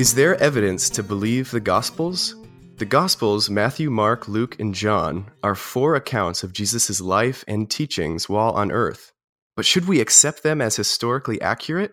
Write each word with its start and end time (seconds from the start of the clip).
Is 0.00 0.14
there 0.14 0.34
evidence 0.36 0.88
to 0.88 1.02
believe 1.02 1.50
the 1.50 1.60
Gospels? 1.60 2.34
The 2.78 2.86
Gospels, 2.86 3.50
Matthew, 3.50 3.90
Mark, 3.90 4.28
Luke, 4.28 4.58
and 4.58 4.74
John, 4.74 5.30
are 5.42 5.54
four 5.54 5.94
accounts 5.94 6.42
of 6.42 6.54
Jesus' 6.54 7.02
life 7.02 7.44
and 7.46 7.68
teachings 7.68 8.26
while 8.26 8.52
on 8.52 8.72
earth. 8.72 9.12
But 9.56 9.66
should 9.66 9.86
we 9.86 10.00
accept 10.00 10.42
them 10.42 10.62
as 10.62 10.76
historically 10.76 11.38
accurate? 11.42 11.92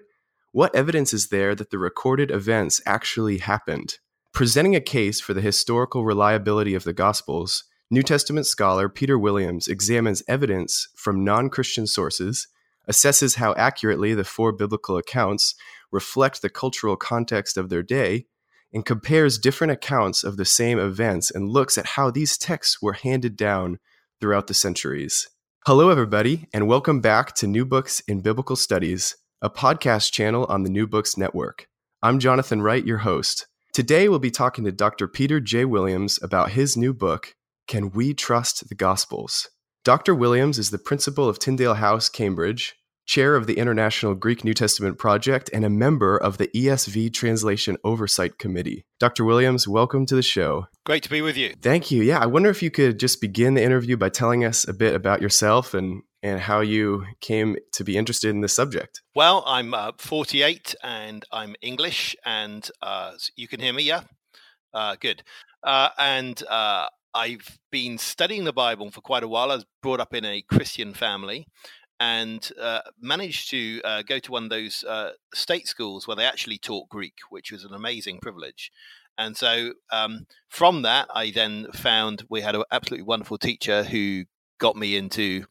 What 0.53 0.73
evidence 0.73 1.13
is 1.13 1.27
there 1.27 1.53
that 1.55 1.69
the 1.69 1.77
recorded 1.77 2.31
events 2.31 2.79
actually 2.85 3.39
happened? 3.39 3.97
Presenting 4.33 4.73
a 4.73 4.79
case 4.79 5.19
for 5.19 5.33
the 5.33 5.41
historical 5.41 6.05
reliability 6.05 6.75
of 6.75 6.85
the 6.85 6.93
Gospels, 6.93 7.65
New 7.91 8.03
Testament 8.03 8.45
scholar 8.45 8.87
Peter 8.87 9.19
Williams 9.19 9.67
examines 9.67 10.23
evidence 10.29 10.87
from 10.95 11.25
non 11.25 11.49
Christian 11.49 11.85
sources, 11.85 12.47
assesses 12.89 13.35
how 13.35 13.53
accurately 13.55 14.13
the 14.13 14.23
four 14.23 14.51
biblical 14.51 14.97
accounts 14.97 15.55
reflect 15.91 16.41
the 16.41 16.49
cultural 16.49 16.95
context 16.95 17.57
of 17.57 17.69
their 17.69 17.83
day, 17.83 18.25
and 18.73 18.85
compares 18.85 19.37
different 19.37 19.71
accounts 19.71 20.23
of 20.23 20.37
the 20.37 20.45
same 20.45 20.79
events 20.79 21.31
and 21.31 21.49
looks 21.49 21.77
at 21.77 21.85
how 21.85 22.11
these 22.11 22.37
texts 22.37 22.81
were 22.81 22.93
handed 22.93 23.35
down 23.37 23.79
throughout 24.19 24.47
the 24.47 24.53
centuries. 24.53 25.29
Hello, 25.65 25.89
everybody, 25.89 26.47
and 26.53 26.67
welcome 26.67 27.01
back 27.01 27.33
to 27.35 27.47
New 27.47 27.65
Books 27.65 28.01
in 28.07 28.21
Biblical 28.21 28.55
Studies, 28.55 29.15
a 29.41 29.49
podcast 29.49 30.11
channel 30.11 30.45
on 30.49 30.63
the 30.63 30.69
New 30.69 30.87
Books 30.87 31.17
Network. 31.17 31.67
I'm 32.01 32.19
Jonathan 32.19 32.61
Wright, 32.61 32.85
your 32.85 32.99
host. 32.99 33.47
Today, 33.73 34.09
we'll 34.09 34.19
be 34.19 34.31
talking 34.31 34.63
to 34.65 34.71
Dr. 34.71 35.07
Peter 35.07 35.39
J. 35.39 35.65
Williams 35.65 36.19
about 36.21 36.51
his 36.51 36.77
new 36.77 36.93
book, 36.93 37.35
Can 37.67 37.91
We 37.91 38.13
Trust 38.13 38.69
the 38.69 38.75
Gospels? 38.75 39.49
Dr. 39.87 40.13
Williams 40.13 40.59
is 40.59 40.69
the 40.69 40.77
principal 40.77 41.29
of 41.29 41.39
Tyndale 41.39 41.75
House, 41.75 42.09
Cambridge, 42.09 42.75
chair 43.05 43.37
of 43.37 43.47
the 43.47 43.57
International 43.57 44.15
Greek 44.15 44.43
New 44.43 44.53
Testament 44.53 44.99
Project, 44.99 45.49
and 45.53 45.63
a 45.63 45.69
member 45.69 46.17
of 46.17 46.37
the 46.37 46.49
ESV 46.49 47.13
Translation 47.13 47.77
Oversight 47.85 48.37
Committee. 48.37 48.83
Dr. 48.99 49.23
Williams, 49.23 49.65
welcome 49.65 50.05
to 50.07 50.13
the 50.13 50.21
show. 50.21 50.67
Great 50.85 51.03
to 51.03 51.09
be 51.09 51.21
with 51.21 51.37
you. 51.37 51.53
Thank 51.61 51.89
you. 51.89 52.03
Yeah, 52.03 52.19
I 52.19 52.25
wonder 52.25 52.49
if 52.49 52.61
you 52.61 52.69
could 52.69 52.99
just 52.99 53.21
begin 53.21 53.53
the 53.53 53.63
interview 53.63 53.95
by 53.95 54.09
telling 54.09 54.43
us 54.43 54.67
a 54.67 54.73
bit 54.73 54.93
about 54.93 55.21
yourself 55.21 55.73
and 55.73 56.03
and 56.21 56.41
how 56.41 56.59
you 56.59 57.05
came 57.21 57.55
to 57.71 57.85
be 57.85 57.95
interested 57.95 58.31
in 58.31 58.41
this 58.41 58.53
subject. 58.53 59.01
Well, 59.15 59.41
I'm 59.47 59.73
uh, 59.73 59.93
48 59.99 60.75
and 60.83 61.23
I'm 61.31 61.55
English, 61.61 62.13
and 62.25 62.69
uh, 62.81 63.13
you 63.37 63.47
can 63.47 63.61
hear 63.61 63.71
me, 63.71 63.83
yeah? 63.83 64.01
Uh, 64.73 64.97
good. 64.99 65.23
Uh, 65.63 65.89
and 65.97 66.43
uh, 66.49 66.87
I've 67.13 67.59
been 67.71 67.97
studying 67.97 68.43
the 68.43 68.53
Bible 68.53 68.91
for 68.91 69.01
quite 69.01 69.23
a 69.23 69.27
while. 69.27 69.51
I 69.51 69.55
was 69.55 69.65
brought 69.81 69.99
up 69.99 70.13
in 70.13 70.25
a 70.25 70.41
Christian 70.41 70.93
family, 70.93 71.47
and 71.99 72.51
uh, 72.61 72.81
managed 73.01 73.49
to 73.49 73.81
uh, 73.83 74.01
go 74.03 74.19
to 74.19 74.31
one 74.31 74.43
of 74.43 74.49
those 74.49 74.83
uh, 74.83 75.11
state 75.33 75.67
schools 75.67 76.07
where 76.07 76.15
they 76.15 76.25
actually 76.25 76.57
taught 76.57 76.89
Greek, 76.89 77.15
which 77.29 77.51
was 77.51 77.63
an 77.63 77.73
amazing 77.73 78.19
privilege. 78.19 78.71
And 79.17 79.35
so 79.35 79.73
um, 79.91 80.27
from 80.47 80.83
that, 80.83 81.07
I 81.13 81.31
then 81.31 81.67
found 81.73 82.25
we 82.29 82.41
had 82.41 82.55
an 82.55 82.63
absolutely 82.71 83.05
wonderful 83.05 83.39
teacher 83.39 83.83
who 83.83 84.25
got 84.59 84.75
me 84.75 84.95
into 84.95 85.45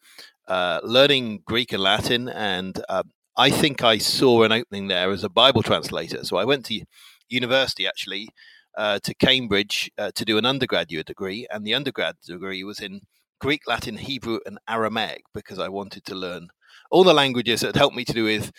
uh, 0.46 0.80
learning 0.84 1.42
Greek 1.44 1.72
and 1.72 1.82
Latin. 1.82 2.28
And 2.28 2.80
uh, 2.88 3.02
I 3.36 3.50
think 3.50 3.82
I 3.82 3.98
saw 3.98 4.44
an 4.44 4.52
opening 4.52 4.86
there 4.86 5.10
as 5.10 5.24
a 5.24 5.28
Bible 5.28 5.64
translator. 5.64 6.24
So 6.24 6.36
I 6.36 6.44
went 6.44 6.66
to 6.66 6.80
university 7.28 7.88
actually. 7.88 8.28
Uh, 8.76 8.98
to 9.02 9.14
Cambridge 9.14 9.90
to 10.14 10.24
do 10.24 10.36
an 10.36 10.44
undergraduate 10.44 11.06
degree, 11.06 11.46
and 11.50 11.66
the 11.66 11.74
undergrad 11.74 12.16
degree 12.26 12.62
was 12.62 12.80
in 12.80 13.00
Greek, 13.40 13.62
Latin, 13.66 13.96
Hebrew, 13.98 14.40
and 14.46 14.58
Aramaic 14.68 15.24
because 15.34 15.58
I 15.58 15.68
wanted 15.68 16.04
to 16.06 16.14
learn 16.14 16.48
all 16.90 17.04
the 17.04 17.14
languages 17.14 17.60
that 17.60 17.76
helped 17.76 17.96
me 17.96 18.04
to 18.04 18.12
do 18.12 18.24
with 18.24 18.52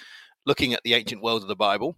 looking 0.45 0.73
at 0.73 0.81
the 0.83 0.93
ancient 0.93 1.21
world 1.21 1.41
of 1.41 1.47
the 1.47 1.55
Bible. 1.55 1.97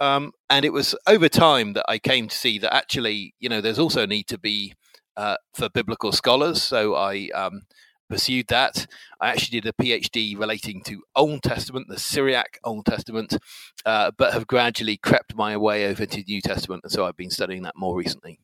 Um, 0.00 0.32
and 0.48 0.64
it 0.64 0.72
was 0.72 0.94
over 1.06 1.28
time 1.28 1.72
that 1.72 1.84
I 1.88 1.98
came 1.98 2.28
to 2.28 2.36
see 2.36 2.58
that 2.60 2.74
actually, 2.74 3.34
you 3.40 3.48
know, 3.48 3.60
there's 3.60 3.78
also 3.78 4.02
a 4.02 4.06
need 4.06 4.28
to 4.28 4.38
be 4.38 4.74
uh, 5.16 5.36
for 5.54 5.68
biblical 5.68 6.12
scholars. 6.12 6.62
So 6.62 6.94
I 6.94 7.28
um, 7.34 7.62
pursued 8.08 8.48
that. 8.48 8.86
I 9.20 9.28
actually 9.30 9.60
did 9.60 9.68
a 9.68 9.82
PhD 9.82 10.38
relating 10.38 10.82
to 10.84 11.02
Old 11.14 11.42
Testament, 11.42 11.88
the 11.88 11.98
Syriac 11.98 12.58
Old 12.64 12.86
Testament, 12.86 13.36
uh, 13.84 14.10
but 14.16 14.32
have 14.32 14.46
gradually 14.46 14.96
crept 14.96 15.34
my 15.34 15.56
way 15.56 15.86
over 15.86 16.06
to 16.06 16.22
New 16.22 16.40
Testament. 16.40 16.82
And 16.84 16.92
so 16.92 17.06
I've 17.06 17.16
been 17.16 17.30
studying 17.30 17.62
that 17.62 17.76
more 17.76 17.96
recently. 17.96 18.38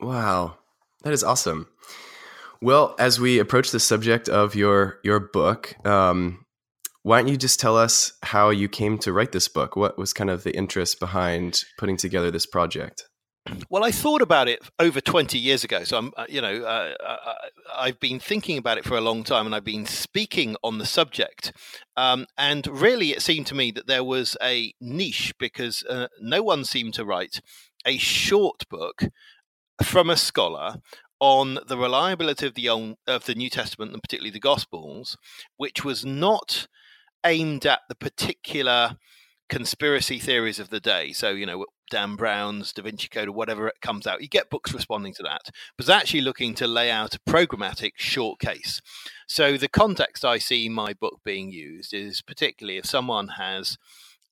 Wow, 0.00 0.58
that 1.02 1.12
is 1.12 1.24
awesome. 1.24 1.68
Well, 2.60 2.94
as 2.98 3.20
we 3.20 3.38
approach 3.38 3.70
the 3.70 3.80
subject 3.80 4.28
of 4.28 4.54
your 4.54 4.98
your 5.04 5.20
book, 5.20 5.74
um, 5.86 6.44
why 7.02 7.20
don't 7.20 7.28
you 7.28 7.36
just 7.36 7.60
tell 7.60 7.76
us 7.76 8.12
how 8.22 8.50
you 8.50 8.68
came 8.68 8.98
to 8.98 9.12
write 9.12 9.32
this 9.32 9.48
book? 9.48 9.76
What 9.76 9.96
was 9.96 10.12
kind 10.12 10.28
of 10.28 10.42
the 10.42 10.54
interest 10.56 11.00
behind 11.00 11.62
putting 11.78 11.96
together 11.96 12.30
this 12.30 12.46
project? 12.46 13.07
Well, 13.70 13.84
I 13.84 13.90
thought 13.90 14.22
about 14.22 14.48
it 14.48 14.60
over 14.78 15.00
20 15.00 15.38
years 15.38 15.64
ago. 15.64 15.84
So 15.84 15.98
I'm, 15.98 16.12
uh, 16.16 16.26
you 16.28 16.40
know, 16.40 16.62
uh, 16.62 16.94
uh, 17.00 17.16
uh, 17.26 17.34
I've 17.76 18.00
been 18.00 18.18
thinking 18.18 18.58
about 18.58 18.78
it 18.78 18.84
for 18.84 18.96
a 18.96 19.00
long 19.00 19.24
time, 19.24 19.46
and 19.46 19.54
I've 19.54 19.64
been 19.64 19.86
speaking 19.86 20.56
on 20.62 20.78
the 20.78 20.86
subject. 20.86 21.52
Um, 21.96 22.26
and 22.36 22.66
really, 22.66 23.10
it 23.10 23.22
seemed 23.22 23.46
to 23.48 23.54
me 23.54 23.70
that 23.72 23.86
there 23.86 24.04
was 24.04 24.36
a 24.42 24.72
niche 24.80 25.34
because 25.38 25.82
uh, 25.84 26.08
no 26.20 26.42
one 26.42 26.64
seemed 26.64 26.94
to 26.94 27.04
write 27.04 27.40
a 27.86 27.98
short 27.98 28.68
book 28.68 29.04
from 29.82 30.10
a 30.10 30.16
scholar 30.16 30.76
on 31.20 31.58
the 31.66 31.76
reliability 31.76 32.46
of 32.46 32.54
the 32.54 32.68
Old, 32.68 32.96
of 33.06 33.24
the 33.24 33.34
New 33.34 33.50
Testament 33.50 33.92
and 33.92 34.02
particularly 34.02 34.30
the 34.30 34.40
Gospels, 34.40 35.16
which 35.56 35.84
was 35.84 36.04
not 36.04 36.68
aimed 37.24 37.66
at 37.66 37.80
the 37.88 37.94
particular 37.94 38.96
conspiracy 39.48 40.18
theories 40.18 40.58
of 40.58 40.70
the 40.70 40.80
day. 40.80 41.12
So 41.12 41.30
you 41.30 41.46
know 41.46 41.66
Dan 41.90 42.16
Brown's 42.16 42.72
Da 42.72 42.82
Vinci 42.82 43.08
Code 43.08 43.28
or 43.28 43.32
whatever 43.32 43.68
it 43.68 43.80
comes 43.80 44.06
out, 44.06 44.20
you 44.20 44.28
get 44.28 44.50
books 44.50 44.72
responding 44.72 45.14
to 45.14 45.22
that. 45.22 45.42
But 45.76 45.84
it's 45.84 45.88
actually 45.88 46.20
looking 46.20 46.54
to 46.54 46.66
lay 46.66 46.90
out 46.90 47.14
a 47.14 47.20
programmatic 47.20 47.92
short 47.96 48.38
case. 48.40 48.80
So 49.26 49.56
the 49.56 49.68
context 49.68 50.24
I 50.24 50.38
see 50.38 50.68
my 50.68 50.92
book 50.92 51.20
being 51.24 51.50
used 51.50 51.94
is 51.94 52.22
particularly 52.22 52.78
if 52.78 52.86
someone 52.86 53.28
has, 53.28 53.78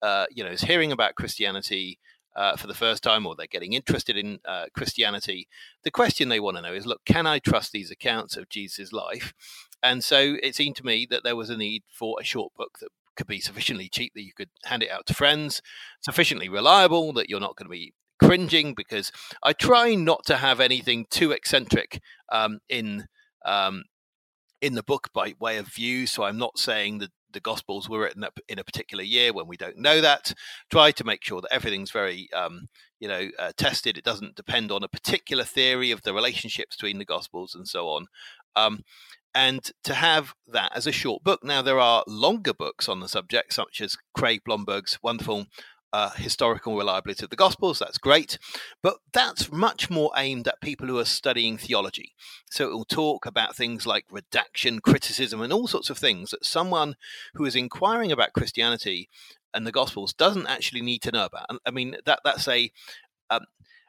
uh, 0.02 0.26
you 0.30 0.44
know, 0.44 0.50
is 0.50 0.62
hearing 0.62 0.92
about 0.92 1.14
Christianity 1.14 1.98
uh, 2.34 2.56
for 2.56 2.66
the 2.66 2.74
first 2.74 3.02
time 3.02 3.26
or 3.26 3.34
they're 3.34 3.46
getting 3.46 3.72
interested 3.72 4.16
in 4.16 4.38
uh, 4.44 4.66
Christianity, 4.74 5.48
the 5.84 5.90
question 5.90 6.28
they 6.28 6.40
want 6.40 6.58
to 6.58 6.62
know 6.62 6.74
is 6.74 6.86
look, 6.86 7.04
can 7.06 7.26
I 7.26 7.38
trust 7.38 7.72
these 7.72 7.90
accounts 7.90 8.36
of 8.36 8.50
Jesus' 8.50 8.92
life? 8.92 9.32
And 9.82 10.04
so 10.04 10.36
it 10.42 10.54
seemed 10.54 10.76
to 10.76 10.86
me 10.86 11.06
that 11.10 11.24
there 11.24 11.36
was 11.36 11.48
a 11.48 11.56
need 11.56 11.84
for 11.90 12.16
a 12.20 12.24
short 12.24 12.52
book 12.54 12.78
that 12.80 12.90
could 13.16 13.26
be 13.26 13.40
sufficiently 13.40 13.88
cheap 13.88 14.12
that 14.14 14.24
you 14.24 14.32
could 14.36 14.50
hand 14.64 14.82
it 14.82 14.90
out 14.90 15.06
to 15.06 15.14
friends, 15.14 15.62
sufficiently 16.00 16.48
reliable 16.48 17.12
that 17.14 17.28
you're 17.28 17.40
not 17.40 17.56
going 17.56 17.66
to 17.66 17.70
be 17.70 17.92
cringing 18.18 18.74
because 18.74 19.12
I 19.42 19.52
try 19.52 19.94
not 19.94 20.24
to 20.26 20.36
have 20.36 20.60
anything 20.60 21.06
too 21.10 21.32
eccentric 21.32 22.00
um, 22.30 22.60
in 22.68 23.06
um, 23.44 23.84
in 24.62 24.74
the 24.74 24.82
book 24.82 25.10
by 25.12 25.34
way 25.38 25.58
of 25.58 25.68
view. 25.68 26.06
So 26.06 26.24
I'm 26.24 26.38
not 26.38 26.58
saying 26.58 26.98
that 26.98 27.10
the 27.32 27.40
Gospels 27.40 27.88
were 27.88 28.00
written 28.00 28.24
in 28.48 28.58
a 28.58 28.64
particular 28.64 29.04
year 29.04 29.32
when 29.32 29.46
we 29.46 29.56
don't 29.56 29.76
know 29.78 30.00
that. 30.00 30.32
Try 30.70 30.90
to 30.92 31.04
make 31.04 31.22
sure 31.22 31.40
that 31.42 31.52
everything's 31.52 31.90
very, 31.90 32.28
um, 32.32 32.68
you 32.98 33.08
know, 33.08 33.28
uh, 33.38 33.52
tested. 33.56 33.98
It 33.98 34.04
doesn't 34.04 34.36
depend 34.36 34.72
on 34.72 34.82
a 34.82 34.88
particular 34.88 35.44
theory 35.44 35.90
of 35.90 36.02
the 36.02 36.14
relationships 36.14 36.76
between 36.76 36.98
the 36.98 37.04
Gospels 37.04 37.54
and 37.54 37.68
so 37.68 37.88
on. 37.88 38.06
Um, 38.56 38.84
and 39.36 39.70
to 39.84 39.92
have 39.92 40.34
that 40.46 40.72
as 40.74 40.86
a 40.86 40.92
short 40.92 41.22
book. 41.22 41.44
Now, 41.44 41.60
there 41.60 41.78
are 41.78 42.02
longer 42.06 42.54
books 42.54 42.88
on 42.88 43.00
the 43.00 43.08
subject, 43.08 43.52
such 43.52 43.82
as 43.82 43.98
Craig 44.14 44.40
Blomberg's 44.46 44.98
wonderful 45.02 45.44
uh, 45.92 46.08
historical 46.12 46.74
reliability 46.74 47.22
of 47.22 47.28
the 47.28 47.36
Gospels. 47.36 47.78
That's 47.78 47.98
great. 47.98 48.38
But 48.82 48.96
that's 49.12 49.52
much 49.52 49.90
more 49.90 50.10
aimed 50.16 50.48
at 50.48 50.62
people 50.62 50.86
who 50.88 50.98
are 50.98 51.04
studying 51.04 51.58
theology. 51.58 52.14
So 52.50 52.66
it 52.66 52.72
will 52.72 52.86
talk 52.86 53.26
about 53.26 53.54
things 53.54 53.86
like 53.86 54.06
redaction, 54.10 54.80
criticism, 54.80 55.42
and 55.42 55.52
all 55.52 55.66
sorts 55.66 55.90
of 55.90 55.98
things 55.98 56.30
that 56.30 56.46
someone 56.46 56.96
who 57.34 57.44
is 57.44 57.54
inquiring 57.54 58.10
about 58.10 58.32
Christianity 58.32 59.10
and 59.52 59.66
the 59.66 59.72
Gospels 59.72 60.14
doesn't 60.14 60.46
actually 60.46 60.80
need 60.80 61.02
to 61.02 61.12
know 61.12 61.26
about. 61.26 61.46
I 61.66 61.70
mean, 61.70 61.98
that 62.06 62.20
that's 62.24 62.48
a 62.48 62.70
um, 63.28 63.44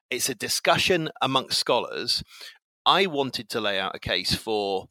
it's 0.10 0.28
a 0.28 0.36
discussion 0.36 1.10
amongst 1.22 1.58
scholars. 1.58 2.22
I 2.86 3.06
wanted 3.06 3.50
to 3.50 3.62
lay 3.62 3.80
out 3.80 3.96
a 3.96 4.00
case 4.00 4.34
for 4.34 4.88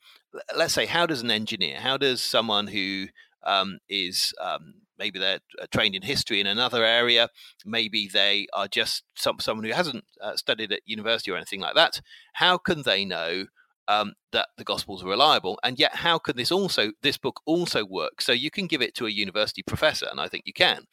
let's 0.57 0.75
say, 0.75 0.87
how 0.87 1.07
does 1.07 1.23
an 1.23 1.31
engineer, 1.31 1.81
how 1.81 1.97
does 1.97 2.23
someone 2.23 2.69
who 2.69 3.07
um, 3.45 3.79
is 3.89 4.33
um, 4.41 4.75
maybe 4.99 5.19
they're 5.19 5.41
uh, 5.61 5.67
trained 5.71 5.95
in 5.95 6.03
history 6.03 6.41
in 6.41 6.47
another 6.47 6.85
area, 6.85 7.29
maybe 7.65 8.09
they 8.13 8.47
are 8.53 8.69
just 8.69 9.05
some, 9.15 9.39
someone 9.41 9.65
who 9.65 9.73
hasn't 9.73 10.05
uh, 10.21 10.37
studied 10.37 10.73
at 10.73 10.81
university 10.85 11.31
or 11.31 11.37
anything 11.37 11.61
like 11.61 11.75
that. 11.75 12.01
How 12.35 12.59
can 12.59 12.83
they 12.83 13.05
know 13.05 13.47
um, 13.89 14.15
that 14.33 14.49
the 14.57 14.65
Gospels 14.65 15.05
are 15.05 15.09
reliable? 15.09 15.59
And 15.63 15.79
yet, 15.79 15.97
how 15.97 16.19
can 16.19 16.37
this 16.37 16.51
also 16.51 16.93
this 17.03 17.19
book 17.19 17.41
also 17.47 17.85
work? 17.85 18.21
So 18.21 18.33
you 18.33 18.51
can 18.51 18.67
give 18.67 18.83
it 18.83 18.95
to 18.97 19.07
a 19.07 19.11
university 19.11 19.63
professor, 19.63 20.07
and 20.11 20.21
I 20.21 20.29
think 20.29 20.45
you 20.47 20.53
can. 20.53 20.85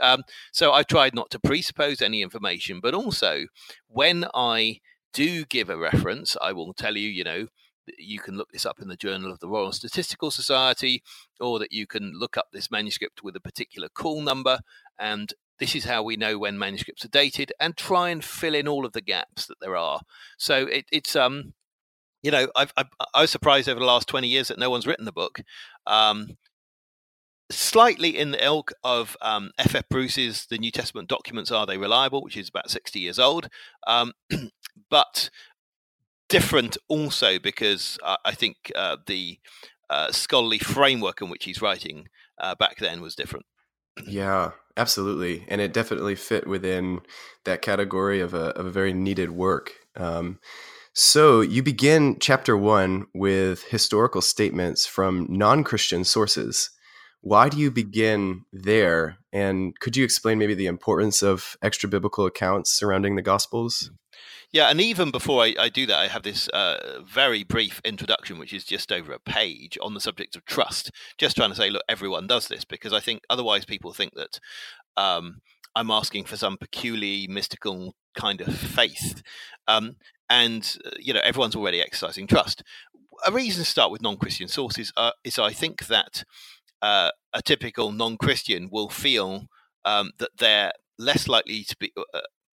Um, 0.00 0.22
so 0.52 0.72
I 0.72 0.82
tried 0.82 1.14
not 1.14 1.30
to 1.30 1.38
presuppose 1.38 2.02
any 2.02 2.22
information, 2.22 2.80
but 2.80 2.94
also 2.94 3.46
when 3.88 4.26
I 4.34 4.80
do 5.12 5.44
give 5.44 5.68
a 5.68 5.76
reference, 5.76 6.36
I 6.40 6.52
will 6.52 6.72
tell 6.72 6.96
you, 6.96 7.08
you 7.08 7.24
know, 7.24 7.46
you 7.98 8.18
can 8.18 8.36
look 8.36 8.52
this 8.52 8.66
up 8.66 8.80
in 8.80 8.88
the 8.88 8.96
Journal 8.96 9.30
of 9.32 9.40
the 9.40 9.48
Royal 9.48 9.72
Statistical 9.72 10.30
Society, 10.30 11.02
or 11.40 11.58
that 11.58 11.72
you 11.72 11.86
can 11.86 12.12
look 12.14 12.36
up 12.36 12.48
this 12.52 12.70
manuscript 12.70 13.22
with 13.22 13.36
a 13.36 13.40
particular 13.40 13.88
call 13.88 14.22
number. 14.22 14.60
And 14.98 15.32
this 15.58 15.74
is 15.74 15.84
how 15.84 16.02
we 16.02 16.16
know 16.16 16.38
when 16.38 16.58
manuscripts 16.58 17.04
are 17.04 17.08
dated, 17.08 17.52
and 17.60 17.76
try 17.76 18.10
and 18.10 18.24
fill 18.24 18.54
in 18.54 18.68
all 18.68 18.86
of 18.86 18.92
the 18.92 19.00
gaps 19.00 19.46
that 19.46 19.60
there 19.60 19.76
are. 19.76 20.00
So 20.38 20.66
it, 20.66 20.86
it's 20.90 21.16
um, 21.16 21.54
you 22.22 22.30
know, 22.30 22.48
I've, 22.54 22.72
I've, 22.76 22.88
i 23.14 23.22
was 23.22 23.30
surprised 23.30 23.68
over 23.68 23.80
the 23.80 23.86
last 23.86 24.08
twenty 24.08 24.28
years 24.28 24.48
that 24.48 24.58
no 24.58 24.70
one's 24.70 24.86
written 24.86 25.04
the 25.04 25.12
book. 25.12 25.40
Um, 25.86 26.36
slightly 27.50 28.16
in 28.16 28.30
the 28.30 28.44
ilk 28.44 28.72
of 28.84 29.16
um, 29.20 29.50
F.F. 29.58 29.88
Bruce's 29.88 30.46
The 30.46 30.58
New 30.58 30.70
Testament 30.70 31.08
Documents 31.08 31.50
Are 31.50 31.66
They 31.66 31.76
Reliable, 31.76 32.22
which 32.22 32.36
is 32.36 32.48
about 32.48 32.70
60 32.70 33.00
years 33.00 33.18
old. 33.18 33.48
Um, 33.86 34.12
but 34.90 35.30
different 36.30 36.78
also 36.88 37.38
because 37.38 37.98
uh, 38.02 38.16
I 38.24 38.32
think 38.34 38.72
uh, 38.74 38.96
the 39.06 39.38
uh, 39.90 40.10
scholarly 40.12 40.58
framework 40.58 41.20
in 41.20 41.28
which 41.28 41.44
he's 41.44 41.60
writing 41.60 42.08
uh, 42.38 42.54
back 42.54 42.78
then 42.78 43.02
was 43.02 43.14
different. 43.14 43.44
Yeah, 44.06 44.52
absolutely, 44.76 45.44
and 45.48 45.60
it 45.60 45.74
definitely 45.74 46.14
fit 46.14 46.46
within 46.46 47.00
that 47.44 47.60
category 47.60 48.20
of 48.20 48.32
a 48.32 48.56
of 48.56 48.64
a 48.64 48.70
very 48.70 48.94
needed 48.94 49.30
work. 49.32 49.72
Um, 49.96 50.38
so 50.94 51.40
you 51.40 51.62
begin 51.62 52.16
chapter 52.20 52.56
one 52.56 53.06
with 53.14 53.64
historical 53.64 54.22
statements 54.22 54.86
from 54.86 55.26
non 55.28 55.64
Christian 55.64 56.04
sources. 56.04 56.70
Why 57.20 57.50
do 57.50 57.58
you 57.58 57.70
begin 57.70 58.44
there? 58.52 59.18
And 59.32 59.78
could 59.78 59.96
you 59.96 60.04
explain 60.04 60.38
maybe 60.38 60.54
the 60.54 60.66
importance 60.66 61.22
of 61.22 61.56
extra 61.62 61.88
biblical 61.88 62.24
accounts 62.24 62.72
surrounding 62.72 63.16
the 63.16 63.22
Gospels? 63.22 63.90
Yeah, 64.52 64.68
and 64.68 64.80
even 64.80 65.12
before 65.12 65.44
I, 65.44 65.54
I 65.58 65.68
do 65.68 65.86
that, 65.86 65.98
I 65.98 66.08
have 66.08 66.24
this 66.24 66.48
uh, 66.48 67.00
very 67.04 67.44
brief 67.44 67.80
introduction, 67.84 68.38
which 68.38 68.52
is 68.52 68.64
just 68.64 68.90
over 68.90 69.12
a 69.12 69.20
page 69.20 69.78
on 69.80 69.94
the 69.94 70.00
subject 70.00 70.34
of 70.34 70.44
trust. 70.44 70.90
Just 71.18 71.36
trying 71.36 71.50
to 71.50 71.56
say, 71.56 71.70
look, 71.70 71.84
everyone 71.88 72.26
does 72.26 72.48
this 72.48 72.64
because 72.64 72.92
I 72.92 72.98
think 72.98 73.22
otherwise 73.30 73.64
people 73.64 73.92
think 73.92 74.14
that 74.14 74.40
um, 74.96 75.40
I'm 75.76 75.90
asking 75.90 76.24
for 76.24 76.36
some 76.36 76.56
peculiar 76.56 77.28
mystical 77.28 77.94
kind 78.16 78.40
of 78.40 78.52
faith. 78.56 79.22
Um, 79.68 79.96
and, 80.28 80.76
uh, 80.84 80.90
you 80.98 81.14
know, 81.14 81.20
everyone's 81.22 81.54
already 81.54 81.80
exercising 81.80 82.26
trust. 82.26 82.64
A 83.24 83.30
reason 83.30 83.62
to 83.62 83.70
start 83.70 83.92
with 83.92 84.02
non 84.02 84.16
Christian 84.16 84.48
sources 84.48 84.92
uh, 84.96 85.12
is 85.22 85.38
I 85.38 85.52
think 85.52 85.86
that 85.86 86.24
uh, 86.82 87.10
a 87.32 87.42
typical 87.42 87.92
non 87.92 88.16
Christian 88.16 88.68
will 88.72 88.88
feel 88.88 89.46
um, 89.84 90.10
that 90.18 90.30
they're 90.38 90.72
less 90.98 91.28
likely 91.28 91.62
to 91.64 91.76
be 91.76 91.92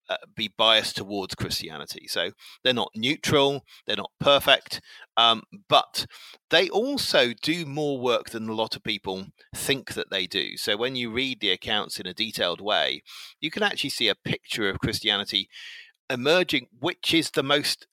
uh, 0.09 0.17
be 0.35 0.51
biased 0.57 0.97
towards 0.97 1.35
Christianity. 1.35 2.07
So 2.07 2.31
they're 2.63 2.73
not 2.73 2.91
neutral, 2.95 3.63
they're 3.85 3.95
not 3.95 4.11
perfect, 4.19 4.81
um, 5.17 5.43
but 5.67 6.05
they 6.49 6.69
also 6.69 7.33
do 7.41 7.65
more 7.65 7.99
work 7.99 8.29
than 8.29 8.49
a 8.49 8.53
lot 8.53 8.75
of 8.75 8.83
people 8.83 9.27
think 9.55 9.93
that 9.93 10.09
they 10.11 10.27
do. 10.27 10.57
So 10.57 10.77
when 10.77 10.95
you 10.95 11.11
read 11.11 11.39
the 11.39 11.51
accounts 11.51 11.99
in 11.99 12.05
a 12.05 12.13
detailed 12.13 12.61
way, 12.61 13.01
you 13.39 13.49
can 13.49 13.63
actually 13.63 13.89
see 13.89 14.07
a 14.07 14.15
picture 14.15 14.69
of 14.69 14.79
Christianity 14.79 15.49
emerging, 16.09 16.67
which 16.79 17.13
is 17.13 17.31
the 17.31 17.43
most 17.43 17.87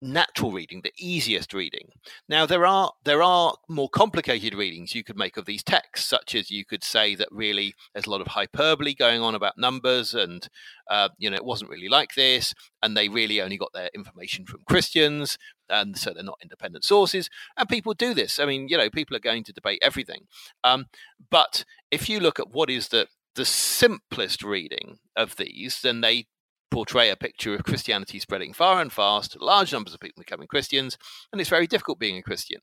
natural 0.00 0.52
reading, 0.52 0.80
the 0.82 0.92
easiest 0.98 1.52
reading. 1.52 1.90
Now 2.28 2.46
there 2.46 2.64
are 2.64 2.92
there 3.04 3.22
are 3.22 3.56
more 3.68 3.88
complicated 3.88 4.54
readings 4.54 4.94
you 4.94 5.04
could 5.04 5.16
make 5.16 5.36
of 5.36 5.46
these 5.46 5.62
texts, 5.62 6.08
such 6.08 6.34
as 6.34 6.50
you 6.50 6.64
could 6.64 6.84
say 6.84 7.14
that 7.14 7.28
really 7.30 7.74
there's 7.92 8.06
a 8.06 8.10
lot 8.10 8.20
of 8.20 8.28
hyperbole 8.28 8.94
going 8.94 9.20
on 9.22 9.34
about 9.34 9.58
numbers, 9.58 10.14
and 10.14 10.48
uh, 10.90 11.08
you 11.18 11.30
know 11.30 11.36
it 11.36 11.44
wasn't 11.44 11.70
really 11.70 11.88
like 11.88 12.14
this, 12.14 12.54
and 12.82 12.96
they 12.96 13.08
really 13.08 13.40
only 13.40 13.56
got 13.56 13.72
their 13.72 13.90
information 13.94 14.46
from 14.46 14.60
Christians, 14.68 15.38
and 15.68 15.98
so 15.98 16.12
they're 16.12 16.22
not 16.22 16.38
independent 16.42 16.84
sources. 16.84 17.28
And 17.56 17.68
people 17.68 17.94
do 17.94 18.14
this. 18.14 18.38
I 18.38 18.46
mean, 18.46 18.68
you 18.68 18.76
know, 18.76 18.90
people 18.90 19.16
are 19.16 19.20
going 19.20 19.44
to 19.44 19.52
debate 19.52 19.80
everything. 19.82 20.26
Um, 20.64 20.86
but 21.30 21.64
if 21.90 22.08
you 22.08 22.20
look 22.20 22.38
at 22.38 22.50
what 22.50 22.70
is 22.70 22.88
the 22.88 23.08
the 23.34 23.44
simplest 23.44 24.42
reading 24.42 24.98
of 25.16 25.36
these, 25.36 25.80
then 25.82 26.00
they 26.00 26.26
portray 26.70 27.10
a 27.10 27.16
picture 27.16 27.54
of 27.54 27.64
Christianity 27.64 28.18
spreading 28.18 28.52
far 28.52 28.80
and 28.80 28.92
fast, 28.92 29.40
large 29.40 29.72
numbers 29.72 29.94
of 29.94 30.00
people 30.00 30.22
becoming 30.22 30.48
Christians, 30.48 30.96
and 31.32 31.40
it's 31.40 31.50
very 31.50 31.66
difficult 31.66 31.98
being 31.98 32.16
a 32.16 32.22
Christian. 32.22 32.60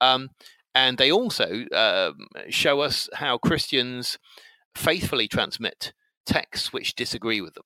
Um, 0.00 0.30
and 0.74 0.98
they 0.98 1.10
also 1.10 1.64
um, 1.72 2.26
show 2.48 2.80
us 2.80 3.08
how 3.14 3.38
Christians 3.38 4.18
faithfully 4.74 5.28
transmit 5.28 5.92
texts 6.26 6.72
which 6.72 6.94
disagree 6.94 7.40
with 7.40 7.54
them. 7.54 7.64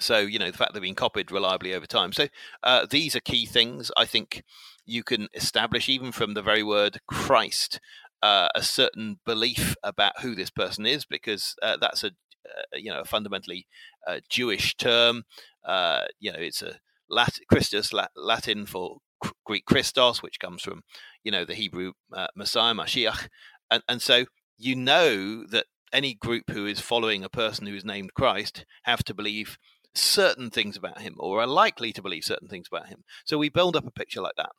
So, 0.00 0.18
you 0.18 0.38
know, 0.38 0.50
the 0.50 0.56
fact 0.56 0.72
they've 0.72 0.82
been 0.82 0.94
copied 0.94 1.30
reliably 1.30 1.74
over 1.74 1.86
time. 1.86 2.12
So, 2.12 2.28
uh, 2.62 2.86
these 2.90 3.14
are 3.14 3.20
key 3.20 3.46
things 3.46 3.92
I 3.96 4.06
think 4.06 4.42
you 4.86 5.04
can 5.04 5.28
establish 5.34 5.88
even 5.88 6.10
from 6.10 6.34
the 6.34 6.42
very 6.42 6.62
word 6.62 7.00
Christ. 7.06 7.80
Uh, 8.22 8.48
a 8.54 8.62
certain 8.62 9.18
belief 9.24 9.76
about 9.82 10.20
who 10.20 10.34
this 10.34 10.50
person 10.50 10.84
is, 10.84 11.06
because 11.06 11.54
uh, 11.62 11.78
that's 11.80 12.04
a 12.04 12.10
uh, 12.46 12.76
you 12.78 12.90
know, 12.90 13.00
a 13.00 13.04
fundamentally 13.04 13.66
uh, 14.06 14.20
Jewish 14.28 14.76
term. 14.76 15.24
Uh, 15.64 16.06
you 16.18 16.32
know, 16.32 16.38
it's 16.38 16.62
a 16.62 16.78
Latin, 17.08 17.44
Christus, 17.50 17.92
Latin 18.16 18.66
for 18.66 18.98
Greek 19.44 19.66
Christos, 19.66 20.22
which 20.22 20.40
comes 20.40 20.62
from, 20.62 20.82
you 21.24 21.32
know, 21.32 21.44
the 21.44 21.54
Hebrew 21.54 21.92
Messiah, 22.36 22.74
Mashiach. 22.74 23.28
And, 23.70 23.82
and 23.88 24.00
so 24.02 24.24
you 24.56 24.76
know 24.76 25.46
that 25.46 25.66
any 25.92 26.14
group 26.14 26.50
who 26.50 26.66
is 26.66 26.80
following 26.80 27.24
a 27.24 27.28
person 27.28 27.66
who 27.66 27.74
is 27.74 27.84
named 27.84 28.14
Christ 28.14 28.64
have 28.84 29.02
to 29.04 29.14
believe 29.14 29.58
certain 29.94 30.50
things 30.50 30.76
about 30.76 31.00
him 31.00 31.16
or 31.18 31.40
are 31.40 31.46
likely 31.46 31.92
to 31.92 32.02
believe 32.02 32.24
certain 32.24 32.48
things 32.48 32.68
about 32.70 32.88
him. 32.88 33.04
So 33.24 33.38
we 33.38 33.48
build 33.48 33.76
up 33.76 33.86
a 33.86 33.90
picture 33.90 34.20
like 34.20 34.36
that. 34.36 34.50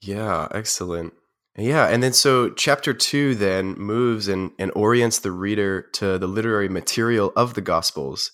Yeah, 0.00 0.46
excellent. 0.52 1.14
Yeah, 1.58 1.88
and 1.88 2.02
then 2.04 2.12
so 2.12 2.50
chapter 2.50 2.94
two 2.94 3.34
then 3.34 3.72
moves 3.72 4.28
and, 4.28 4.52
and 4.60 4.70
orients 4.76 5.18
the 5.18 5.32
reader 5.32 5.82
to 5.94 6.16
the 6.16 6.28
literary 6.28 6.68
material 6.68 7.32
of 7.34 7.54
the 7.54 7.60
Gospels. 7.60 8.30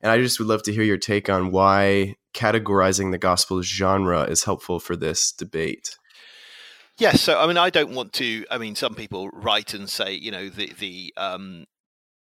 And 0.00 0.10
I 0.10 0.18
just 0.18 0.38
would 0.38 0.48
love 0.48 0.62
to 0.64 0.72
hear 0.72 0.82
your 0.82 0.96
take 0.96 1.28
on 1.28 1.52
why 1.52 2.16
categorizing 2.34 3.10
the 3.12 3.18
Gospels 3.18 3.66
genre 3.66 4.22
is 4.22 4.44
helpful 4.44 4.80
for 4.80 4.96
this 4.96 5.32
debate. 5.32 5.96
Yes, 6.98 7.20
so 7.20 7.38
I 7.38 7.46
mean, 7.46 7.58
I 7.58 7.68
don't 7.68 7.94
want 7.94 8.14
to. 8.14 8.46
I 8.50 8.56
mean, 8.56 8.74
some 8.74 8.94
people 8.94 9.28
write 9.34 9.74
and 9.74 9.88
say, 9.88 10.14
you 10.14 10.30
know, 10.30 10.48
the 10.48 10.72
the 10.78 11.12
um, 11.18 11.66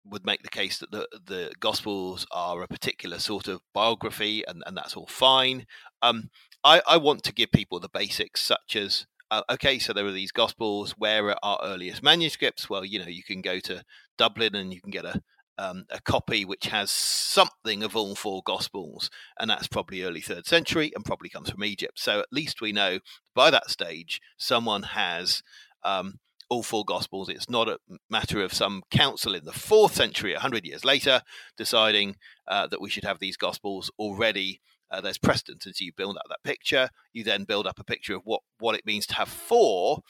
would 0.03 0.25
make 0.25 0.41
the 0.41 0.49
case 0.49 0.79
that 0.79 0.89
the 0.89 1.07
the 1.27 1.51
Gospels 1.59 2.25
are 2.31 2.63
a 2.63 2.67
particular 2.67 3.19
sort 3.19 3.47
of 3.47 3.61
biography, 3.73 4.43
and, 4.47 4.63
and 4.65 4.75
that's 4.75 4.95
all 4.95 5.07
fine. 5.07 5.67
Um, 6.01 6.31
I, 6.63 6.81
I 6.87 6.97
want 6.97 7.23
to 7.23 7.33
give 7.33 7.51
people 7.51 7.79
the 7.79 7.89
basics, 7.89 8.41
such 8.41 8.75
as 8.75 9.05
uh, 9.31 9.43
okay, 9.51 9.79
so 9.79 9.93
there 9.93 10.05
are 10.05 10.11
these 10.11 10.31
gospels. 10.31 10.95
Where 10.97 11.29
are 11.29 11.39
our 11.43 11.59
earliest 11.63 12.01
manuscripts? 12.01 12.69
Well, 12.69 12.83
you 12.83 12.99
know, 12.99 13.07
you 13.07 13.23
can 13.23 13.41
go 13.41 13.59
to 13.59 13.83
Dublin 14.17 14.55
and 14.55 14.73
you 14.73 14.81
can 14.81 14.91
get 14.91 15.05
a 15.05 15.21
um, 15.59 15.85
a 15.89 15.99
copy 15.99 16.45
which 16.45 16.67
has 16.67 16.89
something 16.89 17.83
of 17.83 17.93
all 17.95 18.15
four 18.15 18.41
gospels, 18.45 19.09
and 19.37 19.49
that's 19.49 19.67
probably 19.67 20.03
early 20.03 20.21
third 20.21 20.45
century 20.45 20.91
and 20.95 21.03
probably 21.03 21.27
comes 21.27 21.49
from 21.49 21.65
Egypt. 21.65 21.99
So 21.99 22.19
at 22.19 22.31
least 22.31 22.61
we 22.61 22.71
know 22.71 22.99
by 23.35 23.51
that 23.51 23.69
stage 23.69 24.21
someone 24.37 24.83
has 24.83 25.43
um, 25.83 26.19
all 26.49 26.63
four 26.63 26.85
gospels. 26.85 27.27
It's 27.27 27.49
not 27.49 27.67
a 27.67 27.77
matter 28.09 28.41
of 28.41 28.53
some 28.53 28.83
council 28.89 29.35
in 29.35 29.43
the 29.43 29.51
fourth 29.51 29.95
century, 29.95 30.33
a 30.33 30.39
hundred 30.39 30.65
years 30.65 30.85
later, 30.85 31.21
deciding 31.57 32.15
uh, 32.47 32.67
that 32.67 32.81
we 32.81 32.89
should 32.89 33.03
have 33.03 33.19
these 33.19 33.37
gospels 33.37 33.91
already 33.99 34.61
uh, 34.91 35.01
there's 35.01 35.17
precedent 35.17 35.65
as 35.67 35.79
you 35.79 35.91
build 35.95 36.17
up 36.17 36.23
that 36.29 36.43
picture. 36.43 36.89
You 37.13 37.23
then 37.23 37.43
build 37.43 37.67
up 37.67 37.79
a 37.79 37.83
picture 37.83 38.15
of 38.15 38.21
what, 38.23 38.41
what 38.59 38.75
it 38.75 38.85
means 38.85 39.05
to 39.07 39.15
have 39.15 39.29
four. 39.29 40.01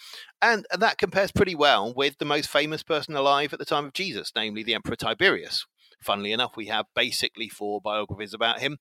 And, 0.42 0.66
and 0.72 0.82
that 0.82 0.98
compares 0.98 1.32
pretty 1.32 1.56
well 1.56 1.94
with 1.94 2.18
the 2.18 2.26
most 2.26 2.50
famous 2.50 2.84
person 2.84 3.16
alive 3.16 3.54
at 3.54 3.60
the 3.60 3.66
time 3.66 3.86
of 3.86 3.94
Jesus, 3.94 4.32
namely 4.36 4.64
the 4.64 4.76
Emperor 4.76 4.96
Tiberius. 4.96 5.66
Funnily 6.02 6.32
enough, 6.32 6.56
we 6.56 6.68
have 6.68 6.86
basically 6.96 7.50
four 7.50 7.82
biographies 7.82 8.34
about 8.34 8.60
him. 8.60 8.78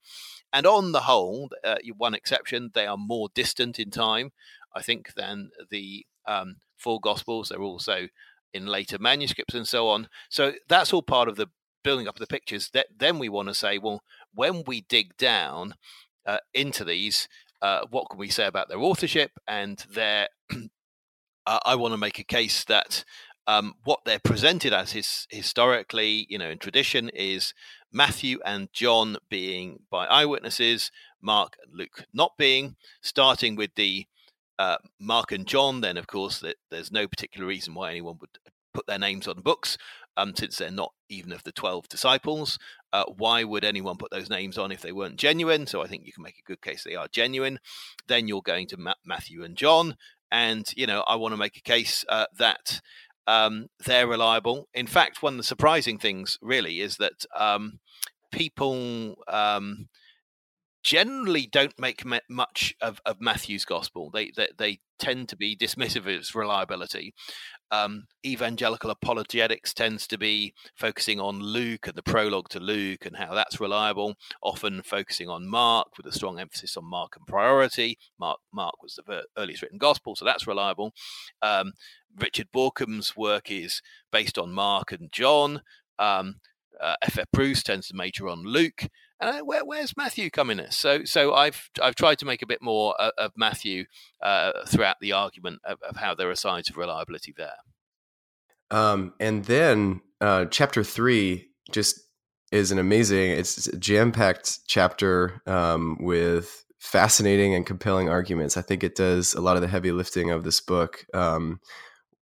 And 0.52 0.66
on 0.66 0.92
the 0.92 1.00
whole, 1.00 1.50
uh, 1.64 1.76
one 1.96 2.14
exception, 2.14 2.70
they 2.74 2.86
are 2.86 2.96
more 2.96 3.28
distant 3.34 3.78
in 3.78 3.90
time, 3.90 4.30
I 4.74 4.82
think, 4.82 5.14
than 5.14 5.50
the 5.70 6.06
um, 6.26 6.56
four 6.76 7.00
Gospels. 7.00 7.48
They're 7.48 7.60
also 7.60 8.08
in 8.54 8.66
later 8.66 8.98
manuscripts 8.98 9.54
and 9.54 9.66
so 9.66 9.88
on. 9.88 10.08
So 10.30 10.54
that's 10.68 10.92
all 10.92 11.02
part 11.02 11.28
of 11.28 11.36
the 11.36 11.48
building 11.82 12.08
up 12.08 12.16
of 12.16 12.20
the 12.20 12.26
pictures. 12.26 12.70
That 12.72 12.86
then 12.96 13.18
we 13.18 13.28
want 13.28 13.48
to 13.48 13.54
say, 13.54 13.78
well, 13.78 14.02
when 14.34 14.64
we 14.66 14.82
dig 14.82 15.16
down 15.16 15.74
uh, 16.26 16.38
into 16.54 16.84
these, 16.84 17.28
uh, 17.62 17.82
what 17.90 18.08
can 18.10 18.18
we 18.18 18.28
say 18.28 18.46
about 18.46 18.68
their 18.68 18.80
authorship 18.80 19.32
and 19.46 19.84
their. 19.90 20.28
uh, 20.50 20.58
I 21.64 21.74
want 21.74 21.92
to 21.92 21.98
make 21.98 22.18
a 22.18 22.24
case 22.24 22.64
that 22.64 23.04
um, 23.46 23.74
what 23.84 24.00
they're 24.04 24.18
presented 24.18 24.74
as 24.74 24.92
his, 24.92 25.26
historically, 25.30 26.26
you 26.28 26.38
know, 26.38 26.50
in 26.50 26.58
tradition, 26.58 27.08
is 27.08 27.54
Matthew 27.90 28.38
and 28.44 28.68
John 28.74 29.16
being 29.30 29.80
by 29.90 30.06
eyewitnesses, 30.06 30.92
Mark 31.22 31.56
and 31.64 31.74
Luke 31.74 32.04
not 32.12 32.32
being, 32.36 32.76
starting 33.00 33.56
with 33.56 33.74
the 33.74 34.06
uh, 34.58 34.76
Mark 35.00 35.32
and 35.32 35.46
John, 35.46 35.80
then 35.80 35.96
of 35.96 36.06
course 36.06 36.40
that 36.40 36.56
there's 36.70 36.92
no 36.92 37.08
particular 37.08 37.46
reason 37.46 37.74
why 37.74 37.90
anyone 37.90 38.18
would 38.20 38.38
put 38.74 38.86
their 38.86 38.98
names 38.98 39.26
on 39.26 39.40
books, 39.40 39.78
um, 40.18 40.34
since 40.36 40.56
they're 40.56 40.70
not 40.70 40.92
even 41.08 41.32
of 41.32 41.44
the 41.44 41.52
twelve 41.52 41.88
disciples. 41.88 42.58
Uh, 42.92 43.04
why 43.16 43.44
would 43.44 43.64
anyone 43.64 43.96
put 43.96 44.10
those 44.10 44.28
names 44.28 44.58
on 44.58 44.72
if 44.72 44.82
they 44.82 44.92
weren't 44.92 45.16
genuine? 45.16 45.66
So 45.66 45.82
I 45.82 45.86
think 45.86 46.04
you 46.04 46.12
can 46.12 46.22
make 46.22 46.38
a 46.38 46.46
good 46.46 46.60
case 46.60 46.84
they 46.84 46.94
are 46.94 47.08
genuine. 47.10 47.60
Then 48.06 48.28
you're 48.28 48.42
going 48.42 48.66
to 48.68 48.76
Ma- 48.76 48.94
Matthew 49.04 49.42
and 49.44 49.56
John, 49.56 49.96
and 50.30 50.70
you 50.76 50.86
know 50.86 51.04
I 51.06 51.16
want 51.16 51.32
to 51.32 51.38
make 51.38 51.56
a 51.56 51.62
case 51.62 52.04
uh, 52.08 52.26
that 52.38 52.80
um, 53.26 53.68
they're 53.84 54.06
reliable. 54.06 54.68
In 54.74 54.86
fact, 54.86 55.22
one 55.22 55.34
of 55.34 55.38
the 55.38 55.44
surprising 55.44 55.98
things 55.98 56.38
really 56.42 56.80
is 56.80 56.96
that 56.96 57.24
um, 57.36 57.78
people 58.32 59.16
um, 59.28 59.88
generally 60.82 61.46
don't 61.46 61.78
make 61.78 62.04
much 62.30 62.74
of, 62.80 63.00
of 63.04 63.20
Matthew's 63.20 63.66
gospel. 63.66 64.10
They, 64.10 64.32
they, 64.34 64.48
they 64.56 64.78
tend 64.98 65.28
to 65.28 65.36
be 65.36 65.56
dismissive 65.56 65.96
of 65.98 66.08
its 66.08 66.34
reliability. 66.34 67.12
Um, 67.70 68.06
evangelical 68.24 68.90
apologetics 68.90 69.74
tends 69.74 70.06
to 70.08 70.18
be 70.18 70.54
focusing 70.74 71.20
on 71.20 71.40
Luke 71.40 71.86
and 71.86 71.96
the 71.96 72.02
prologue 72.02 72.48
to 72.50 72.60
Luke 72.60 73.04
and 73.04 73.16
how 73.16 73.34
that's 73.34 73.60
reliable. 73.60 74.16
Often 74.42 74.82
focusing 74.82 75.28
on 75.28 75.48
Mark 75.48 75.88
with 75.96 76.06
a 76.06 76.12
strong 76.12 76.38
emphasis 76.38 76.76
on 76.76 76.84
Markan 76.84 77.26
priority. 77.26 77.98
Mark 78.18 78.40
Mark 78.52 78.82
was 78.82 78.98
the 79.06 79.24
earliest 79.36 79.62
written 79.62 79.78
gospel, 79.78 80.16
so 80.16 80.24
that's 80.24 80.46
reliable. 80.46 80.92
Um, 81.42 81.72
Richard 82.16 82.48
Bauckham's 82.54 83.16
work 83.16 83.50
is 83.50 83.82
based 84.10 84.38
on 84.38 84.52
Mark 84.52 84.92
and 84.92 85.12
John. 85.12 85.62
Um, 85.98 86.36
uh, 86.80 86.94
F. 87.02 87.18
F. 87.18 87.26
Bruce 87.32 87.62
tends 87.62 87.88
to 87.88 87.96
major 87.96 88.28
on 88.28 88.44
Luke. 88.44 88.88
Uh, 89.20 89.40
where, 89.40 89.64
where's 89.64 89.96
Matthew 89.96 90.30
coming 90.30 90.60
in? 90.60 90.70
So, 90.70 91.04
so 91.04 91.34
I've 91.34 91.70
I've 91.82 91.96
tried 91.96 92.18
to 92.20 92.24
make 92.24 92.42
a 92.42 92.46
bit 92.46 92.62
more 92.62 92.94
of, 93.00 93.12
of 93.18 93.32
Matthew 93.36 93.86
uh, 94.22 94.52
throughout 94.66 94.96
the 95.00 95.12
argument 95.12 95.60
of, 95.64 95.78
of, 95.82 95.96
how 95.96 96.14
there 96.14 96.30
are 96.30 96.36
signs 96.36 96.70
of 96.70 96.76
reliability 96.76 97.34
there. 97.36 97.56
Um, 98.70 99.14
and 99.18 99.44
then 99.44 100.02
uh, 100.20 100.44
chapter 100.46 100.84
three 100.84 101.48
just 101.72 102.00
is 102.52 102.70
an 102.70 102.78
amazing. 102.78 103.32
It's 103.32 103.66
a 103.66 103.76
jam 103.76 104.12
packed 104.12 104.60
chapter 104.66 105.42
um, 105.46 105.98
with 106.00 106.64
fascinating 106.78 107.54
and 107.54 107.66
compelling 107.66 108.08
arguments. 108.08 108.56
I 108.56 108.62
think 108.62 108.84
it 108.84 108.94
does 108.94 109.34
a 109.34 109.40
lot 109.40 109.56
of 109.56 109.62
the 109.62 109.68
heavy 109.68 109.90
lifting 109.92 110.30
of 110.30 110.44
this 110.44 110.60
book. 110.60 111.04
Um, 111.12 111.60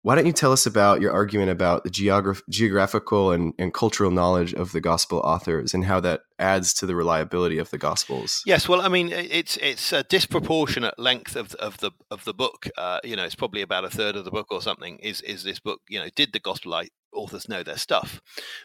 why 0.04 0.14
don't 0.14 0.26
you 0.26 0.34
tell 0.34 0.52
us 0.52 0.66
about 0.66 1.00
your 1.00 1.12
argument 1.12 1.50
about 1.50 1.82
the 1.82 1.88
geograph- 1.88 2.42
geographical 2.50 3.30
and, 3.30 3.54
and 3.58 3.72
cultural 3.72 4.10
knowledge 4.10 4.52
of 4.52 4.72
the 4.72 4.80
gospel 4.80 5.20
authors 5.20 5.72
and 5.72 5.86
how 5.86 5.98
that 5.98 6.20
adds 6.38 6.74
to 6.74 6.84
the 6.84 6.94
reliability 6.94 7.56
of 7.56 7.70
the 7.70 7.78
gospels? 7.78 8.42
Yes, 8.44 8.68
well, 8.68 8.82
I 8.82 8.88
mean, 8.88 9.08
it's 9.10 9.56
it's 9.56 9.94
a 9.94 10.02
disproportionate 10.02 10.98
length 10.98 11.36
of 11.36 11.54
of 11.54 11.78
the 11.78 11.90
of 12.10 12.24
the 12.24 12.34
book. 12.34 12.68
Uh, 12.76 13.00
you 13.02 13.16
know, 13.16 13.24
it's 13.24 13.34
probably 13.34 13.62
about 13.62 13.86
a 13.86 13.90
third 13.90 14.14
of 14.14 14.26
the 14.26 14.30
book 14.30 14.48
or 14.50 14.60
something. 14.60 14.98
Is 14.98 15.22
is 15.22 15.42
this 15.42 15.58
book? 15.58 15.80
You 15.88 16.00
know, 16.00 16.08
did 16.14 16.34
the 16.34 16.38
gospel 16.38 16.82
authors 17.14 17.48
know 17.48 17.62
their 17.62 17.78
stuff? 17.78 18.20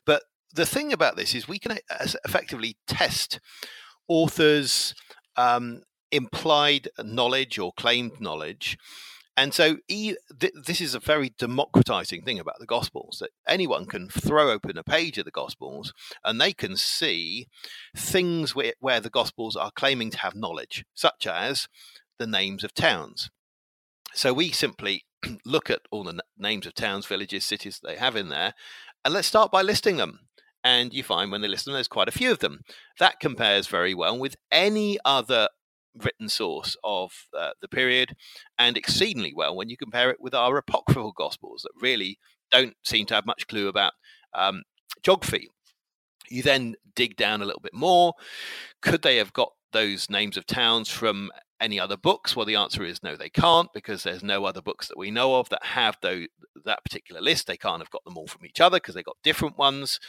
But 0.05 0.24
the 0.53 0.65
thing 0.65 0.91
about 0.91 1.15
this 1.15 1.34
is 1.34 1.48
we 1.48 1.60
can 1.60 1.77
effectively 2.25 2.75
test 2.86 3.39
authors' 4.10 4.93
um, 5.38 5.84
implied 6.12 6.89
knowledge 7.01 7.58
or 7.58 7.72
claimed 7.77 8.19
knowledge 8.19 8.77
and 9.39 9.53
so 9.53 9.77
th- 9.88 10.17
this 10.65 10.81
is 10.81 10.93
a 10.93 11.00
very 11.00 11.29
democratizing 11.29 12.24
thing 12.24 12.39
about 12.39 12.60
the 12.60 12.65
Gospels 12.65 13.19
that 13.22 13.29
anyone 13.48 13.86
can 13.86 14.10
throw 14.10 14.51
open 14.51 14.77
a 14.77 14.84
page 14.84 15.17
of 15.17 15.24
the 15.24 15.31
Gospels 15.31 15.93
and 16.25 16.41
they 16.41 16.51
can 16.51 16.75
see 16.75 17.48
things 17.96 18.53
where, 18.53 18.74
where 18.81 19.00
the 19.00 19.10
Gospels 19.10 19.55
are 19.55 19.72
claiming 19.72 20.10
to 20.10 20.19
have 20.19 20.36
knowledge, 20.36 20.84
such 20.93 21.25
as 21.25 21.69
the 22.17 22.27
names 22.27 22.65
of 22.65 22.74
towns. 22.74 23.29
So 24.13 24.34
we 24.34 24.51
simply 24.51 25.05
look 25.46 25.69
at 25.69 25.84
all 25.89 26.03
the 26.03 26.15
n- 26.15 26.19
names 26.38 26.67
of 26.67 26.74
towns, 26.74 27.05
villages, 27.05 27.46
cities 27.46 27.79
they 27.81 27.96
have 27.96 28.17
in 28.17 28.27
there, 28.27 28.53
and 29.05 29.13
let's 29.13 29.29
start 29.29 29.51
by 29.51 29.62
listing 29.62 29.96
them. 29.96 30.19
And 30.65 30.93
you 30.93 31.01
find 31.01 31.31
when 31.31 31.39
they 31.39 31.48
list 31.48 31.63
them, 31.63 31.75
there's 31.75 31.88
quite 31.88 32.10
a 32.10 32.12
few 32.12 32.29
of 32.29 32.39
them. 32.39 32.60
That 33.00 33.22
compares 33.22 33.67
very 33.67 33.93
well 33.93 34.19
with 34.19 34.36
any 34.51 34.98
other 35.05 35.48
written 35.96 36.29
source 36.29 36.77
of 36.84 37.12
uh, 37.38 37.51
the 37.62 37.67
period, 37.67 38.15
and 38.58 38.77
exceedingly 38.77 39.34
well 39.36 39.55
when 39.55 39.69
you 39.69 39.77
compare 39.77 40.10
it 40.10 40.22
with 40.22 40.34
our 40.34 40.58
apocryphal 40.67 41.12
gospels 41.12 41.63
that 41.63 41.81
really 41.81 42.17
don't 42.51 42.75
seem 42.84 43.05
to 43.08 43.13
have 43.15 43.25
much 43.25 43.48
clue 43.48 43.67
about 43.67 43.93
um, 44.34 44.63
geography. 45.03 45.50
You 46.29 46.43
then 46.43 46.75
dig 46.96 47.15
down 47.15 47.41
a 47.41 47.46
little 47.46 47.62
bit 47.62 47.74
more. 47.74 48.13
Could 48.81 49.01
they 49.01 49.17
have 49.17 49.34
got 49.34 49.51
those 49.72 50.10
names 50.10 50.38
of 50.38 50.46
towns 50.46 50.89
from 50.89 51.31
any 51.60 51.79
other 51.79 51.98
books? 51.98 52.36
Well, 52.36 52.46
the 52.46 52.55
answer 52.55 52.84
is 52.84 53.03
no, 53.03 53.15
they 53.15 53.29
can't 53.29 53.69
because 53.74 54.03
there's 54.03 54.24
no 54.24 54.46
other 54.46 54.62
books 54.62 54.88
that 54.88 54.98
we 54.98 55.12
know 55.12 55.36
of 55.39 55.50
that 55.50 55.63
have 55.63 55.98
those, 56.01 56.27
that 56.65 56.84
particular 56.84 57.22
list. 57.22 57.48
They 57.48 57.58
can't 57.58 57.81
have 57.81 57.91
got 57.91 58.03
them 58.05 58.17
all 58.17 58.27
from 58.27 58.46
each 58.46 58.62
other 58.62 58.77
because 58.77 58.96
they 58.96 59.03
got 59.03 59.17
different 59.24 59.58
ones. 59.58 60.00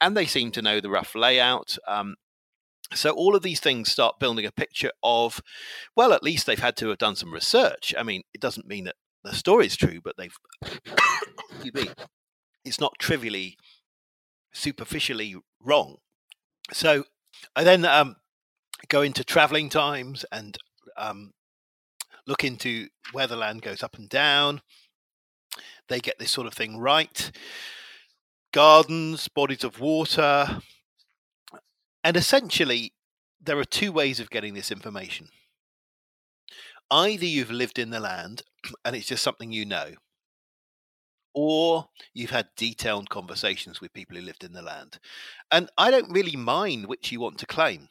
And 0.00 0.16
they 0.16 0.26
seem 0.26 0.52
to 0.52 0.62
know 0.62 0.80
the 0.80 0.90
rough 0.90 1.14
layout. 1.14 1.76
Um, 1.86 2.16
so 2.94 3.10
all 3.10 3.36
of 3.36 3.42
these 3.42 3.60
things 3.60 3.90
start 3.90 4.18
building 4.18 4.46
a 4.46 4.52
picture 4.52 4.90
of, 5.02 5.40
well, 5.94 6.12
at 6.12 6.22
least 6.22 6.46
they've 6.46 6.58
had 6.58 6.76
to 6.78 6.88
have 6.88 6.98
done 6.98 7.16
some 7.16 7.34
research. 7.34 7.94
I 7.98 8.02
mean, 8.02 8.22
it 8.32 8.40
doesn't 8.40 8.66
mean 8.66 8.84
that 8.84 8.96
the 9.24 9.34
story 9.34 9.66
is 9.66 9.76
true, 9.76 10.00
but 10.02 10.16
they've, 10.16 10.36
it's 12.64 12.80
not 12.80 12.98
trivially, 12.98 13.56
superficially 14.52 15.36
wrong. 15.62 15.96
So 16.72 17.04
I 17.54 17.64
then 17.64 17.84
um, 17.84 18.16
go 18.88 19.02
into 19.02 19.24
traveling 19.24 19.68
times 19.68 20.24
and 20.32 20.56
um, 20.96 21.32
look 22.26 22.44
into 22.44 22.88
where 23.12 23.26
the 23.26 23.36
land 23.36 23.62
goes 23.62 23.82
up 23.82 23.96
and 23.96 24.08
down. 24.08 24.62
They 25.88 26.00
get 26.00 26.18
this 26.18 26.30
sort 26.30 26.46
of 26.46 26.54
thing 26.54 26.78
right. 26.78 27.30
Gardens, 28.52 29.28
bodies 29.28 29.64
of 29.64 29.80
water, 29.80 30.60
and 32.08 32.16
essentially, 32.16 32.94
there 33.38 33.58
are 33.58 33.66
two 33.66 33.92
ways 33.92 34.18
of 34.18 34.30
getting 34.30 34.54
this 34.54 34.70
information. 34.70 35.28
Either 36.90 37.26
you've 37.26 37.50
lived 37.50 37.78
in 37.78 37.90
the 37.90 38.00
land 38.00 38.40
and 38.86 38.96
it's 38.96 39.08
just 39.08 39.22
something 39.22 39.52
you 39.52 39.66
know, 39.66 39.90
or 41.34 41.90
you've 42.14 42.30
had 42.30 42.48
detailed 42.56 43.10
conversations 43.10 43.82
with 43.82 43.92
people 43.92 44.16
who 44.16 44.22
lived 44.22 44.42
in 44.42 44.54
the 44.54 44.62
land. 44.62 44.98
And 45.52 45.68
I 45.76 45.90
don't 45.90 46.10
really 46.10 46.34
mind 46.34 46.86
which 46.86 47.12
you 47.12 47.20
want 47.20 47.36
to 47.40 47.46
claim. 47.46 47.90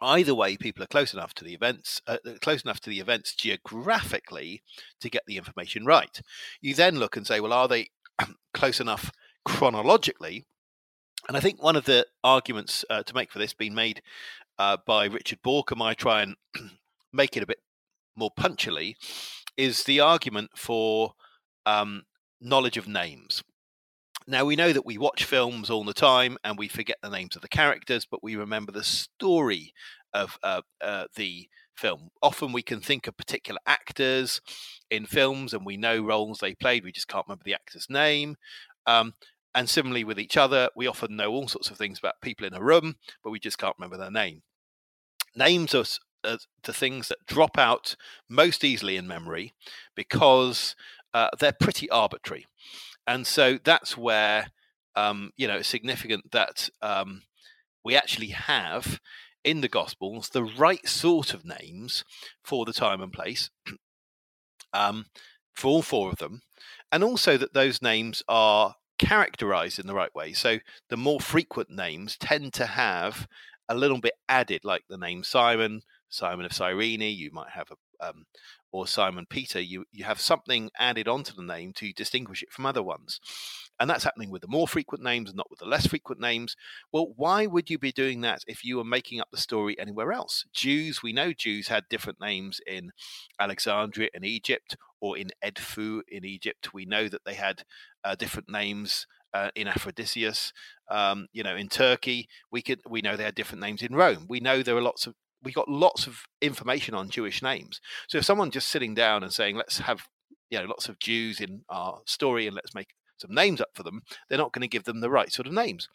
Either 0.00 0.32
way, 0.32 0.56
people 0.56 0.84
are 0.84 0.86
close 0.86 1.12
enough 1.12 1.34
to 1.34 1.42
the 1.42 1.52
events, 1.52 2.00
uh, 2.06 2.18
uh 2.24 2.34
close 2.40 2.62
enough 2.62 2.78
to 2.78 2.90
the 2.90 3.00
events 3.00 3.34
geographically 3.34 4.62
to 5.00 5.10
get 5.10 5.24
the 5.26 5.36
information 5.36 5.84
right. 5.84 6.20
You 6.60 6.74
then 6.74 7.00
look 7.00 7.16
and 7.16 7.26
say, 7.26 7.40
well, 7.40 7.52
are 7.52 7.66
they 7.66 7.88
close 8.54 8.78
enough 8.78 9.10
chronologically 9.44 10.46
and 11.28 11.36
I 11.36 11.40
think 11.40 11.62
one 11.62 11.76
of 11.76 11.84
the 11.84 12.06
arguments 12.22 12.84
uh, 12.90 13.02
to 13.02 13.14
make 13.14 13.32
for 13.32 13.38
this 13.38 13.54
being 13.54 13.74
made 13.74 14.02
uh, 14.58 14.76
by 14.86 15.06
Richard 15.06 15.40
Bauckham, 15.44 15.82
I 15.82 15.94
try 15.94 16.22
and 16.22 16.36
make 17.12 17.36
it 17.36 17.42
a 17.42 17.46
bit 17.46 17.58
more 18.16 18.30
punchily, 18.38 18.94
is 19.56 19.84
the 19.84 20.00
argument 20.00 20.50
for 20.56 21.12
um, 21.64 22.04
knowledge 22.40 22.76
of 22.76 22.88
names. 22.88 23.42
Now, 24.28 24.44
we 24.44 24.56
know 24.56 24.72
that 24.72 24.86
we 24.86 24.98
watch 24.98 25.24
films 25.24 25.70
all 25.70 25.84
the 25.84 25.94
time 25.94 26.36
and 26.42 26.58
we 26.58 26.68
forget 26.68 26.96
the 27.02 27.10
names 27.10 27.36
of 27.36 27.42
the 27.42 27.48
characters, 27.48 28.06
but 28.10 28.22
we 28.22 28.34
remember 28.34 28.72
the 28.72 28.84
story 28.84 29.72
of 30.12 30.38
uh, 30.42 30.62
uh 30.80 31.04
the 31.14 31.48
film. 31.76 32.08
Often 32.22 32.52
we 32.52 32.62
can 32.62 32.80
think 32.80 33.06
of 33.06 33.16
particular 33.16 33.60
actors 33.66 34.40
in 34.90 35.06
films 35.06 35.52
and 35.52 35.64
we 35.64 35.76
know 35.76 36.02
roles 36.02 36.38
they 36.38 36.54
played, 36.54 36.84
we 36.84 36.92
just 36.92 37.08
can't 37.08 37.26
remember 37.26 37.44
the 37.44 37.54
actor's 37.54 37.86
name. 37.88 38.36
Um, 38.86 39.14
and 39.56 39.70
similarly 39.70 40.04
with 40.04 40.20
each 40.20 40.36
other, 40.36 40.68
we 40.76 40.86
often 40.86 41.16
know 41.16 41.32
all 41.32 41.48
sorts 41.48 41.70
of 41.70 41.78
things 41.78 41.98
about 41.98 42.20
people 42.20 42.46
in 42.46 42.52
a 42.52 42.62
room, 42.62 42.96
but 43.24 43.30
we 43.30 43.40
just 43.40 43.56
can't 43.56 43.74
remember 43.78 43.96
their 43.96 44.10
name. 44.10 44.42
Names 45.34 45.74
are, 45.74 45.86
are 46.24 46.36
the 46.62 46.74
things 46.74 47.08
that 47.08 47.26
drop 47.26 47.56
out 47.56 47.96
most 48.28 48.62
easily 48.64 48.98
in 48.98 49.08
memory 49.08 49.54
because 49.96 50.76
uh, 51.14 51.30
they're 51.40 51.56
pretty 51.58 51.88
arbitrary. 51.88 52.44
And 53.06 53.26
so 53.26 53.58
that's 53.64 53.96
where, 53.96 54.48
um, 54.94 55.30
you 55.38 55.48
know, 55.48 55.56
it's 55.56 55.68
significant 55.68 56.32
that 56.32 56.68
um, 56.82 57.22
we 57.82 57.96
actually 57.96 58.28
have 58.28 59.00
in 59.42 59.62
the 59.62 59.68
Gospels 59.68 60.28
the 60.28 60.44
right 60.44 60.86
sort 60.86 61.32
of 61.32 61.46
names 61.46 62.04
for 62.44 62.66
the 62.66 62.74
time 62.74 63.00
and 63.00 63.12
place, 63.12 63.48
um, 64.74 65.06
for 65.54 65.68
all 65.68 65.82
four 65.82 66.10
of 66.10 66.18
them, 66.18 66.42
and 66.92 67.02
also 67.02 67.38
that 67.38 67.54
those 67.54 67.80
names 67.80 68.22
are 68.28 68.74
characterized 68.98 69.78
in 69.78 69.86
the 69.86 69.94
right 69.94 70.14
way. 70.14 70.32
So 70.32 70.58
the 70.88 70.96
more 70.96 71.20
frequent 71.20 71.70
names 71.70 72.16
tend 72.16 72.52
to 72.54 72.66
have 72.66 73.28
a 73.68 73.74
little 73.74 74.00
bit 74.00 74.14
added, 74.28 74.64
like 74.64 74.84
the 74.88 74.98
name 74.98 75.24
Simon, 75.24 75.82
Simon 76.08 76.46
of 76.46 76.52
Cyrene, 76.52 77.00
you 77.00 77.30
might 77.32 77.50
have 77.50 77.70
a 77.70 77.74
um, 78.00 78.26
or 78.72 78.86
Simon 78.86 79.26
Peter, 79.28 79.60
you, 79.60 79.84
you 79.90 80.04
have 80.04 80.20
something 80.20 80.70
added 80.78 81.08
onto 81.08 81.32
the 81.34 81.42
name 81.42 81.72
to 81.74 81.92
distinguish 81.92 82.42
it 82.42 82.52
from 82.52 82.66
other 82.66 82.82
ones. 82.82 83.20
And 83.78 83.88
that's 83.88 84.04
happening 84.04 84.30
with 84.30 84.42
the 84.42 84.48
more 84.48 84.66
frequent 84.66 85.04
names, 85.04 85.34
not 85.34 85.50
with 85.50 85.58
the 85.58 85.66
less 85.66 85.86
frequent 85.86 86.20
names. 86.20 86.56
Well, 86.92 87.12
why 87.16 87.46
would 87.46 87.68
you 87.70 87.78
be 87.78 87.92
doing 87.92 88.22
that 88.22 88.40
if 88.46 88.64
you 88.64 88.76
were 88.78 88.84
making 88.84 89.20
up 89.20 89.28
the 89.30 89.38
story 89.38 89.78
anywhere 89.78 90.12
else? 90.12 90.44
Jews, 90.52 91.02
we 91.02 91.12
know 91.12 91.32
Jews 91.32 91.68
had 91.68 91.88
different 91.88 92.20
names 92.20 92.60
in 92.66 92.92
Alexandria 93.38 94.08
in 94.14 94.24
Egypt 94.24 94.76
or 95.00 95.16
in 95.18 95.30
Edfu 95.44 96.00
in 96.08 96.24
Egypt. 96.24 96.72
We 96.72 96.86
know 96.86 97.08
that 97.08 97.24
they 97.24 97.34
had 97.34 97.64
uh, 98.06 98.14
different 98.14 98.48
names 98.48 99.06
uh, 99.34 99.50
in 99.54 99.66
Aphrodisias. 99.66 100.52
Um, 100.88 101.26
you 101.32 101.42
know, 101.42 101.56
in 101.56 101.68
Turkey, 101.68 102.28
we 102.50 102.62
could 102.62 102.80
we 102.88 103.02
know 103.02 103.16
they 103.16 103.24
had 103.24 103.34
different 103.34 103.60
names 103.62 103.82
in 103.82 103.94
Rome. 103.94 104.26
We 104.28 104.40
know 104.40 104.62
there 104.62 104.76
are 104.76 104.82
lots 104.82 105.06
of 105.06 105.14
we 105.42 105.52
got 105.52 105.68
lots 105.68 106.06
of 106.06 106.22
information 106.40 106.94
on 106.94 107.10
Jewish 107.10 107.42
names. 107.42 107.80
So 108.08 108.18
if 108.18 108.24
someone 108.24 108.50
just 108.50 108.68
sitting 108.68 108.94
down 108.94 109.22
and 109.22 109.32
saying, 109.32 109.56
let's 109.56 109.78
have 109.78 110.06
you 110.50 110.58
know 110.58 110.66
lots 110.66 110.88
of 110.88 110.98
Jews 111.00 111.40
in 111.40 111.62
our 111.68 112.00
story 112.06 112.46
and 112.46 112.54
let's 112.54 112.74
make 112.74 112.94
some 113.18 113.34
names 113.34 113.60
up 113.60 113.70
for 113.74 113.82
them, 113.82 114.02
they're 114.28 114.38
not 114.38 114.52
going 114.52 114.62
to 114.62 114.68
give 114.68 114.84
them 114.84 115.00
the 115.00 115.10
right 115.10 115.32
sort 115.32 115.48
of 115.48 115.52
names. 115.52 115.88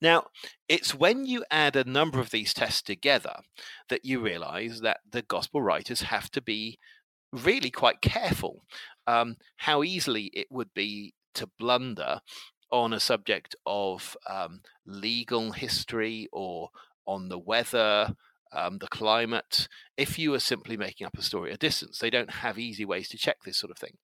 Now, 0.00 0.26
it's 0.68 0.94
when 0.94 1.24
you 1.24 1.44
add 1.50 1.76
a 1.76 1.84
number 1.84 2.20
of 2.20 2.30
these 2.30 2.52
tests 2.52 2.82
together 2.82 3.36
that 3.88 4.04
you 4.04 4.20
realize 4.20 4.80
that 4.80 5.00
the 5.10 5.22
gospel 5.22 5.62
writers 5.62 6.02
have 6.02 6.30
to 6.32 6.42
be 6.42 6.78
really 7.32 7.70
quite 7.70 8.02
careful 8.02 8.64
um, 9.06 9.36
how 9.56 9.82
easily 9.82 10.30
it 10.32 10.46
would 10.50 10.72
be 10.74 11.14
to 11.34 11.48
blunder 11.58 12.20
on 12.70 12.92
a 12.92 13.00
subject 13.00 13.54
of 13.66 14.16
um, 14.28 14.60
legal 14.86 15.52
history 15.52 16.28
or 16.32 16.70
on 17.06 17.28
the 17.28 17.38
weather 17.38 18.14
um, 18.52 18.78
the 18.78 18.88
climate. 18.88 19.68
If 19.96 20.18
you 20.18 20.34
are 20.34 20.40
simply 20.40 20.76
making 20.76 21.06
up 21.06 21.16
a 21.16 21.22
story 21.22 21.50
at 21.50 21.56
a 21.56 21.58
distance, 21.58 21.98
they 21.98 22.10
don't 22.10 22.30
have 22.30 22.58
easy 22.58 22.84
ways 22.84 23.08
to 23.10 23.18
check 23.18 23.38
this 23.44 23.56
sort 23.56 23.70
of 23.70 23.78
thing. 23.78 23.96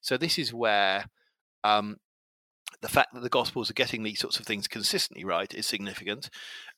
So 0.00 0.16
this 0.16 0.38
is 0.38 0.54
where 0.54 1.06
um, 1.62 1.96
the 2.80 2.88
fact 2.88 3.12
that 3.14 3.22
the 3.22 3.28
Gospels 3.28 3.70
are 3.70 3.74
getting 3.74 4.02
these 4.02 4.20
sorts 4.20 4.40
of 4.40 4.46
things 4.46 4.68
consistently 4.68 5.24
right 5.24 5.52
is 5.52 5.66
significant. 5.66 6.30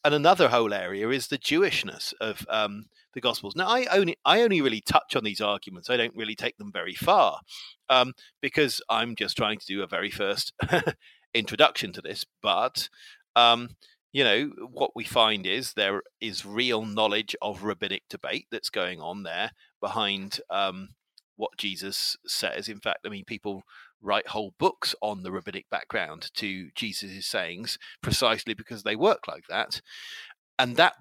And 0.04 0.14
another 0.14 0.48
whole 0.48 0.74
area 0.74 1.08
is 1.10 1.28
the 1.28 1.38
Jewishness 1.38 2.12
of 2.20 2.44
um, 2.48 2.86
the 3.14 3.20
Gospels. 3.20 3.54
Now, 3.56 3.68
I 3.68 3.86
only 3.86 4.16
I 4.24 4.42
only 4.42 4.60
really 4.60 4.80
touch 4.80 5.16
on 5.16 5.24
these 5.24 5.40
arguments. 5.40 5.90
I 5.90 5.96
don't 5.96 6.16
really 6.16 6.34
take 6.34 6.56
them 6.58 6.72
very 6.72 6.94
far 6.94 7.40
um, 7.88 8.12
because 8.40 8.80
I'm 8.88 9.14
just 9.16 9.36
trying 9.36 9.58
to 9.58 9.66
do 9.66 9.82
a 9.82 9.86
very 9.86 10.10
first 10.10 10.52
introduction 11.34 11.92
to 11.92 12.00
this. 12.02 12.24
But 12.42 12.88
um, 13.36 13.70
you 14.12 14.24
know, 14.24 14.50
what 14.70 14.94
we 14.94 15.04
find 15.04 15.46
is 15.46 15.72
there 15.72 16.02
is 16.20 16.44
real 16.44 16.84
knowledge 16.84 17.34
of 17.40 17.62
rabbinic 17.62 18.02
debate 18.10 18.46
that's 18.50 18.70
going 18.70 19.00
on 19.00 19.22
there 19.22 19.52
behind 19.80 20.40
um, 20.50 20.90
what 21.36 21.56
Jesus 21.56 22.16
says. 22.26 22.68
In 22.68 22.78
fact, 22.78 23.00
I 23.06 23.08
mean, 23.08 23.24
people 23.24 23.62
write 24.02 24.28
whole 24.28 24.52
books 24.58 24.94
on 25.00 25.22
the 25.22 25.32
rabbinic 25.32 25.70
background 25.70 26.30
to 26.34 26.70
Jesus' 26.74 27.26
sayings 27.26 27.78
precisely 28.02 28.52
because 28.52 28.82
they 28.82 28.96
work 28.96 29.26
like 29.26 29.44
that. 29.48 29.80
And 30.58 30.76
that 30.76 30.94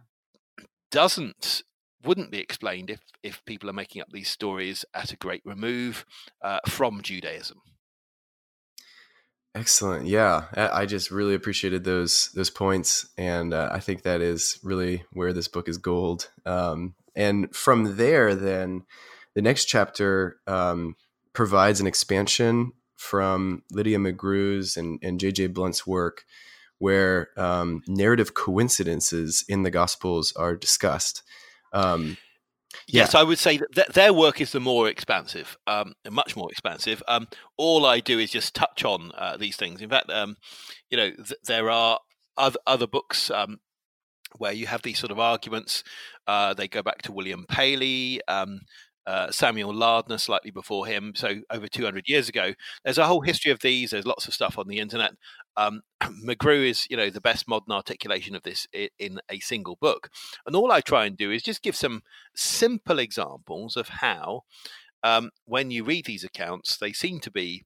doesn't 0.92 1.64
wouldn't 2.04 2.32
be 2.32 2.40
explained 2.40 2.90
if 2.90 3.00
if 3.24 3.44
people 3.46 3.70
are 3.70 3.74
making 3.74 4.02
up 4.02 4.10
these 4.12 4.30
stories 4.30 4.86
at 4.94 5.12
a 5.12 5.18
great 5.18 5.42
remove 5.46 6.06
uh, 6.42 6.60
from 6.68 7.02
Judaism. 7.02 7.62
Excellent. 9.54 10.08
Yeah, 10.08 10.46
I 10.56 10.86
just 10.86 11.12
really 11.12 11.34
appreciated 11.34 11.84
those 11.84 12.32
those 12.34 12.50
points, 12.50 13.10
and 13.18 13.54
uh, 13.54 13.70
I 13.72 13.80
think 13.80 14.04
that 14.04 14.22
is 14.22 14.58
really 14.64 15.04
where 15.12 15.34
this 15.34 15.50
book 15.50 15.68
is 15.68 15.78
gold. 15.78 16.30
Um, 16.46 16.96
and 17.16 17.54
from 17.54 17.98
there, 17.98 18.34
then 18.34 18.84
the 19.36 19.42
next 19.42 19.66
chapter 19.66 20.40
um, 20.48 20.96
provides 21.34 21.82
an 21.82 21.88
expansion 21.88 22.72
from 22.96 23.64
Lydia 23.72 23.98
McGrew's 23.98 24.78
and, 24.78 25.00
and 25.02 25.20
J.J. 25.20 25.48
Blunt's 25.48 25.86
work, 25.88 26.24
where 26.78 27.30
um, 27.36 27.82
narrative 27.88 28.34
coincidences 28.34 29.44
in 29.50 29.64
the 29.64 29.72
Gospels 29.72 30.32
are 30.38 30.56
discussed. 30.56 31.24
Um, 31.72 32.18
Yes, 32.88 33.16
I 33.16 33.24
would 33.24 33.40
say 33.40 33.58
that 33.58 33.74
th- 33.74 33.88
their 33.90 34.14
work 34.14 34.42
is 34.42 34.52
the 34.52 34.60
more 34.60 34.88
expansive, 34.88 35.58
um, 35.68 35.94
much 36.10 36.36
more 36.36 36.50
expansive. 36.52 37.02
Um, 37.08 37.28
all 37.58 37.86
I 37.86 38.00
do 38.00 38.20
is 38.20 38.32
just 38.32 38.56
touch 38.56 38.84
on 38.84 39.12
uh, 39.18 39.38
these 39.38 39.56
things. 39.56 39.82
In 39.82 39.90
fact, 39.90 40.10
um, 40.10 40.38
you 40.90 40.98
know, 40.98 41.12
th- 41.12 41.40
there 41.46 41.70
are 41.70 42.00
other, 42.38 42.60
other 42.68 42.88
books 42.88 43.30
um, 43.30 43.60
where 44.38 44.54
you 44.54 44.68
have 44.68 44.82
these 44.82 45.00
sort 45.00 45.12
of 45.12 45.20
arguments. 45.20 45.84
Uh, 46.28 46.54
they 46.54 46.68
go 46.68 46.82
back 46.82 47.02
to 47.04 47.12
William 47.12 47.46
Paley. 47.48 48.22
Um, 48.28 48.62
uh, 49.08 49.32
Samuel 49.32 49.74
Lardner 49.74 50.18
slightly 50.18 50.52
before 50.52 50.86
him, 50.86 51.14
so 51.16 51.42
over 51.50 51.68
200 51.68 52.08
years 52.08 52.30
ago. 52.30 52.54
There's 52.84 52.98
a 52.98 53.08
whole 53.08 53.22
history 53.22 53.52
of 53.52 53.60
these. 53.60 53.92
There's 53.92 54.06
lots 54.06 54.28
of 54.28 54.34
stuff 54.34 54.58
on 54.58 54.68
the 54.68 54.80
internet. 54.80 55.14
Um, 55.58 55.82
McGrew 56.02 56.70
is, 56.70 56.88
you 56.90 56.98
know, 56.98 57.10
the 57.10 57.22
best 57.22 57.48
modern 57.48 57.72
articulation 57.72 58.36
of 58.36 58.44
this 58.44 58.68
in 59.00 59.20
a 59.30 59.40
single 59.40 59.78
book. 59.82 60.10
And 60.46 60.56
all 60.56 60.72
I 60.72 60.82
try 60.82 61.06
and 61.06 61.18
do 61.18 61.32
is 61.32 61.44
just 61.44 61.64
give 61.64 61.76
some 61.76 62.04
simple 62.36 63.00
examples 63.00 63.76
of 63.76 63.88
how, 63.90 64.42
um, 65.04 65.32
when 65.46 65.72
you 65.72 65.84
read 65.84 66.06
these 66.06 66.24
accounts, 66.24 66.78
they 66.78 66.94
seem 66.94 67.20
to 67.22 67.32
be 67.32 67.64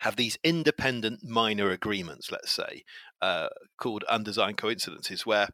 have 0.00 0.16
these 0.16 0.38
independent 0.42 1.22
minor 1.22 1.70
agreements, 1.70 2.32
let's 2.32 2.50
say, 2.50 2.82
uh, 3.22 3.48
called 3.78 4.04
undesigned 4.04 4.56
coincidences, 4.56 5.24
where 5.24 5.48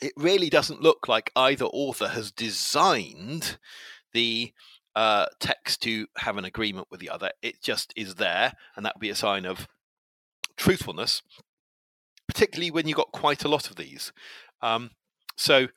it 0.00 0.12
really 0.16 0.50
doesn't 0.50 0.82
look 0.82 1.08
like 1.08 1.30
either 1.36 1.66
author 1.66 2.08
has 2.08 2.30
designed 2.30 3.58
the 4.12 4.52
uh, 4.94 5.26
text 5.40 5.82
to 5.82 6.06
have 6.18 6.36
an 6.36 6.44
agreement 6.44 6.88
with 6.90 7.00
the 7.00 7.10
other. 7.10 7.30
It 7.42 7.62
just 7.62 7.92
is 7.96 8.16
there, 8.16 8.52
and 8.76 8.84
that 8.84 8.96
would 8.96 9.00
be 9.00 9.10
a 9.10 9.14
sign 9.14 9.44
of 9.44 9.66
truthfulness, 10.56 11.22
particularly 12.28 12.70
when 12.70 12.86
you've 12.86 12.96
got 12.96 13.12
quite 13.12 13.44
a 13.44 13.48
lot 13.48 13.70
of 13.70 13.76
these. 13.76 14.12
Um, 14.62 14.90
so 15.36 15.68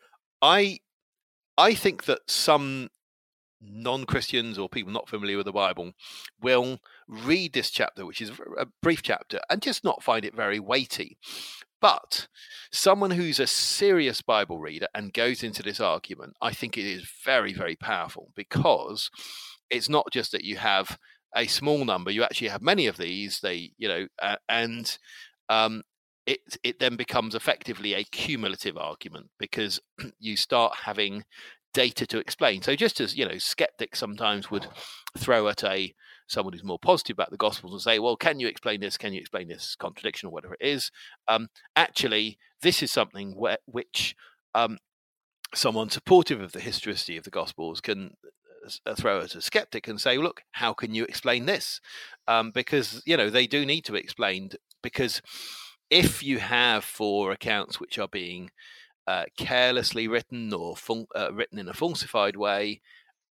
I 0.41 0.79
I 1.57 1.73
think 1.73 2.05
that 2.05 2.29
some 2.29 2.89
non-Christians 3.59 4.59
or 4.59 4.69
people 4.69 4.93
not 4.93 5.09
familiar 5.09 5.37
with 5.37 5.47
the 5.47 5.51
Bible 5.51 5.93
will 6.39 6.79
read 7.07 7.53
this 7.53 7.71
chapter, 7.71 8.05
which 8.05 8.21
is 8.21 8.31
a 8.57 8.67
brief 8.83 9.01
chapter, 9.01 9.39
and 9.49 9.61
just 9.61 9.83
not 9.83 10.03
find 10.03 10.23
it 10.23 10.35
very 10.35 10.59
weighty. 10.59 11.17
But 11.79 12.27
someone 12.71 13.11
who's 13.11 13.39
a 13.39 13.47
serious 13.47 14.21
Bible 14.21 14.59
reader 14.59 14.87
and 14.95 15.13
goes 15.13 15.43
into 15.43 15.61
this 15.61 15.79
argument, 15.79 16.33
I 16.41 16.51
think 16.51 16.77
it 16.77 16.85
is 16.85 17.09
very, 17.23 17.53
very 17.53 17.75
powerful 17.75 18.31
because 18.35 19.11
it's 19.69 19.89
not 19.89 20.07
just 20.11 20.31
that 20.31 20.43
you 20.43 20.57
have 20.57 20.97
a 21.35 21.45
small 21.47 21.85
number; 21.85 22.09
you 22.09 22.23
actually 22.23 22.47
have 22.47 22.61
many 22.61 22.87
of 22.87 22.97
these. 22.97 23.39
They, 23.41 23.71
you 23.77 23.87
know, 23.87 24.07
uh, 24.21 24.37
and 24.49 24.97
um, 25.49 25.83
it 26.25 26.39
it 26.63 26.79
then 26.79 26.95
becomes 26.95 27.35
effectively 27.35 27.93
a 27.93 28.03
cumulative 28.03 28.77
argument 28.77 29.29
because 29.37 29.79
you 30.19 30.35
start 30.35 30.75
having 30.83 31.23
data 31.73 32.07
to 32.07 32.17
explain. 32.17 32.61
So 32.61 32.75
just 32.75 32.99
as 32.99 33.15
you 33.15 33.25
know, 33.27 33.37
skeptics 33.37 33.99
sometimes 33.99 34.49
would 34.49 34.67
throw 35.17 35.47
at 35.47 35.63
a 35.63 35.93
someone 36.27 36.53
who's 36.53 36.63
more 36.63 36.79
positive 36.79 37.15
about 37.15 37.31
the 37.31 37.37
Gospels 37.37 37.73
and 37.73 37.81
say, 37.81 37.99
well, 37.99 38.15
can 38.15 38.39
you 38.39 38.47
explain 38.47 38.81
this? 38.81 38.97
Can 38.97 39.13
you 39.13 39.19
explain 39.19 39.47
this 39.47 39.75
contradiction 39.75 40.27
or 40.27 40.31
whatever 40.31 40.55
it 40.59 40.67
is? 40.67 40.91
Um, 41.27 41.47
actually, 41.75 42.37
this 42.61 42.83
is 42.83 42.91
something 42.91 43.31
where, 43.35 43.57
which 43.65 44.15
um, 44.53 44.77
someone 45.55 45.89
supportive 45.89 46.41
of 46.41 46.51
the 46.51 46.59
historicity 46.59 47.17
of 47.17 47.23
the 47.23 47.29
Gospels 47.29 47.81
can 47.81 48.15
uh, 48.85 48.95
throw 48.95 49.21
at 49.21 49.35
a 49.35 49.41
skeptic 49.41 49.87
and 49.87 49.99
say, 49.99 50.17
look, 50.17 50.43
how 50.51 50.73
can 50.73 50.93
you 50.93 51.05
explain 51.05 51.45
this? 51.45 51.79
Um, 52.27 52.51
because, 52.51 53.01
you 53.05 53.15
know, 53.15 53.29
they 53.29 53.47
do 53.47 53.65
need 53.65 53.85
to 53.85 53.93
be 53.93 53.99
explained 53.99 54.57
because 54.81 55.21
if 55.89 56.21
you 56.21 56.39
have 56.39 56.83
four 56.83 57.31
accounts 57.31 57.79
which 57.79 57.97
are 57.97 58.09
being 58.09 58.51
uh, 59.07 59.25
carelessly 59.37 60.07
written 60.07 60.53
or 60.53 60.75
fun- 60.75 61.07
uh, 61.15 61.31
written 61.33 61.59
in 61.59 61.69
a 61.69 61.73
falsified 61.73 62.35
way, 62.35 62.81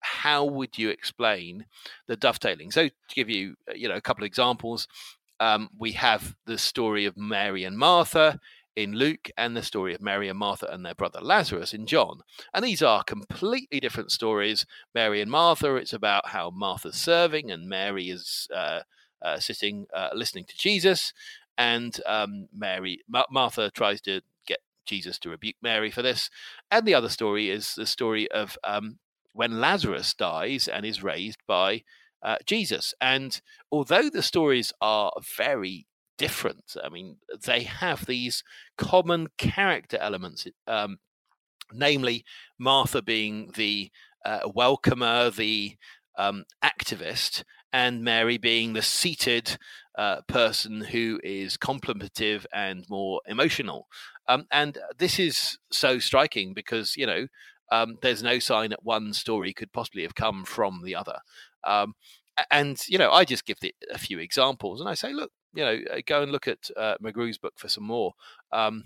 how 0.05 0.45
would 0.45 0.77
you 0.77 0.89
explain 0.89 1.65
the 2.07 2.15
dovetailing? 2.15 2.71
So, 2.71 2.87
to 2.87 3.15
give 3.15 3.29
you, 3.29 3.55
uh, 3.69 3.73
you 3.75 3.89
know, 3.89 3.95
a 3.95 4.01
couple 4.01 4.23
of 4.23 4.27
examples, 4.27 4.87
um, 5.39 5.69
we 5.77 5.93
have 5.93 6.35
the 6.45 6.57
story 6.57 7.05
of 7.05 7.17
Mary 7.17 7.63
and 7.63 7.77
Martha 7.77 8.39
in 8.75 8.91
Luke, 8.91 9.29
and 9.37 9.55
the 9.55 9.63
story 9.63 9.93
of 9.93 10.01
Mary 10.01 10.27
and 10.27 10.37
Martha 10.37 10.67
and 10.69 10.85
their 10.85 10.93
brother 10.93 11.21
Lazarus 11.21 11.73
in 11.73 11.85
John. 11.85 12.19
And 12.53 12.65
these 12.65 12.83
are 12.83 13.03
completely 13.03 13.79
different 13.79 14.11
stories. 14.11 14.65
Mary 14.93 15.21
and 15.21 15.31
Martha, 15.31 15.75
it's 15.75 15.93
about 15.93 16.27
how 16.27 16.49
Martha's 16.49 16.97
serving, 16.97 17.49
and 17.51 17.69
Mary 17.69 18.09
is 18.09 18.49
uh, 18.53 18.81
uh, 19.21 19.39
sitting 19.39 19.87
uh, 19.93 20.09
listening 20.13 20.43
to 20.45 20.57
Jesus. 20.57 21.13
And 21.57 21.99
um, 22.05 22.49
Mary, 22.53 22.99
Ma- 23.07 23.23
Martha 23.31 23.71
tries 23.71 24.01
to 24.01 24.21
get 24.45 24.59
Jesus 24.85 25.17
to 25.19 25.29
rebuke 25.29 25.55
Mary 25.61 25.89
for 25.89 26.01
this. 26.01 26.29
And 26.69 26.85
the 26.85 26.95
other 26.95 27.09
story 27.09 27.49
is 27.49 27.75
the 27.75 27.85
story 27.85 28.29
of 28.29 28.57
um, 28.65 28.99
when 29.35 29.59
Lazarus 29.59 30.13
dies 30.13 30.67
and 30.67 30.85
is 30.85 31.03
raised 31.03 31.39
by 31.45 31.83
uh, 32.23 32.37
Jesus. 32.45 32.93
And 33.01 33.39
although 33.71 34.09
the 34.09 34.23
stories 34.23 34.73
are 34.81 35.11
very 35.37 35.85
different, 36.17 36.75
I 36.83 36.89
mean, 36.89 37.17
they 37.45 37.63
have 37.63 38.05
these 38.05 38.43
common 38.77 39.27
character 39.37 39.97
elements 39.99 40.47
um, 40.67 40.97
namely 41.73 42.23
Martha 42.57 43.01
being 43.01 43.51
the 43.55 43.91
uh, 44.23 44.49
welcomer, 44.53 45.29
the 45.29 45.75
um, 46.17 46.45
activist, 46.63 47.43
and 47.73 48.03
Mary 48.03 48.37
being 48.37 48.73
the 48.73 48.81
seated 48.81 49.57
uh, 49.97 50.21
person 50.27 50.81
who 50.81 51.19
is 51.23 51.57
contemplative 51.57 52.47
and 52.53 52.85
more 52.89 53.21
emotional. 53.27 53.87
Um, 54.27 54.45
and 54.51 54.77
this 54.97 55.19
is 55.19 55.57
so 55.71 55.99
striking 55.99 56.53
because, 56.53 56.95
you 56.95 57.05
know, 57.05 57.27
um, 57.71 57.97
there's 58.01 58.23
no 58.23 58.39
sign 58.39 58.69
that 58.71 58.83
one 58.83 59.13
story 59.13 59.53
could 59.53 59.71
possibly 59.71 60.03
have 60.03 60.15
come 60.15 60.45
from 60.45 60.81
the 60.83 60.95
other. 60.95 61.19
Um, 61.63 61.93
and, 62.51 62.79
you 62.87 62.97
know, 62.97 63.11
I 63.11 63.25
just 63.25 63.45
give 63.45 63.57
it 63.61 63.75
a 63.91 63.97
few 63.97 64.19
examples 64.19 64.81
and 64.81 64.89
I 64.89 64.93
say, 64.93 65.13
look, 65.13 65.31
you 65.53 65.63
know, 65.63 65.79
uh, 65.91 66.01
go 66.05 66.21
and 66.21 66.31
look 66.31 66.47
at 66.47 66.69
uh, 66.75 66.95
McGrew's 67.01 67.37
book 67.37 67.53
for 67.57 67.69
some 67.69 67.85
more. 67.85 68.13
Um, 68.51 68.85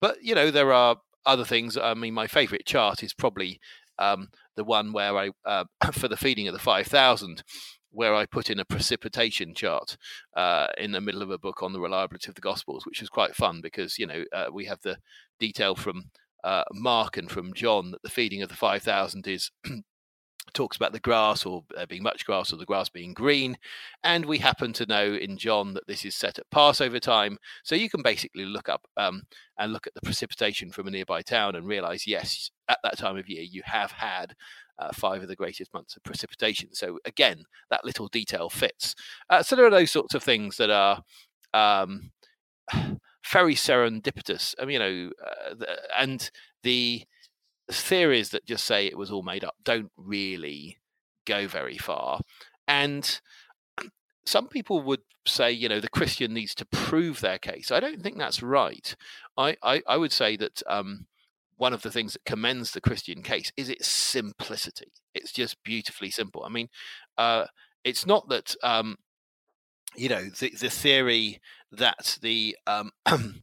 but, 0.00 0.22
you 0.22 0.34
know, 0.34 0.50
there 0.50 0.72
are 0.72 0.96
other 1.24 1.44
things. 1.44 1.76
I 1.76 1.94
mean, 1.94 2.14
my 2.14 2.26
favorite 2.26 2.66
chart 2.66 3.02
is 3.02 3.14
probably 3.14 3.60
um, 3.98 4.28
the 4.56 4.64
one 4.64 4.92
where 4.92 5.16
I, 5.16 5.30
uh, 5.44 5.64
for 5.92 6.08
the 6.08 6.16
feeding 6.16 6.48
of 6.48 6.54
the 6.54 6.60
5,000, 6.60 7.44
where 7.90 8.14
I 8.14 8.26
put 8.26 8.50
in 8.50 8.58
a 8.58 8.64
precipitation 8.64 9.54
chart 9.54 9.96
uh, 10.36 10.68
in 10.76 10.92
the 10.92 11.00
middle 11.00 11.22
of 11.22 11.30
a 11.30 11.38
book 11.38 11.62
on 11.62 11.72
the 11.72 11.80
reliability 11.80 12.28
of 12.28 12.34
the 12.34 12.40
Gospels, 12.40 12.84
which 12.84 13.00
was 13.00 13.08
quite 13.08 13.34
fun 13.34 13.60
because, 13.62 13.98
you 13.98 14.06
know, 14.06 14.24
uh, 14.32 14.46
we 14.52 14.66
have 14.66 14.80
the 14.82 14.98
detail 15.38 15.74
from 15.74 16.10
uh, 16.44 16.64
Mark 16.72 17.16
and 17.16 17.30
from 17.30 17.52
John 17.54 17.90
that 17.90 18.02
the 18.02 18.10
feeding 18.10 18.42
of 18.42 18.48
the 18.48 18.56
5,000 18.56 19.26
is 19.26 19.50
talks 20.54 20.76
about 20.76 20.92
the 20.92 21.00
grass 21.00 21.44
or 21.44 21.64
there 21.74 21.86
being 21.86 22.02
much 22.02 22.24
grass 22.24 22.52
or 22.52 22.56
the 22.56 22.64
grass 22.64 22.88
being 22.88 23.12
green. 23.12 23.56
And 24.02 24.24
we 24.24 24.38
happen 24.38 24.72
to 24.74 24.86
know 24.86 25.14
in 25.14 25.36
John 25.36 25.74
that 25.74 25.86
this 25.86 26.04
is 26.04 26.14
set 26.14 26.38
at 26.38 26.50
Passover 26.50 27.00
time. 27.00 27.38
So 27.64 27.74
you 27.74 27.90
can 27.90 28.02
basically 28.02 28.44
look 28.44 28.68
up 28.68 28.86
um, 28.96 29.22
and 29.58 29.72
look 29.72 29.86
at 29.86 29.94
the 29.94 30.00
precipitation 30.00 30.70
from 30.70 30.86
a 30.86 30.90
nearby 30.90 31.22
town 31.22 31.54
and 31.54 31.66
realize, 31.66 32.06
yes, 32.06 32.50
at 32.68 32.78
that 32.82 32.98
time 32.98 33.16
of 33.16 33.28
year, 33.28 33.42
you 33.42 33.62
have 33.64 33.92
had. 33.92 34.34
Uh, 34.80 34.92
five 34.92 35.22
of 35.22 35.26
the 35.26 35.34
greatest 35.34 35.74
months 35.74 35.96
of 35.96 36.04
precipitation. 36.04 36.72
So 36.72 37.00
again, 37.04 37.42
that 37.68 37.84
little 37.84 38.06
detail 38.06 38.48
fits. 38.48 38.94
Uh, 39.28 39.42
so 39.42 39.56
there 39.56 39.66
are 39.66 39.72
those 39.72 39.90
sorts 39.90 40.14
of 40.14 40.22
things 40.22 40.56
that 40.58 40.70
are 40.70 41.02
um, 41.52 42.12
very 43.30 43.54
serendipitous. 43.54 44.54
I 44.60 44.64
mean, 44.64 44.74
you 44.74 44.78
know, 44.78 45.10
uh, 45.24 45.54
the, 45.54 45.78
and 45.98 46.30
the 46.62 47.04
theories 47.70 48.30
that 48.30 48.46
just 48.46 48.64
say 48.64 48.86
it 48.86 48.96
was 48.96 49.10
all 49.10 49.22
made 49.22 49.44
up 49.44 49.56
don't 49.64 49.90
really 49.96 50.78
go 51.26 51.46
very 51.46 51.76
far. 51.78 52.20
And 52.66 53.20
some 54.24 54.48
people 54.48 54.82
would 54.82 55.02
say, 55.26 55.50
you 55.50 55.68
know, 55.68 55.80
the 55.80 55.88
Christian 55.88 56.32
needs 56.32 56.54
to 56.54 56.64
prove 56.66 57.20
their 57.20 57.38
case. 57.38 57.70
I 57.70 57.80
don't 57.80 58.02
think 58.02 58.18
that's 58.18 58.42
right. 58.42 58.94
I, 59.36 59.56
I, 59.62 59.82
I 59.86 59.96
would 59.96 60.12
say 60.12 60.36
that 60.36 60.62
um, 60.66 61.06
one 61.56 61.74
of 61.74 61.82
the 61.82 61.90
things 61.90 62.14
that 62.14 62.24
commends 62.24 62.70
the 62.70 62.80
Christian 62.80 63.22
case 63.22 63.52
is 63.56 63.68
its 63.68 63.88
simplicity. 63.88 64.92
It's 65.14 65.32
just 65.32 65.62
beautifully 65.62 66.10
simple. 66.10 66.44
I 66.44 66.48
mean, 66.48 66.68
uh, 67.18 67.46
it's 67.84 68.06
not 68.06 68.28
that, 68.28 68.54
um, 68.62 68.96
you 69.96 70.08
know, 70.08 70.24
the, 70.24 70.50
the 70.50 70.70
theory 70.70 71.40
that 71.72 72.18
the 72.22 72.56
um, 72.66 72.90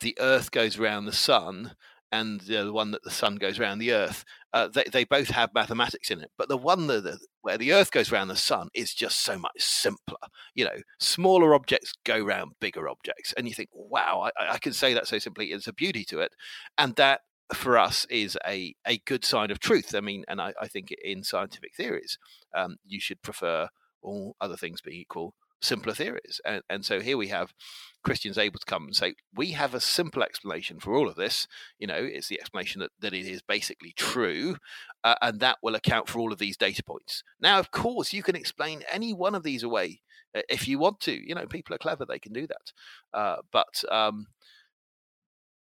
the 0.00 0.16
Earth 0.18 0.50
goes 0.50 0.78
around 0.78 1.04
the 1.04 1.12
sun 1.12 1.72
and 2.12 2.42
the 2.42 2.70
one 2.72 2.90
that 2.90 3.02
the 3.02 3.10
sun 3.10 3.36
goes 3.36 3.58
around 3.58 3.78
the 3.78 3.92
earth 3.92 4.24
uh, 4.52 4.68
they, 4.68 4.84
they 4.92 5.02
both 5.02 5.28
have 5.28 5.54
mathematics 5.54 6.10
in 6.10 6.20
it 6.20 6.30
but 6.36 6.48
the 6.48 6.56
one 6.56 6.86
that 6.86 7.02
the, 7.02 7.18
where 7.40 7.56
the 7.56 7.72
earth 7.72 7.90
goes 7.90 8.12
around 8.12 8.28
the 8.28 8.36
sun 8.36 8.68
is 8.74 8.92
just 8.92 9.20
so 9.24 9.38
much 9.38 9.58
simpler. 9.58 10.18
You 10.54 10.66
know 10.66 10.76
smaller 11.00 11.54
objects 11.54 11.92
go 12.04 12.22
around 12.22 12.52
bigger 12.60 12.88
objects 12.88 13.32
and 13.36 13.48
you 13.48 13.54
think 13.54 13.70
wow 13.72 14.28
i, 14.38 14.52
I 14.52 14.58
can 14.58 14.74
say 14.74 14.92
that 14.94 15.08
so 15.08 15.18
simply 15.18 15.46
It's 15.46 15.66
a 15.66 15.72
beauty 15.72 16.04
to 16.04 16.20
it. 16.20 16.32
And 16.76 16.94
that 16.96 17.22
for 17.54 17.76
us 17.78 18.06
is 18.08 18.38
a, 18.46 18.74
a 18.86 18.98
good 18.98 19.24
sign 19.24 19.50
of 19.50 19.58
truth. 19.58 19.94
I 19.94 20.00
mean 20.00 20.24
and 20.28 20.40
i, 20.40 20.52
I 20.60 20.68
think 20.68 20.92
in 21.02 21.24
scientific 21.24 21.74
theories 21.74 22.18
um, 22.54 22.76
you 22.86 23.00
should 23.00 23.22
prefer 23.22 23.68
all 24.02 24.36
other 24.40 24.56
things 24.56 24.80
being 24.82 25.00
equal 25.00 25.34
simpler 25.62 25.94
theories. 25.94 26.40
And, 26.44 26.62
and 26.68 26.84
so 26.84 27.00
here 27.00 27.16
we 27.16 27.28
have 27.28 27.54
Christians 28.02 28.36
able 28.36 28.58
to 28.58 28.66
come 28.66 28.84
and 28.84 28.96
say, 28.96 29.14
we 29.34 29.52
have 29.52 29.74
a 29.74 29.80
simple 29.80 30.22
explanation 30.22 30.80
for 30.80 30.94
all 30.94 31.08
of 31.08 31.16
this. 31.16 31.46
You 31.78 31.86
know, 31.86 31.98
it's 31.98 32.28
the 32.28 32.40
explanation 32.40 32.80
that, 32.80 32.90
that 33.00 33.14
it 33.14 33.26
is 33.26 33.42
basically 33.42 33.92
true, 33.96 34.56
uh, 35.04 35.14
and 35.22 35.40
that 35.40 35.58
will 35.62 35.74
account 35.74 36.08
for 36.08 36.18
all 36.18 36.32
of 36.32 36.38
these 36.38 36.56
data 36.56 36.82
points. 36.82 37.22
Now, 37.40 37.58
of 37.58 37.70
course, 37.70 38.12
you 38.12 38.22
can 38.22 38.36
explain 38.36 38.82
any 38.90 39.12
one 39.12 39.34
of 39.34 39.44
these 39.44 39.62
away 39.62 40.00
uh, 40.36 40.42
if 40.48 40.66
you 40.66 40.78
want 40.78 41.00
to. 41.00 41.12
You 41.12 41.34
know, 41.34 41.46
people 41.46 41.74
are 41.74 41.78
clever; 41.78 42.04
they 42.04 42.18
can 42.18 42.32
do 42.32 42.46
that. 42.48 42.72
Uh, 43.14 43.36
but 43.52 43.84
um, 43.90 44.26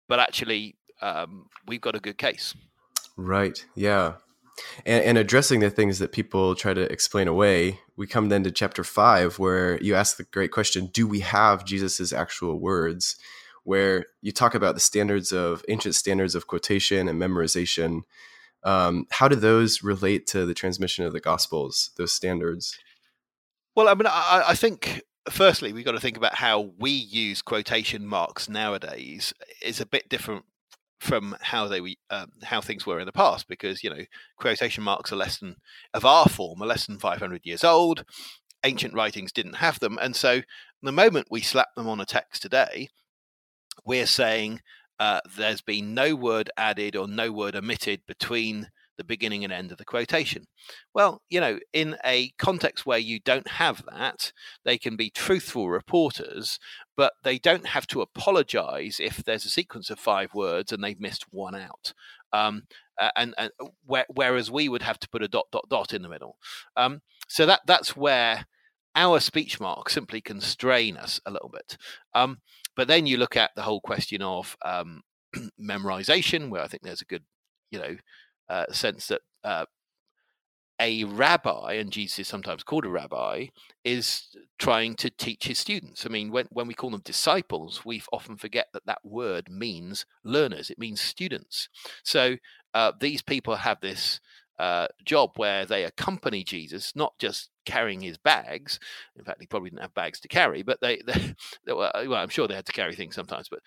but 0.08 0.20
actually, 0.20 0.76
um, 1.02 1.48
we've 1.68 1.82
got 1.82 1.96
a 1.96 2.00
good 2.02 2.18
case. 2.18 2.54
Right. 3.18 3.66
Yeah 3.76 4.16
and, 4.86 5.04
and, 5.04 5.18
addressing 5.18 5.60
the 5.60 5.70
things 5.70 6.00
that 6.00 6.12
people 6.12 6.56
try 6.56 6.74
to 6.74 6.92
explain 6.92 7.28
away 7.28 7.80
we 7.98 8.08
come 8.08 8.30
then 8.30 8.44
to 8.44 8.52
chapter 8.52 8.84
five 8.84 9.40
where 9.40 9.82
you 9.82 9.96
ask 9.96 10.18
the 10.18 10.24
great 10.24 10.52
question 10.52 10.88
do 10.88 11.08
we 11.08 11.22
have 11.22 11.66
jesus's 11.66 12.14
actual 12.14 12.60
words? 12.60 13.16
Where 13.64 14.06
you 14.22 14.32
talk 14.32 14.54
about 14.54 14.76
the 14.76 14.82
standards 14.82 15.32
of 15.32 15.64
ancient 15.70 15.96
standards 15.96 16.36
of 16.36 16.46
quotation 16.46 17.08
and 17.08 17.20
memorization. 17.20 18.02
Um, 18.64 19.08
how 19.10 19.28
do 19.28 19.36
those 19.36 19.82
relate 19.82 20.28
to 20.28 20.46
the 20.46 20.54
transmission 20.54 21.04
of 21.04 21.14
the 21.14 21.20
gospels 21.20 21.92
those 21.98 22.12
standards? 22.12 22.78
Well 23.76 23.88
i 23.88 23.94
mean 23.94 24.08
i, 24.08 24.44
I 24.48 24.56
think 24.56 25.02
firstly 25.30 25.74
we've 25.74 25.86
got 25.86 25.94
to 25.94 26.00
think 26.00 26.18
about 26.18 26.36
how 26.36 26.72
we 26.78 26.92
use 26.92 27.42
quotation 27.42 28.06
marks 28.06 28.48
nowadays 28.48 29.34
is 29.62 29.82
a 29.82 29.86
bit 29.86 30.10
different 30.10 30.46
from 31.00 31.36
how 31.42 31.68
they 31.68 31.80
um, 32.10 32.32
how 32.44 32.62
things 32.62 32.86
were 32.86 33.00
in 33.00 33.06
the 33.06 33.12
past, 33.12 33.48
because 33.48 33.84
you 33.84 33.90
know 33.90 34.06
quotation 34.38 34.84
marks 34.84 35.12
are 35.12 35.18
less 35.18 35.38
than 35.40 35.58
of 35.94 36.06
our 36.06 36.26
form 36.26 36.62
are 36.62 36.68
less 36.68 36.86
than 36.88 37.00
500 37.00 37.42
years 37.44 37.64
old. 37.64 38.06
Ancient 38.64 38.94
writings 38.94 39.32
didn't 39.32 39.56
have 39.56 39.80
them, 39.80 39.98
and 40.02 40.16
so 40.16 40.42
the 40.82 40.92
moment 40.92 41.28
we 41.30 41.42
slap 41.42 41.74
them 41.76 41.88
on 41.88 42.00
a 42.00 42.06
text 42.06 42.42
today, 42.42 42.90
we're 43.86 44.06
saying 44.06 44.62
uh, 45.00 45.20
there's 45.36 45.62
been 45.62 45.94
no 45.94 46.16
word 46.16 46.50
added 46.58 46.96
or 46.96 47.08
no 47.08 47.32
word 47.32 47.56
omitted 47.56 48.02
between 48.08 48.70
the 48.98 49.04
beginning 49.04 49.44
and 49.44 49.54
end 49.54 49.72
of 49.72 49.78
the 49.78 49.86
quotation. 49.86 50.46
Well, 50.94 51.22
you 51.30 51.40
know, 51.40 51.60
in 51.74 51.98
a 52.06 52.32
context 52.38 52.86
where 52.86 53.00
you 53.00 53.20
don't 53.20 53.48
have 53.48 53.84
that, 53.92 54.32
they 54.64 54.78
can 54.78 54.96
be 54.96 55.10
truthful 55.10 55.70
reporters, 55.70 56.60
but 56.96 57.14
they 57.24 57.38
don't 57.38 57.68
have 57.68 57.88
to 57.88 58.02
apologize 58.02 58.98
if 59.00 59.18
there's 59.18 59.46
a 59.46 59.50
sequence 59.50 59.90
of 59.90 60.00
five 60.00 60.34
words 60.34 60.72
and 60.72 60.84
they've 60.84 61.00
missed 61.00 61.26
one 61.32 61.56
out. 61.56 61.94
Um, 62.34 62.64
and, 63.16 63.34
and 63.38 63.52
where, 63.86 64.06
whereas 64.14 64.50
we 64.50 64.70
would 64.70 64.82
have 64.82 65.00
to 65.00 65.10
put 65.10 65.24
a 65.24 65.28
dot 65.28 65.48
dot 65.52 65.66
dot 65.70 65.94
in 65.94 66.02
the 66.02 66.10
middle. 66.10 66.38
Um, 66.76 67.02
so 67.28 67.46
that 67.46 67.62
that's 67.66 67.96
where 67.96 68.46
our 68.96 69.20
speech 69.20 69.60
marks 69.60 69.94
simply 69.94 70.22
constrain 70.22 70.98
us 70.98 71.20
a 71.26 71.32
little 71.32 71.50
bit. 71.50 71.78
Um, 72.14 72.40
but 72.76 72.88
then 72.88 73.06
you 73.06 73.18
look 73.18 73.36
at 73.38 73.52
the 73.56 73.64
whole 73.64 73.82
question 73.82 74.22
of 74.22 74.58
um, 74.64 75.02
memorization, 75.62 76.50
where 76.50 76.62
I 76.62 76.68
think 76.68 76.84
there's 76.84 77.02
a 77.02 77.06
good, 77.06 77.24
you 77.72 77.80
know, 77.80 77.96
uh, 78.50 78.66
sense 78.72 79.08
that 79.08 79.22
uh, 79.44 79.66
a 80.80 81.06
rabbi, 81.06 81.74
and 81.74 81.92
Jesus 81.92 82.20
is 82.20 82.28
sometimes 82.28 82.64
called 82.64 82.86
a 82.86 82.90
rabbi, 82.90 83.48
is 83.84 84.36
trying 84.60 84.96
to 84.96 85.10
teach 85.10 85.46
his 85.48 85.58
students. 85.58 86.06
I 86.06 86.10
mean, 86.10 86.32
when, 86.32 86.48
when 86.52 86.68
we 86.68 86.74
call 86.74 86.90
them 86.90 87.02
disciples, 87.04 87.86
we 87.86 88.02
often 88.12 88.36
forget 88.36 88.68
that 88.74 88.86
that 88.86 89.00
word 89.04 89.50
means 89.50 90.06
learners, 90.24 90.70
it 90.70 90.80
means 90.80 91.00
students. 91.00 91.70
So 92.04 92.38
uh, 92.74 92.92
these 93.00 93.22
people 93.22 93.56
have 93.56 93.80
this 93.80 94.20
uh, 94.60 94.88
job 95.04 95.32
where 95.36 95.66
they 95.66 95.84
accompany 95.84 96.44
Jesus, 96.44 96.94
not 96.96 97.18
just 97.20 97.50
carrying 97.66 98.02
his 98.02 98.18
bags. 98.18 98.80
In 99.18 99.24
fact, 99.24 99.42
he 99.42 99.48
probably 99.48 99.70
didn't 99.70 99.82
have 99.82 99.94
bags 99.94 100.20
to 100.22 100.28
carry, 100.28 100.62
but 100.62 100.82
they, 100.82 101.02
they, 101.08 101.36
they 101.66 101.74
well, 101.74 101.92
I'm 102.16 102.30
sure 102.30 102.48
they 102.48 102.56
had 102.56 102.66
to 102.66 102.72
carry 102.72 102.96
things 102.96 103.16
sometimes. 103.16 103.50
But 103.50 103.60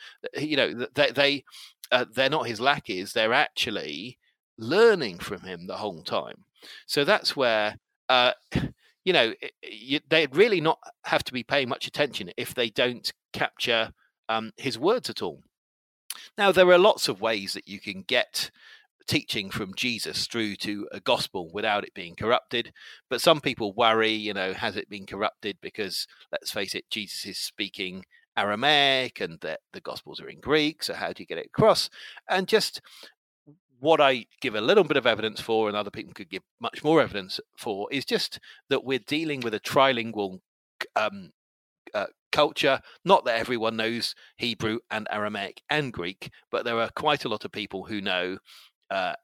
you 0.43 0.57
know, 0.57 0.87
they, 0.95 1.11
they 1.11 1.45
uh, 1.91 2.05
they're 2.15 2.31
not 2.31 2.47
his 2.47 2.61
lackeys; 2.61 3.13
they're 3.13 3.33
actually 3.33 4.19
learning 4.59 5.19
from 5.19 5.41
him 5.41 5.67
the 5.67 5.77
whole 5.77 6.03
time. 6.03 6.45
So 6.87 7.05
that's 7.05 7.37
where, 7.37 7.79
uh, 8.09 8.33
you 9.05 9.13
know, 9.13 9.33
you, 9.63 10.01
they'd 10.09 10.35
really 10.37 10.61
not 10.61 10.79
have 11.05 11.25
to 11.25 11.33
be 11.33 11.43
paying 11.43 11.69
much 11.69 11.87
attention 11.87 12.31
if 12.37 12.55
they 12.55 12.69
don't 12.69 13.11
capture 13.33 13.93
um, 14.29 14.53
his 14.57 14.79
words 14.79 15.09
at 15.09 15.23
all. 15.23 15.43
Now, 16.37 16.53
there 16.53 16.69
are 16.69 16.79
lots 16.79 17.09
of 17.09 17.21
ways 17.21 17.55
that 17.55 17.69
you 17.69 17.81
can 17.81 18.03
get 18.03 18.51
teaching 19.07 19.51
from 19.51 19.75
Jesus 19.75 20.27
through 20.27 20.55
to 20.57 20.87
a 20.93 21.01
gospel 21.01 21.51
without 21.53 21.83
it 21.83 21.95
being 21.95 22.15
corrupted. 22.15 22.73
But 23.09 23.23
some 23.23 23.41
people 23.41 23.73
worry, 23.73 24.13
you 24.13 24.35
know, 24.35 24.53
has 24.53 24.77
it 24.77 24.91
been 24.91 25.07
corrupted? 25.07 25.57
Because 25.63 26.07
let's 26.31 26.53
face 26.53 26.75
it, 26.75 26.91
Jesus 26.91 27.25
is 27.25 27.39
speaking 27.39 28.05
Aramaic 28.37 29.21
and 29.21 29.41
the, 29.41 29.59
the 29.73 29.81
gospels 29.81 30.21
are 30.21 30.29
in 30.29 30.41
Greek. 30.41 30.83
So 30.83 30.95
how 30.95 31.13
do 31.13 31.23
you 31.23 31.27
get 31.27 31.39
it 31.39 31.47
across? 31.47 31.91
And 32.29 32.47
just 32.47 32.81
what 33.81 34.01
I 34.01 34.27
give 34.41 34.55
a 34.55 34.61
little 34.61 34.85
bit 34.85 34.97
of 34.97 35.07
evidence 35.07 35.41
for, 35.41 35.69
and 35.69 35.77
other 35.77 35.91
people 35.91 36.15
could 36.15 36.31
give 36.31 36.43
much 36.61 36.83
more 36.83 37.01
evidence 37.01 37.41
for, 37.57 37.89
is 37.93 38.05
just 38.05 38.41
that 38.69 38.85
we're 38.85 38.99
dealing 38.99 39.41
with 39.41 39.55
a 39.55 39.61
trilingual 39.61 40.41
um, 40.97 41.31
uh, 41.95 42.07
culture. 42.33 42.81
Not 43.05 43.25
that 43.25 43.39
everyone 43.39 43.77
knows 43.77 44.15
Hebrew 44.37 44.79
and 44.91 45.07
Aramaic 45.11 45.63
and 45.71 45.93
Greek, 45.93 46.31
but 46.51 46.65
there 46.65 46.81
are 46.81 46.91
quite 46.95 47.25
a 47.25 47.29
lot 47.29 47.45
of 47.45 47.53
people 47.53 47.85
who 47.85 48.01
know 48.01 48.39
uh, 48.91 49.15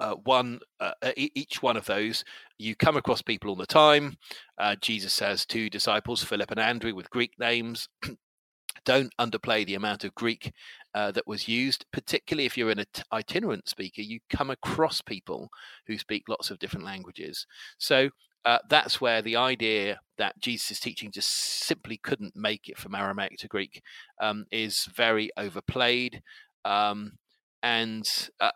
uh, 0.00 0.14
one 0.24 0.60
uh, 0.80 0.92
each 1.16 1.62
one 1.62 1.76
of 1.76 1.86
those. 1.86 2.24
You 2.58 2.74
come 2.76 2.96
across 2.96 3.22
people 3.22 3.50
all 3.50 3.56
the 3.56 3.66
time. 3.66 4.16
Uh, 4.58 4.76
jesus 4.80 5.18
has 5.18 5.44
two 5.44 5.68
disciples 5.68 6.22
philip 6.22 6.50
and 6.52 6.60
andrew 6.60 6.94
with 6.94 7.10
greek 7.10 7.32
names 7.38 7.88
don't 8.84 9.12
underplay 9.18 9.64
the 9.66 9.74
amount 9.74 10.04
of 10.04 10.14
greek 10.14 10.52
uh, 10.94 11.10
that 11.10 11.26
was 11.26 11.48
used 11.48 11.86
particularly 11.92 12.46
if 12.46 12.56
you're 12.56 12.70
an 12.70 12.84
itinerant 13.12 13.68
speaker 13.68 14.02
you 14.02 14.20
come 14.30 14.50
across 14.50 15.00
people 15.00 15.48
who 15.86 15.96
speak 15.98 16.24
lots 16.28 16.50
of 16.50 16.58
different 16.58 16.84
languages. 16.84 17.46
So 17.78 18.10
uh, 18.44 18.58
that's 18.68 19.00
where 19.00 19.22
the 19.22 19.36
idea 19.36 20.00
that 20.18 20.38
jesus' 20.40 20.80
teaching 20.80 21.12
just 21.12 21.30
simply 21.30 21.96
couldn't 21.96 22.34
make 22.34 22.68
it 22.68 22.76
from 22.76 22.94
aramaic 22.94 23.38
to 23.38 23.48
greek 23.48 23.82
um, 24.20 24.44
is 24.50 24.88
very 24.94 25.30
overplayed 25.36 26.22
um, 26.64 27.12
and 27.62 28.28
uh, 28.40 28.50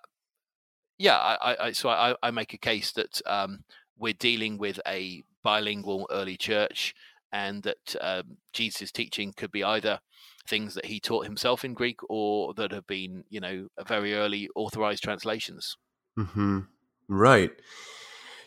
yeah, 0.99 1.17
I, 1.17 1.57
I 1.67 1.73
so 1.73 1.89
I, 1.89 2.15
I, 2.23 2.31
make 2.31 2.55
a 2.55 2.59
case 2.59 2.93
that 2.93 3.21
um, 3.27 3.65
we're 3.99 4.15
dealing 4.15 4.59
with 4.59 4.81
a 4.87 5.23
bilingual 5.43 6.09
early 6.11 6.37
church, 6.37 6.95
and 7.33 7.62
that 7.65 7.97
um, 8.01 8.39
Jesus' 8.53 8.93
teaching 8.93 9.33
could 9.37 9.53
be 9.53 9.62
either 9.62 10.01
things 10.47 10.75
that 10.75 10.87
he 10.87 11.01
taught 11.01 11.25
himself 11.25 11.65
in 11.65 11.75
Greek 11.75 12.01
or 12.09 12.55
that 12.55 12.73
have 12.73 12.87
been, 12.87 13.25
you 13.29 13.41
know, 13.41 13.69
very 13.87 14.15
early 14.15 14.49
authorized 14.55 15.03
translations. 15.03 15.77
Mm-hmm. 16.19 16.61
Right. 17.09 17.51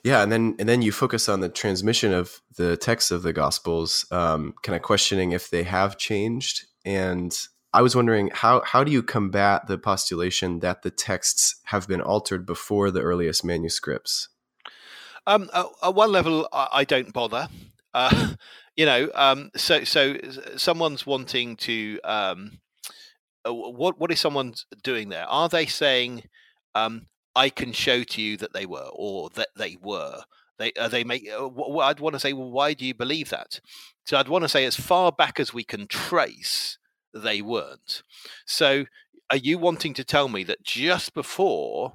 Yeah, 0.04 0.24
and 0.24 0.32
then 0.32 0.56
and 0.60 0.70
then 0.70 0.82
you 0.82 0.92
focus 0.92 1.28
on 1.28 1.42
the 1.42 1.50
transmission 1.50 2.14
of 2.14 2.42
the 2.56 2.78
texts 2.78 3.12
of 3.12 3.22
the 3.22 3.34
Gospels, 3.34 4.06
um, 4.12 4.54
kind 4.64 4.76
of 4.76 4.82
questioning 4.82 5.34
if 5.34 5.50
they 5.50 5.64
have 5.64 5.98
changed 5.98 6.66
and 6.86 7.38
I 7.74 7.82
was 7.84 7.96
wondering 7.96 8.32
how 8.34 8.62
how 8.66 8.84
do 8.84 8.92
you 8.92 9.04
combat 9.04 9.68
the 9.68 9.78
postulation 9.78 10.60
that 10.60 10.82
the 10.82 10.90
texts 10.90 11.62
have 11.66 11.88
been 11.88 12.02
altered 12.02 12.46
before 12.46 12.90
the 12.90 13.02
earliest 13.02 13.46
manuscripts? 13.46 14.30
Um, 15.28 15.50
at, 15.54 15.66
at, 15.84 15.94
one 15.94 16.12
level, 16.12 16.48
I, 16.52 16.68
I 16.74 16.84
don't 16.84 17.14
bother. 17.14 17.48
Uh, 17.94 18.34
you 18.76 18.86
know, 18.86 19.10
um, 19.16 19.52
so 19.56 19.84
so 19.84 20.18
someone's 20.58 21.06
wanting 21.06 21.56
to. 21.58 22.00
Um, 22.04 22.60
uh, 23.48 23.54
what 23.54 24.00
what 24.00 24.12
is 24.12 24.20
someone 24.20 24.54
doing 24.84 25.10
there? 25.10 25.26
Are 25.28 25.50
they 25.50 25.66
saying, 25.66 26.24
um, 26.76 27.08
"I 27.36 27.50
can 27.50 27.72
show 27.72 28.04
to 28.04 28.22
you 28.22 28.38
that 28.38 28.54
they 28.54 28.66
were," 28.66 28.90
or 28.94 29.30
that 29.32 29.50
they 29.56 29.78
were? 29.82 30.22
They 30.58 30.74
uh, 30.74 30.90
they 30.90 31.04
make. 31.04 31.28
Uh, 31.30 31.50
I'd 31.80 32.02
want 32.02 32.14
to 32.14 32.20
say, 32.20 32.34
well, 32.34 32.52
why 32.52 32.74
do 32.74 32.86
you 32.86 32.94
believe 32.94 33.30
that? 33.30 33.62
So 34.06 34.18
I'd 34.18 34.28
want 34.28 34.44
to 34.44 34.50
say, 34.50 34.66
as 34.66 34.76
far 34.76 35.12
back 35.12 35.40
as 35.40 35.54
we 35.54 35.64
can 35.64 35.88
trace, 35.88 36.78
they 37.14 37.42
weren't. 37.42 38.04
So, 38.46 38.86
are 39.30 39.38
you 39.38 39.58
wanting 39.58 39.94
to 39.96 40.04
tell 40.04 40.28
me 40.28 40.44
that 40.44 40.64
just 40.64 41.14
before 41.14 41.94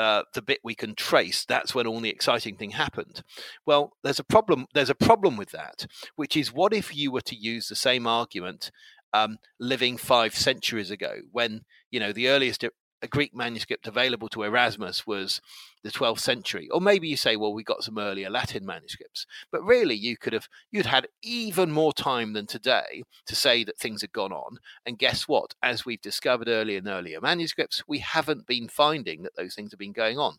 uh, 0.00 0.22
the 0.32 0.40
bit 0.40 0.60
we 0.64 0.74
can 0.74 0.94
trace, 0.94 1.44
that's 1.44 1.74
when 1.74 1.86
all 1.86 2.00
the 2.00 2.08
exciting 2.08 2.56
thing 2.56 2.70
happened. 2.70 3.22
Well, 3.66 3.92
there's 4.02 4.18
a 4.18 4.24
problem. 4.24 4.66
There's 4.72 4.88
a 4.88 4.94
problem 4.94 5.36
with 5.36 5.50
that, 5.50 5.86
which 6.16 6.36
is 6.36 6.52
what 6.52 6.72
if 6.72 6.96
you 6.96 7.12
were 7.12 7.20
to 7.20 7.36
use 7.36 7.68
the 7.68 7.76
same 7.76 8.06
argument 8.06 8.70
um, 9.12 9.38
living 9.58 9.98
five 9.98 10.34
centuries 10.34 10.90
ago, 10.90 11.16
when 11.32 11.62
you 11.90 12.00
know 12.00 12.12
the 12.12 12.28
earliest 12.28 12.64
a 13.02 13.08
Greek 13.08 13.34
manuscript 13.34 13.86
available 13.86 14.28
to 14.28 14.42
Erasmus 14.42 15.06
was 15.06 15.40
the 15.82 15.90
12th 15.90 16.18
century. 16.18 16.68
Or 16.70 16.80
maybe 16.80 17.08
you 17.08 17.16
say, 17.16 17.36
well, 17.36 17.54
we 17.54 17.62
got 17.62 17.82
some 17.82 17.98
earlier 17.98 18.28
Latin 18.28 18.66
manuscripts. 18.66 19.26
But 19.50 19.62
really, 19.62 19.94
you 19.94 20.16
could 20.16 20.32
have, 20.32 20.48
you'd 20.70 20.86
had 20.86 21.08
even 21.22 21.70
more 21.72 21.92
time 21.92 22.34
than 22.34 22.46
today 22.46 23.02
to 23.26 23.34
say 23.34 23.64
that 23.64 23.78
things 23.78 24.02
had 24.02 24.12
gone 24.12 24.32
on. 24.32 24.58
And 24.84 24.98
guess 24.98 25.26
what? 25.26 25.54
As 25.62 25.86
we've 25.86 26.00
discovered 26.00 26.48
earlier 26.48 26.78
in 26.78 26.88
earlier 26.88 27.20
manuscripts, 27.20 27.82
we 27.88 27.98
haven't 27.98 28.46
been 28.46 28.68
finding 28.68 29.22
that 29.22 29.36
those 29.36 29.54
things 29.54 29.72
have 29.72 29.78
been 29.78 29.92
going 29.92 30.18
on. 30.18 30.36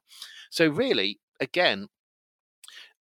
So, 0.49 0.67
really, 0.67 1.19
again, 1.39 1.87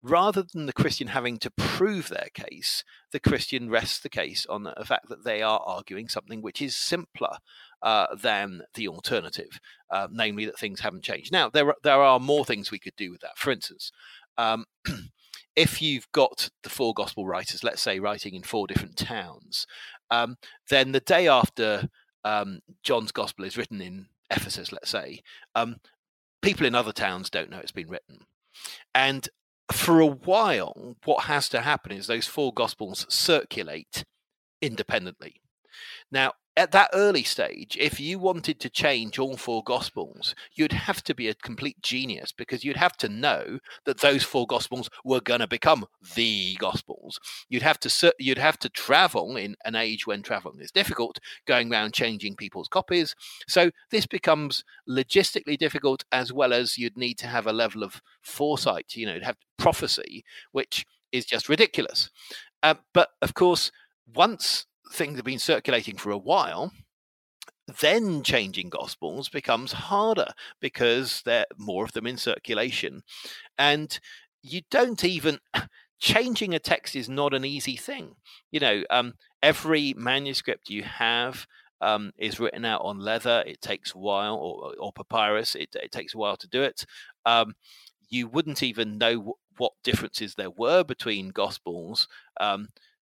rather 0.02 0.42
than 0.42 0.66
the 0.66 0.72
Christian 0.72 1.08
having 1.08 1.38
to 1.38 1.50
prove 1.50 2.08
their 2.08 2.28
case, 2.32 2.84
the 3.12 3.20
Christian 3.20 3.68
rests 3.68 4.00
the 4.00 4.08
case 4.08 4.46
on 4.46 4.64
the 4.64 4.84
fact 4.84 5.08
that 5.08 5.24
they 5.24 5.42
are 5.42 5.60
arguing 5.64 6.08
something 6.08 6.40
which 6.40 6.62
is 6.62 6.76
simpler 6.76 7.36
uh, 7.82 8.14
than 8.14 8.62
the 8.74 8.88
alternative, 8.88 9.60
uh, 9.90 10.08
namely 10.10 10.44
that 10.46 10.58
things 10.58 10.80
haven't 10.80 11.04
changed. 11.04 11.32
Now, 11.32 11.48
there 11.48 11.68
are, 11.68 11.76
there 11.82 12.02
are 12.02 12.20
more 12.20 12.44
things 12.44 12.70
we 12.70 12.78
could 12.78 12.96
do 12.96 13.10
with 13.10 13.20
that. 13.20 13.36
For 13.38 13.50
instance, 13.50 13.92
um, 14.38 14.64
if 15.56 15.82
you've 15.82 16.10
got 16.12 16.50
the 16.62 16.70
four 16.70 16.94
gospel 16.94 17.26
writers, 17.26 17.64
let's 17.64 17.82
say 17.82 17.98
writing 17.98 18.34
in 18.34 18.42
four 18.42 18.66
different 18.66 18.96
towns, 18.96 19.66
um, 20.10 20.36
then 20.68 20.92
the 20.92 21.00
day 21.00 21.28
after 21.28 21.88
um, 22.24 22.60
John's 22.82 23.12
gospel 23.12 23.44
is 23.44 23.56
written 23.56 23.80
in 23.80 24.06
Ephesus, 24.30 24.72
let's 24.72 24.90
say, 24.90 25.22
um, 25.54 25.76
people 26.42 26.66
in 26.66 26.74
other 26.74 26.92
towns 26.92 27.30
don't 27.30 27.50
know 27.50 27.58
it's 27.58 27.72
been 27.72 27.88
written. 27.88 28.20
And 28.94 29.28
for 29.72 30.00
a 30.00 30.06
while, 30.06 30.96
what 31.04 31.24
has 31.24 31.48
to 31.50 31.60
happen 31.60 31.92
is 31.92 32.06
those 32.06 32.26
four 32.26 32.52
gospels 32.52 33.06
circulate 33.08 34.04
independently. 34.60 35.40
Now, 36.10 36.32
at 36.56 36.72
that 36.72 36.90
early 36.92 37.22
stage, 37.22 37.76
if 37.80 38.00
you 38.00 38.18
wanted 38.18 38.58
to 38.60 38.68
change 38.68 39.18
all 39.18 39.36
four 39.36 39.62
gospels, 39.62 40.34
you'd 40.54 40.72
have 40.72 41.02
to 41.04 41.14
be 41.14 41.28
a 41.28 41.34
complete 41.34 41.80
genius 41.80 42.32
because 42.32 42.64
you'd 42.64 42.76
have 42.76 42.96
to 42.98 43.08
know 43.08 43.60
that 43.84 44.00
those 44.00 44.24
four 44.24 44.46
gospels 44.46 44.90
were 45.04 45.20
going 45.20 45.40
to 45.40 45.46
become 45.46 45.86
the 46.16 46.56
gospels. 46.58 47.20
You'd 47.48 47.62
have 47.62 47.78
to 47.80 48.14
you'd 48.18 48.38
have 48.38 48.58
to 48.60 48.68
travel 48.68 49.36
in 49.36 49.56
an 49.64 49.76
age 49.76 50.06
when 50.06 50.22
traveling 50.22 50.60
is 50.60 50.72
difficult, 50.72 51.18
going 51.46 51.72
around 51.72 51.94
changing 51.94 52.36
people's 52.36 52.68
copies. 52.68 53.14
So 53.48 53.70
this 53.90 54.06
becomes 54.06 54.64
logistically 54.88 55.56
difficult 55.56 56.04
as 56.10 56.32
well 56.32 56.52
as 56.52 56.76
you'd 56.76 56.98
need 56.98 57.18
to 57.18 57.26
have 57.28 57.46
a 57.46 57.52
level 57.52 57.82
of 57.84 58.02
foresight, 58.22 58.96
you 58.96 59.06
know, 59.06 59.18
have 59.22 59.36
prophecy, 59.56 60.24
which 60.52 60.84
is 61.12 61.24
just 61.24 61.48
ridiculous. 61.48 62.10
Uh, 62.62 62.74
but 62.92 63.10
of 63.22 63.34
course, 63.34 63.70
once 64.14 64.66
things 64.92 65.16
have 65.16 65.24
been 65.24 65.38
circulating 65.38 65.96
for 65.96 66.10
a 66.10 66.18
while, 66.18 66.72
then 67.80 68.22
changing 68.22 68.68
gospels 68.68 69.28
becomes 69.28 69.72
harder 69.72 70.28
because 70.60 71.22
there 71.24 71.40
are 71.40 71.56
more 71.56 71.84
of 71.84 71.92
them 71.92 72.06
in 72.06 72.16
circulation. 72.16 73.02
And 73.58 73.98
you 74.42 74.62
don't 74.70 75.04
even 75.04 75.38
changing 75.98 76.54
a 76.54 76.58
text 76.58 76.96
is 76.96 77.08
not 77.08 77.34
an 77.34 77.44
easy 77.44 77.76
thing. 77.76 78.16
You 78.50 78.60
know, 78.60 78.82
um, 78.90 79.14
every 79.42 79.94
manuscript 79.96 80.70
you 80.70 80.82
have 80.82 81.46
um, 81.80 82.12
is 82.18 82.40
written 82.40 82.64
out 82.64 82.82
on 82.82 82.98
leather. 82.98 83.42
It 83.46 83.60
takes 83.60 83.94
a 83.94 83.98
while, 83.98 84.36
or, 84.36 84.74
or 84.78 84.92
papyrus. 84.92 85.54
It, 85.54 85.74
it, 85.74 85.92
takes 85.92 86.14
a 86.14 86.18
while 86.18 86.36
to 86.36 86.48
do 86.48 86.62
it. 86.62 86.84
Um, 87.24 87.54
you 88.08 88.28
wouldn't 88.28 88.62
even 88.62 88.98
know 88.98 89.16
w- 89.16 89.34
what 89.56 89.72
differences 89.82 90.34
there 90.34 90.50
were 90.50 90.84
between 90.84 91.30
gospels. 91.30 92.08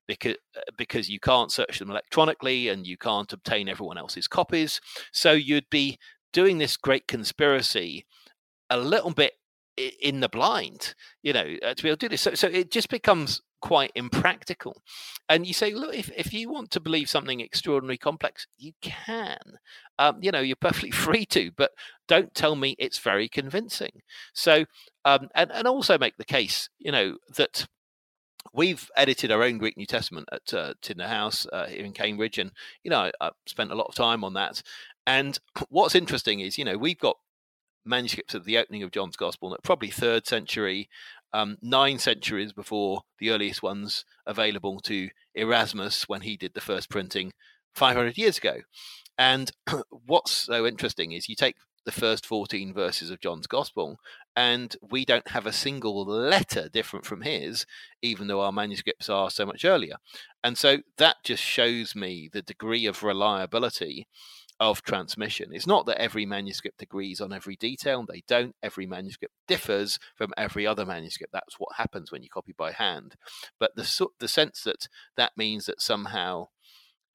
Because 0.09 0.37
uh, 0.57 0.61
because 0.77 1.09
you 1.09 1.21
can't 1.21 1.53
search 1.53 1.79
them 1.79 1.91
electronically 1.91 2.69
and 2.69 2.87
you 2.87 2.97
can't 2.97 3.33
obtain 3.33 3.69
everyone 3.69 3.99
else's 3.99 4.27
copies. 4.27 4.81
So 5.13 5.33
you'd 5.33 5.71
be 5.71 5.99
doing 6.33 6.59
this 6.59 6.77
great 6.77 7.07
conspiracy 7.07 8.07
a 8.71 8.79
little 8.79 9.11
bit 9.11 9.35
in 10.01 10.21
the 10.21 10.29
blind, 10.29 10.95
you 11.23 11.33
know, 11.33 11.57
uh, 11.63 11.75
to 11.75 11.83
be 11.83 11.89
able 11.89 11.97
to 11.97 12.07
do 12.07 12.09
this. 12.09 12.23
So, 12.23 12.35
so 12.35 12.49
it 12.49 12.71
just 12.71 12.89
becomes 12.89 13.43
quite 13.61 13.93
impractical. 13.95 14.83
And 15.29 15.47
you 15.47 15.53
say, 15.53 15.73
look, 15.73 15.95
if, 15.95 16.11
if 16.17 16.33
you 16.33 16.51
want 16.51 16.71
to 16.73 16.81
believe 16.81 17.09
something 17.09 17.41
extraordinarily 17.41 17.99
complex, 17.99 18.47
you 18.57 18.73
can. 18.81 19.39
Um, 19.99 20.19
you 20.21 20.31
know, 20.31 20.41
you're 20.41 20.57
perfectly 20.57 20.91
free 21.07 21.27
to, 21.27 21.51
but 21.57 21.73
don't 22.07 22.35
tell 22.35 22.57
me 22.57 22.75
it's 22.79 22.99
very 22.99 23.29
convincing. 23.29 24.03
So, 24.33 24.65
um, 25.05 25.29
and, 25.35 25.51
and 25.53 25.67
also 25.67 25.99
make 25.99 26.17
the 26.17 26.25
case, 26.25 26.69
you 26.79 26.93
know, 26.93 27.17
that 27.37 27.67
we've 28.53 28.91
edited 28.97 29.31
our 29.31 29.43
own 29.43 29.59
Greek 29.59 29.77
New 29.77 29.87
Testament 29.87 30.29
at 30.33 30.55
uh, 30.55 30.75
House 31.07 31.47
uh, 31.53 31.67
here 31.67 31.85
in 31.85 31.93
Cambridge, 31.93 32.39
and 32.39 32.53
you 32.83 32.91
know 32.91 33.11
I 33.21 33.31
spent 33.47 33.73
a 33.73 33.75
lot 33.75 33.89
of 33.89 33.95
time 33.95 34.25
on 34.25 34.35
that. 34.35 34.63
And 35.07 35.39
what's 35.69 35.95
interesting 35.95 36.41
is, 36.41 36.59
you 36.59 36.65
know, 36.65 36.77
we've 36.77 36.99
got 36.99 37.17
manuscripts 37.85 38.35
of 38.35 38.45
the 38.45 38.59
opening 38.59 38.83
of 38.83 38.91
John's 38.91 39.17
Gospel 39.17 39.51
that 39.51 39.63
probably 39.63 39.91
third 39.91 40.27
century, 40.27 40.89
um, 41.33 41.57
nine 41.63 41.99
centuries 41.99 42.53
before 42.53 43.03
the 43.19 43.31
earliest 43.31 43.63
ones 43.63 44.05
available 44.27 44.81
to 44.81 45.09
Erasmus 45.35 46.09
when 46.09 46.23
he 46.23 46.37
did 46.37 46.55
the 46.55 46.61
first 46.61 46.91
printing 46.91 47.33
500 47.75 48.19
years 48.19 48.39
ago. 48.39 48.59
And 49.17 49.51
what's 50.07 50.33
so 50.33 50.67
interesting 50.67 51.13
is 51.13 51.29
you 51.29 51.35
take 51.35 51.57
the 51.85 51.93
first 51.93 52.27
14 52.27 52.75
verses 52.75 53.11
of 53.11 53.21
John's 53.21 53.47
Gospel, 53.47 53.99
and 54.39 54.77
we 54.89 55.05
don't 55.05 55.27
have 55.31 55.47
a 55.47 55.53
single 55.53 56.07
letter 56.07 56.69
different 56.69 57.05
from 57.05 57.23
his, 57.23 57.67
even 58.03 58.29
though 58.29 58.41
our 58.41 58.53
manuscripts 58.53 59.09
are 59.09 59.31
so 59.31 59.45
much 59.45 59.65
earlier. 59.65 59.97
And 60.45 60.57
so 60.57 60.79
that 60.97 61.17
just 61.25 61.43
shows 61.43 61.97
me 61.97 62.31
the 62.33 62.41
degree 62.41 62.87
of 62.87 63.03
reliability 63.03 64.07
of 64.61 64.85
transmission. 64.85 65.49
It's 65.53 65.67
not 65.67 65.87
that 65.87 66.01
every 66.01 66.25
manuscript 66.25 66.81
agrees 66.81 67.21
on 67.21 67.33
every 67.33 67.57
detail, 67.57 68.07
they 68.07 68.23
don't. 68.29 68.55
Every 68.63 68.87
manuscript 68.87 69.35
differs 69.49 69.99
from 70.15 70.33
every 70.37 70.65
other 70.69 70.87
manuscript. 70.87 71.33
That's 71.33 71.59
what 71.59 71.75
happens 71.77 72.13
when 72.13 72.23
you 72.23 72.29
copy 72.29 72.55
by 72.57 72.71
hand. 72.71 73.17
But 73.59 73.75
the, 73.75 74.09
the 74.21 74.29
sense 74.29 74.63
that 74.63 74.89
that 75.17 75.33
means 75.37 75.67
that 75.67 75.83
somehow 75.83 76.47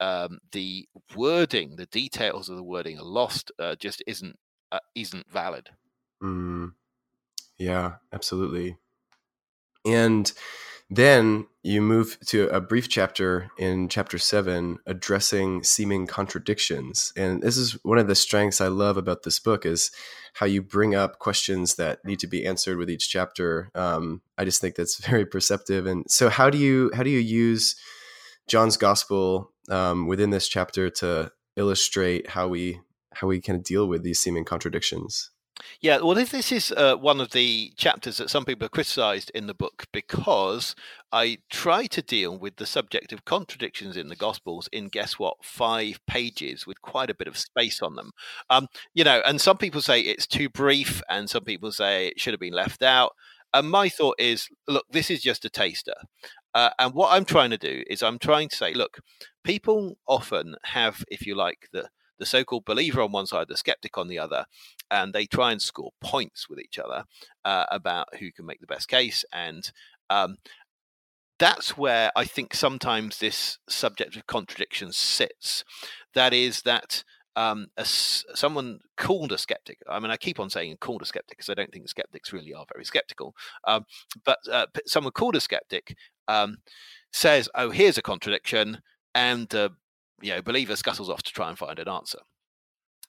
um, 0.02 0.40
the 0.52 0.90
wording, 1.16 1.78
the 1.78 1.86
details 1.86 2.50
of 2.50 2.58
the 2.58 2.64
wording 2.64 3.00
are 3.00 3.06
lost, 3.06 3.50
uh, 3.58 3.76
just 3.76 4.04
isn't 4.06 4.38
uh, 4.74 4.80
isn't 4.94 5.32
valid. 5.32 5.70
Mm, 6.22 6.74
yeah, 7.64 7.94
absolutely. 8.12 8.78
And 9.86 10.32
then 10.90 11.48
you 11.64 11.82
move 11.82 12.18
to 12.28 12.48
a 12.50 12.60
brief 12.60 12.90
chapter 12.90 13.50
in 13.58 13.88
chapter 13.88 14.18
seven 14.18 14.80
addressing 14.86 15.64
seeming 15.64 16.06
contradictions. 16.06 17.14
And 17.16 17.42
this 17.42 17.56
is 17.58 17.74
one 17.84 17.98
of 17.98 18.08
the 18.08 18.16
strengths 18.16 18.60
I 18.60 18.68
love 18.68 18.98
about 18.98 19.24
this 19.24 19.40
book 19.40 19.66
is 19.66 19.92
how 20.34 20.46
you 20.46 20.62
bring 20.62 20.94
up 20.94 21.20
questions 21.20 21.76
that 21.76 22.04
need 22.04 22.20
to 22.20 22.28
be 22.28 22.46
answered 22.46 22.78
with 22.78 22.90
each 22.90 23.10
chapter. 23.10 23.72
Um, 23.76 24.22
I 24.38 24.44
just 24.44 24.60
think 24.60 24.76
that's 24.76 24.98
very 25.06 25.26
perceptive. 25.26 25.86
And 25.86 26.04
so 26.10 26.30
how 26.30 26.50
do 26.50 26.58
you 26.58 26.92
how 26.94 27.04
do 27.04 27.10
you 27.10 27.20
use 27.20 27.76
John's 28.48 28.76
gospel 28.76 29.52
um, 29.70 30.06
within 30.06 30.32
this 30.32 30.50
chapter 30.50 30.90
to 30.90 31.32
illustrate 31.56 32.32
how 32.32 32.50
we 32.50 32.82
how 33.14 33.28
we 33.28 33.40
kind 33.40 33.58
of 33.58 33.64
deal 33.64 33.88
with 33.88 34.04
these 34.04 34.20
seeming 34.20 34.44
contradictions? 34.44 35.32
Yeah, 35.82 36.00
well, 36.02 36.16
this 36.16 36.52
is 36.52 36.72
uh, 36.72 36.96
one 36.96 37.22
of 37.22 37.32
the 37.32 37.72
chapters 37.78 38.18
that 38.18 38.30
some 38.30 38.46
people 38.46 38.66
have 38.66 38.72
criticized 38.72 39.32
in 39.36 39.48
the 39.48 39.54
book 39.54 39.86
because 39.92 40.76
I 41.12 41.40
try 41.50 41.86
to 41.88 42.02
deal 42.02 42.38
with 42.38 42.56
the 42.56 42.66
subject 42.66 43.14
of 43.14 43.26
contradictions 43.26 43.96
in 43.96 44.08
the 44.08 44.16
Gospels 44.16 44.68
in 44.72 44.88
guess 44.88 45.20
what, 45.20 45.38
five 45.44 46.00
pages 46.08 46.66
with 46.66 46.82
quite 46.82 47.10
a 47.10 47.16
bit 47.16 47.28
of 47.28 47.38
space 47.38 47.82
on 47.82 47.96
them. 47.96 48.12
Um, 48.50 48.68
you 48.94 49.04
know, 49.04 49.22
and 49.26 49.40
some 49.40 49.58
people 49.58 49.82
say 49.82 50.02
it's 50.02 50.26
too 50.26 50.50
brief, 50.50 51.02
and 51.10 51.30
some 51.30 51.44
people 51.44 51.72
say 51.72 52.08
it 52.08 52.20
should 52.20 52.34
have 52.34 52.40
been 52.40 52.54
left 52.54 52.82
out. 52.82 53.12
And 53.54 53.70
my 53.70 53.90
thought 53.90 54.16
is, 54.18 54.48
look, 54.68 54.86
this 54.90 55.12
is 55.12 55.22
just 55.22 55.46
a 55.46 55.50
taster. 55.50 55.94
Uh, 56.56 56.72
and 56.80 56.94
what 56.94 57.12
I'm 57.14 57.26
trying 57.26 57.52
to 57.52 57.58
do 57.58 57.84
is 57.88 58.02
I'm 58.02 58.18
trying 58.18 58.50
to 58.50 58.56
say, 58.56 58.74
look, 58.74 59.00
people 59.44 59.98
often 60.08 60.56
have, 60.64 61.04
if 61.10 61.28
you 61.28 61.36
like, 61.36 61.68
the 61.72 61.90
the 62.24 62.30
so-called 62.30 62.64
believer 62.64 63.02
on 63.02 63.12
one 63.12 63.28
side, 63.28 63.48
the 63.50 63.58
skeptic 63.58 63.98
on 63.98 64.08
the 64.08 64.18
other, 64.18 64.46
and 64.90 65.12
they 65.12 65.26
try 65.26 65.52
and 65.52 65.62
score 65.62 65.92
points 66.00 66.48
with 66.50 66.58
each 66.58 66.80
other 66.80 67.04
uh, 67.44 67.66
about 67.70 68.16
who 68.20 68.32
can 68.32 68.46
make 68.46 68.62
the 68.62 68.68
best 68.68 68.88
case. 68.88 69.26
And 69.34 69.70
um, 70.10 70.38
that's 71.38 71.78
where 71.78 72.12
I 72.16 72.24
think 72.24 72.54
sometimes 72.54 73.20
this 73.20 73.60
subject 73.68 74.16
of 74.16 74.26
contradiction 74.26 74.94
sits. 74.94 75.66
That 76.14 76.34
is 76.34 76.62
that 76.62 77.04
um, 77.36 77.68
a, 77.76 77.84
someone 77.84 78.80
called 78.96 79.34
a 79.34 79.38
skeptic. 79.38 79.80
I 79.90 80.00
mean, 80.00 80.12
I 80.12 80.18
keep 80.18 80.40
on 80.40 80.50
saying 80.50 80.78
called 80.80 81.02
a 81.02 81.06
skeptic 81.06 81.38
because 81.38 81.50
I 81.50 81.56
don't 81.56 81.74
think 81.74 81.90
skeptics 81.90 82.32
really 82.32 82.54
are 82.54 82.66
very 82.72 82.86
skeptical. 82.86 83.36
Um, 83.68 83.86
but 84.24 84.40
uh, 84.50 84.68
someone 84.86 85.12
called 85.12 85.36
a 85.36 85.42
skeptic 85.42 85.98
um, 86.30 86.60
says, 87.12 87.50
"Oh, 87.56 87.72
here's 87.72 87.98
a 87.98 88.02
contradiction," 88.02 88.82
and 89.14 89.50
the 89.50 89.72
you 90.24 90.34
know, 90.34 90.42
believer 90.42 90.76
scuttles 90.76 91.10
off 91.10 91.24
to 91.24 91.32
try 91.32 91.50
and 91.50 91.58
find 91.58 91.80
an 91.80 91.88
answer. 91.88 92.20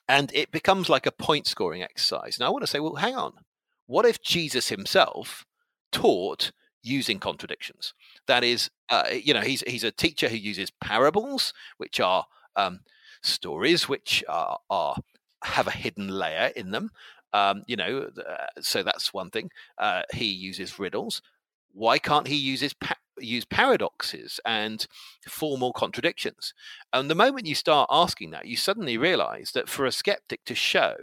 And 0.09 0.31
it 0.35 0.50
becomes 0.50 0.88
like 0.88 1.07
a 1.07 1.12
point 1.12 1.46
scoring 1.46 1.83
exercise. 1.83 2.38
Now, 2.38 2.46
I 2.46 2.50
want 2.50 2.62
to 2.64 2.70
say, 2.70 2.81
well, 2.81 2.96
hang 2.96 3.14
on. 3.14 3.33
What 3.87 4.05
if 4.05 4.20
Jesus 4.20 4.68
himself 4.68 5.46
taught 5.92 6.53
using 6.83 7.18
contradictions? 7.18 7.94
That 8.27 8.44
is, 8.44 8.70
uh, 8.90 9.05
you 9.12 9.33
know, 9.33 9.40
he's, 9.40 9.62
he's 9.62 9.85
a 9.85 9.90
teacher 9.90 10.29
who 10.29 10.37
uses 10.37 10.70
parables, 10.70 11.55
which 11.79 12.00
are 12.00 12.27
um, 12.57 12.81
stories 13.22 13.88
which 13.88 14.22
are, 14.29 14.59
are 14.68 14.96
have 15.44 15.66
a 15.66 15.72
hidden 15.72 16.09
layer 16.09 16.53
in 16.57 16.70
them. 16.70 16.90
Um, 17.33 17.62
you 17.66 17.77
know, 17.77 18.11
uh, 18.16 18.46
so 18.61 18.83
that's 18.83 19.12
one 19.12 19.31
thing. 19.31 19.50
Uh, 19.79 20.03
he 20.12 20.27
uses 20.27 20.79
riddles. 20.79 21.20
Why 21.72 21.98
can't 21.98 22.29
he 22.29 22.37
use 22.37 22.61
his 22.61 22.74
pa- 22.74 22.96
use 23.18 23.44
paradoxes 23.44 24.40
and 24.44 24.87
formal 25.29 25.72
contradictions. 25.72 26.55
And 26.92 27.11
the 27.11 27.14
moment 27.14 27.46
you 27.46 27.55
start 27.55 27.88
asking 27.90 28.31
that, 28.33 28.46
you 28.46 28.57
suddenly 28.57 28.96
realize 28.96 29.53
that 29.53 29.68
for 29.68 29.87
a 29.87 29.92
skeptic 29.92 30.44
to 30.46 30.55
show 30.55 30.96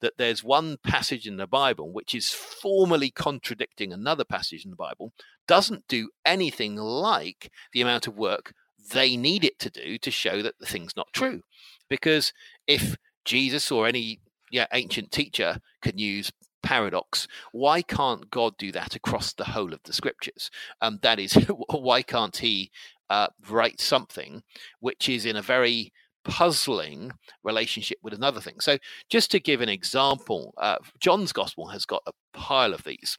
that 0.00 0.14
there's 0.18 0.44
one 0.44 0.78
passage 0.84 1.26
in 1.26 1.36
the 1.36 1.46
Bible 1.46 1.92
which 1.92 2.14
is 2.14 2.30
formally 2.30 3.10
contradicting 3.10 3.92
another 3.92 4.24
passage 4.24 4.64
in 4.64 4.70
the 4.70 4.76
Bible 4.76 5.12
doesn't 5.46 5.88
do 5.88 6.10
anything 6.24 6.76
like 6.76 7.50
the 7.72 7.80
amount 7.80 8.06
of 8.06 8.16
work 8.16 8.52
they 8.92 9.16
need 9.16 9.44
it 9.44 9.58
to 9.60 9.70
do 9.70 9.98
to 9.98 10.10
show 10.10 10.42
that 10.42 10.58
the 10.58 10.66
thing's 10.66 10.96
not 10.96 11.12
true. 11.12 11.42
Because 11.88 12.32
if 12.66 12.96
Jesus 13.24 13.70
or 13.70 13.86
any 13.86 14.20
yeah, 14.50 14.66
ancient 14.72 15.10
teacher 15.10 15.58
can 15.80 15.98
use 15.98 16.30
paradox. 16.62 17.28
Why 17.52 17.82
can't 17.82 18.30
God 18.30 18.56
do 18.58 18.72
that 18.72 18.96
across 18.96 19.32
the 19.32 19.44
whole 19.44 19.72
of 19.72 19.80
the 19.84 19.92
scriptures? 19.92 20.50
Um, 20.80 20.98
that 21.02 21.18
is, 21.18 21.34
why 21.70 22.02
can't 22.02 22.36
He 22.36 22.70
uh, 23.10 23.28
write 23.48 23.80
something 23.80 24.42
which 24.80 25.08
is 25.08 25.26
in 25.26 25.36
a 25.36 25.42
very 25.42 25.92
puzzling 26.24 27.12
relationship 27.44 27.98
with 28.02 28.14
another 28.14 28.40
thing? 28.40 28.60
So, 28.60 28.78
just 29.08 29.30
to 29.32 29.40
give 29.40 29.60
an 29.60 29.68
example, 29.68 30.54
uh, 30.58 30.78
John's 31.00 31.32
Gospel 31.32 31.68
has 31.68 31.84
got 31.84 32.02
a 32.06 32.12
pile 32.32 32.74
of 32.74 32.84
these. 32.84 33.18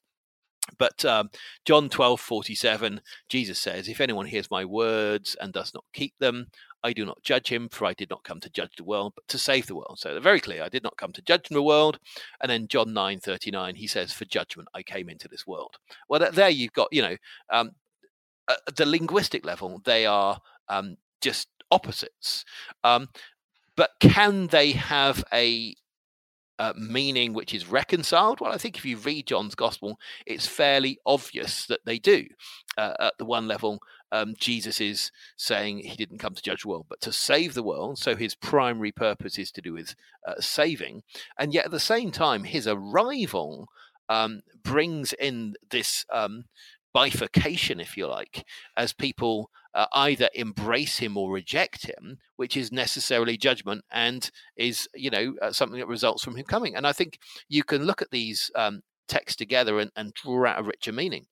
But 0.77 1.03
um, 1.03 1.29
John 1.65 1.89
12, 1.89 2.19
47, 2.19 3.01
Jesus 3.27 3.59
says, 3.59 3.89
If 3.89 3.99
anyone 3.99 4.25
hears 4.25 4.49
my 4.49 4.63
words 4.63 5.35
and 5.41 5.51
does 5.51 5.73
not 5.73 5.83
keep 5.93 6.13
them, 6.19 6.47
I 6.83 6.93
do 6.93 7.05
not 7.05 7.23
judge 7.23 7.49
him, 7.49 7.69
for 7.69 7.85
I 7.85 7.93
did 7.93 8.09
not 8.09 8.23
come 8.23 8.39
to 8.41 8.49
judge 8.49 8.75
the 8.75 8.83
world, 8.83 9.13
but 9.15 9.27
to 9.29 9.39
save 9.39 9.67
the 9.67 9.75
world. 9.75 9.99
So 9.99 10.11
they're 10.11 10.19
very 10.19 10.41
clear. 10.41 10.63
I 10.63 10.69
did 10.69 10.83
not 10.83 10.97
come 10.97 11.13
to 11.13 11.21
judge 11.21 11.47
the 11.49 11.63
world. 11.63 11.99
And 12.41 12.49
then 12.49 12.67
John 12.67 12.93
9 12.93 13.19
39, 13.19 13.75
he 13.75 13.87
says, 13.87 14.11
For 14.11 14.25
judgment 14.25 14.67
I 14.73 14.83
came 14.83 15.09
into 15.09 15.27
this 15.27 15.47
world. 15.47 15.77
Well, 16.09 16.29
there 16.31 16.49
you've 16.49 16.73
got, 16.73 16.89
you 16.91 17.01
know, 17.01 17.17
um, 17.49 17.71
at 18.49 18.75
the 18.75 18.85
linguistic 18.85 19.45
level, 19.45 19.81
they 19.85 20.05
are 20.05 20.41
um, 20.67 20.97
just 21.21 21.47
opposites. 21.71 22.43
Um, 22.83 23.09
but 23.75 23.91
can 23.99 24.47
they 24.47 24.73
have 24.73 25.23
a 25.33 25.75
uh, 26.59 26.73
meaning 26.77 27.33
which 27.33 27.53
is 27.53 27.67
reconciled? 27.67 28.39
Well, 28.39 28.51
I 28.51 28.57
think 28.57 28.77
if 28.77 28.85
you 28.85 28.97
read 28.97 29.27
John's 29.27 29.55
gospel, 29.55 29.99
it's 30.25 30.47
fairly 30.47 30.99
obvious 31.05 31.65
that 31.67 31.81
they 31.85 31.99
do. 31.99 32.25
Uh, 32.77 32.93
at 32.99 33.13
the 33.17 33.25
one 33.25 33.47
level, 33.47 33.79
um, 34.11 34.35
Jesus 34.37 34.79
is 34.79 35.11
saying 35.37 35.79
he 35.79 35.95
didn't 35.95 36.19
come 36.19 36.35
to 36.35 36.41
judge 36.41 36.63
the 36.63 36.69
world, 36.69 36.85
but 36.89 37.01
to 37.01 37.11
save 37.11 37.53
the 37.53 37.63
world. 37.63 37.97
So 37.97 38.15
his 38.15 38.35
primary 38.35 38.91
purpose 38.91 39.39
is 39.39 39.51
to 39.53 39.61
do 39.61 39.73
with 39.73 39.95
uh, 40.27 40.39
saving. 40.39 41.03
And 41.37 41.53
yet 41.53 41.65
at 41.65 41.71
the 41.71 41.79
same 41.79 42.11
time, 42.11 42.43
his 42.43 42.67
arrival 42.67 43.67
um, 44.09 44.41
brings 44.63 45.13
in 45.13 45.55
this 45.71 46.05
um, 46.11 46.45
bifurcation, 46.93 47.79
if 47.79 47.97
you 47.97 48.07
like, 48.07 48.45
as 48.77 48.93
people 48.93 49.49
uh, 49.75 49.87
either 49.93 50.29
embrace 50.33 50.99
him 50.99 51.17
or 51.17 51.31
reject 51.31 51.87
him, 51.87 52.17
which 52.35 52.55
is 52.55 52.71
necessarily 52.71 53.37
judgment 53.37 53.83
and 53.91 54.29
is, 54.55 54.87
you 54.93 55.09
know, 55.09 55.35
uh, 55.41 55.51
something 55.51 55.79
that 55.79 55.87
results 55.87 56.23
from 56.23 56.35
him 56.35 56.45
coming. 56.45 56.75
And 56.75 56.85
I 56.85 56.93
think 56.93 57.17
you 57.47 57.63
can 57.63 57.83
look 57.83 58.01
at 58.01 58.11
these 58.11 58.51
um, 58.55 58.81
texts 59.07 59.37
together 59.37 59.79
and, 59.79 59.91
and 59.95 60.13
draw 60.13 60.45
out 60.47 60.59
a 60.59 60.63
richer 60.63 60.91
meaning. 60.91 61.25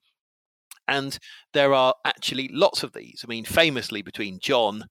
And 0.88 1.18
there 1.54 1.74
are 1.74 1.94
actually 2.04 2.50
lots 2.52 2.84
of 2.84 2.94
these. 2.94 3.24
I 3.24 3.28
mean, 3.28 3.46
famously 3.46 4.02
between 4.02 4.40
John 4.40 4.86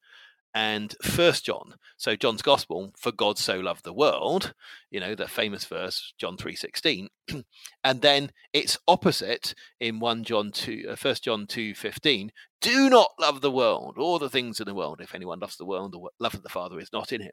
and 0.55 0.95
First 1.03 1.45
John. 1.45 1.75
So 1.97 2.17
John's 2.17 2.43
Gospel, 2.43 2.93
for 2.99 3.13
God 3.13 3.39
so 3.39 3.59
loved 3.61 3.85
the 3.85 3.93
world, 3.93 4.55
you 4.91 5.01
know, 5.01 5.15
the 5.15 5.29
famous 5.29 5.65
verse, 5.65 6.13
John 6.19 6.37
three 6.37 6.57
sixteen, 6.57 7.09
and 7.85 8.01
then 8.01 8.31
it's 8.53 8.79
opposite 8.89 9.55
in 9.79 10.01
one 10.01 10.25
John 10.25 10.51
two, 10.51 10.87
uh, 10.91 10.97
First 10.97 11.25
John 11.25 11.47
two 11.47 11.75
fifteen. 11.75 12.33
Do 12.61 12.91
not 12.91 13.13
love 13.19 13.41
the 13.41 13.51
world 13.51 13.97
or 13.97 14.19
the 14.19 14.31
things 14.31 14.61
in 14.61 14.67
the 14.67 14.75
world. 14.75 15.01
If 15.01 15.15
anyone 15.15 15.41
loves 15.41 15.57
the 15.57 15.65
world, 15.65 15.93
the 15.93 16.09
love 16.19 16.35
of 16.35 16.43
the 16.43 16.49
Father 16.49 16.79
is 16.79 16.93
not 16.93 17.13
in 17.13 17.23
him. 17.23 17.33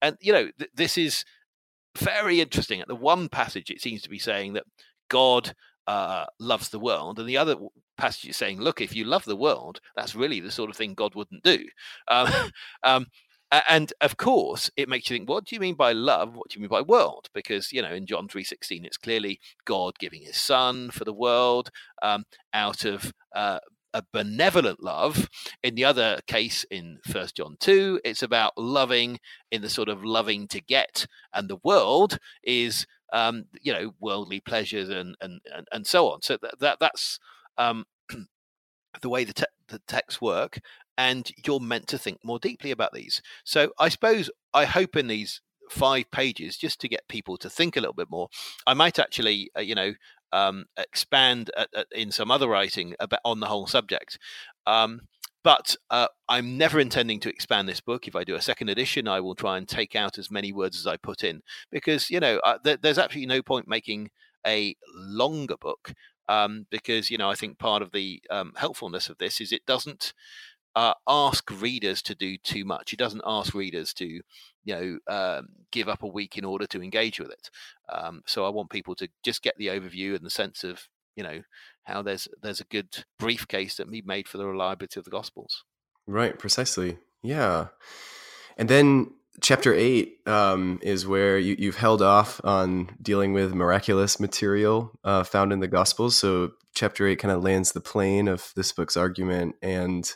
And 0.00 0.16
you 0.20 0.32
know, 0.32 0.48
th- 0.58 0.70
this 0.74 0.98
is 0.98 1.24
very 1.98 2.40
interesting. 2.40 2.80
At 2.80 2.88
the 2.88 2.96
one 2.96 3.28
passage, 3.28 3.70
it 3.70 3.80
seems 3.80 4.02
to 4.02 4.10
be 4.10 4.18
saying 4.18 4.54
that 4.54 4.64
God 5.08 5.54
uh, 5.86 6.26
loves 6.40 6.70
the 6.70 6.80
world, 6.80 7.18
and 7.18 7.28
the 7.28 7.36
other 7.36 7.56
passage 7.96 8.30
is 8.30 8.36
saying, 8.36 8.60
"Look, 8.60 8.80
if 8.80 8.94
you 8.94 9.04
love 9.04 9.24
the 9.24 9.36
world, 9.36 9.80
that's 9.96 10.14
really 10.14 10.40
the 10.40 10.50
sort 10.50 10.70
of 10.70 10.76
thing 10.76 10.94
God 10.94 11.14
wouldn't 11.14 11.42
do." 11.42 11.66
Um, 12.08 12.28
um, 12.82 13.06
and 13.68 13.92
of 14.00 14.16
course, 14.16 14.70
it 14.76 14.88
makes 14.88 15.08
you 15.10 15.16
think, 15.16 15.28
"What 15.28 15.44
do 15.44 15.54
you 15.54 15.60
mean 15.60 15.74
by 15.74 15.92
love? 15.92 16.34
What 16.34 16.50
do 16.50 16.56
you 16.56 16.62
mean 16.62 16.70
by 16.70 16.80
world?" 16.82 17.28
Because 17.34 17.72
you 17.72 17.82
know, 17.82 17.92
in 17.92 18.06
John 18.06 18.28
three 18.28 18.44
sixteen, 18.44 18.84
it's 18.84 18.96
clearly 18.96 19.40
God 19.64 19.98
giving 19.98 20.22
His 20.22 20.36
Son 20.36 20.90
for 20.90 21.04
the 21.04 21.12
world 21.12 21.70
um, 22.02 22.24
out 22.52 22.84
of 22.84 23.12
uh, 23.34 23.60
a 23.92 24.02
benevolent 24.12 24.82
love. 24.82 25.28
In 25.62 25.74
the 25.76 25.84
other 25.84 26.20
case, 26.26 26.64
in 26.70 26.98
First 27.04 27.36
John 27.36 27.56
two, 27.60 28.00
it's 28.04 28.22
about 28.22 28.52
loving 28.58 29.20
in 29.50 29.62
the 29.62 29.70
sort 29.70 29.88
of 29.88 30.04
loving 30.04 30.48
to 30.48 30.60
get, 30.60 31.06
and 31.32 31.48
the 31.48 31.60
world 31.62 32.18
is 32.42 32.86
um, 33.12 33.44
you 33.62 33.72
know, 33.72 33.94
worldly 34.00 34.40
pleasures 34.40 34.88
and 34.90 35.16
and 35.20 35.40
and, 35.54 35.66
and 35.72 35.86
so 35.86 36.10
on. 36.10 36.20
So 36.22 36.36
that, 36.42 36.58
that 36.60 36.78
that's 36.80 37.18
um, 37.58 37.84
the 39.02 39.08
way 39.08 39.24
the, 39.24 39.32
te- 39.32 39.44
the 39.68 39.80
texts 39.86 40.20
work, 40.20 40.60
and 40.96 41.30
you're 41.46 41.60
meant 41.60 41.88
to 41.88 41.98
think 41.98 42.18
more 42.24 42.38
deeply 42.38 42.70
about 42.70 42.92
these. 42.92 43.20
So 43.44 43.72
I 43.78 43.88
suppose 43.88 44.30
I 44.52 44.64
hope 44.64 44.96
in 44.96 45.08
these 45.08 45.40
five 45.70 46.10
pages 46.10 46.56
just 46.56 46.80
to 46.80 46.88
get 46.88 47.08
people 47.08 47.36
to 47.38 47.50
think 47.50 47.76
a 47.76 47.80
little 47.80 47.94
bit 47.94 48.10
more. 48.10 48.28
I 48.66 48.74
might 48.74 48.98
actually, 48.98 49.50
uh, 49.56 49.60
you 49.60 49.74
know, 49.74 49.94
um, 50.32 50.66
expand 50.76 51.50
at, 51.56 51.68
at, 51.74 51.86
in 51.92 52.10
some 52.10 52.30
other 52.30 52.48
writing 52.48 52.94
about 53.00 53.20
on 53.24 53.40
the 53.40 53.46
whole 53.46 53.66
subject. 53.66 54.18
Um, 54.66 55.02
but 55.42 55.76
uh, 55.90 56.08
I'm 56.28 56.56
never 56.56 56.80
intending 56.80 57.20
to 57.20 57.28
expand 57.28 57.68
this 57.68 57.80
book. 57.80 58.08
If 58.08 58.16
I 58.16 58.24
do 58.24 58.34
a 58.34 58.40
second 58.40 58.70
edition, 58.70 59.06
I 59.06 59.20
will 59.20 59.34
try 59.34 59.58
and 59.58 59.68
take 59.68 59.94
out 59.94 60.18
as 60.18 60.30
many 60.30 60.52
words 60.52 60.78
as 60.78 60.86
I 60.86 60.96
put 60.96 61.22
in 61.22 61.42
because 61.70 62.10
you 62.10 62.18
know 62.18 62.40
uh, 62.44 62.58
th- 62.64 62.80
there's 62.80 62.98
absolutely 62.98 63.26
no 63.26 63.42
point 63.42 63.68
making 63.68 64.10
a 64.46 64.74
longer 64.94 65.56
book 65.60 65.92
um, 66.28 66.66
because 66.70 67.10
you 67.10 67.18
know 67.18 67.30
I 67.30 67.34
think 67.34 67.58
part 67.58 67.82
of 67.82 67.92
the 67.92 68.22
um, 68.30 68.52
helpfulness 68.56 69.08
of 69.08 69.18
this 69.18 69.40
is 69.40 69.52
it 69.52 69.66
doesn't 69.66 70.12
uh, 70.76 70.94
ask 71.06 71.50
readers 71.60 72.02
to 72.02 72.14
do 72.14 72.36
too 72.36 72.64
much. 72.64 72.92
It 72.92 72.98
doesn't 72.98 73.22
ask 73.24 73.54
readers 73.54 73.92
to 73.94 74.06
you 74.06 74.22
know 74.66 74.98
um, 75.08 75.48
give 75.70 75.88
up 75.88 76.02
a 76.02 76.08
week 76.08 76.36
in 76.36 76.44
order 76.44 76.66
to 76.66 76.82
engage 76.82 77.20
with 77.20 77.30
it. 77.30 77.50
Um, 77.88 78.22
so 78.26 78.44
I 78.44 78.50
want 78.50 78.70
people 78.70 78.94
to 78.96 79.08
just 79.22 79.42
get 79.42 79.56
the 79.56 79.68
overview 79.68 80.14
and 80.14 80.24
the 80.24 80.30
sense 80.30 80.64
of 80.64 80.88
you 81.16 81.22
know 81.22 81.42
how 81.84 82.02
there's 82.02 82.28
there's 82.42 82.60
a 82.60 82.64
good 82.64 83.04
briefcase 83.18 83.76
that 83.76 83.88
we 83.88 84.02
made 84.02 84.28
for 84.28 84.38
the 84.38 84.46
reliability 84.46 84.98
of 84.98 85.04
the 85.04 85.10
Gospels. 85.10 85.64
Right, 86.06 86.38
precisely. 86.38 86.98
Yeah, 87.22 87.68
and 88.56 88.68
then 88.68 89.12
chapter 89.40 89.74
eight 89.74 90.18
um, 90.26 90.78
is 90.82 91.06
where 91.06 91.38
you, 91.38 91.56
you've 91.58 91.76
held 91.76 92.02
off 92.02 92.40
on 92.44 92.90
dealing 93.00 93.32
with 93.32 93.54
miraculous 93.54 94.20
material 94.20 94.92
uh, 95.04 95.24
found 95.24 95.52
in 95.52 95.60
the 95.60 95.68
Gospels. 95.68 96.16
So 96.16 96.52
chapter 96.74 97.06
eight 97.06 97.18
kind 97.18 97.32
of 97.32 97.42
lands 97.42 97.72
the 97.72 97.80
plane 97.80 98.28
of 98.28 98.52
this 98.56 98.72
book's 98.72 98.96
argument, 98.96 99.56
and 99.62 100.12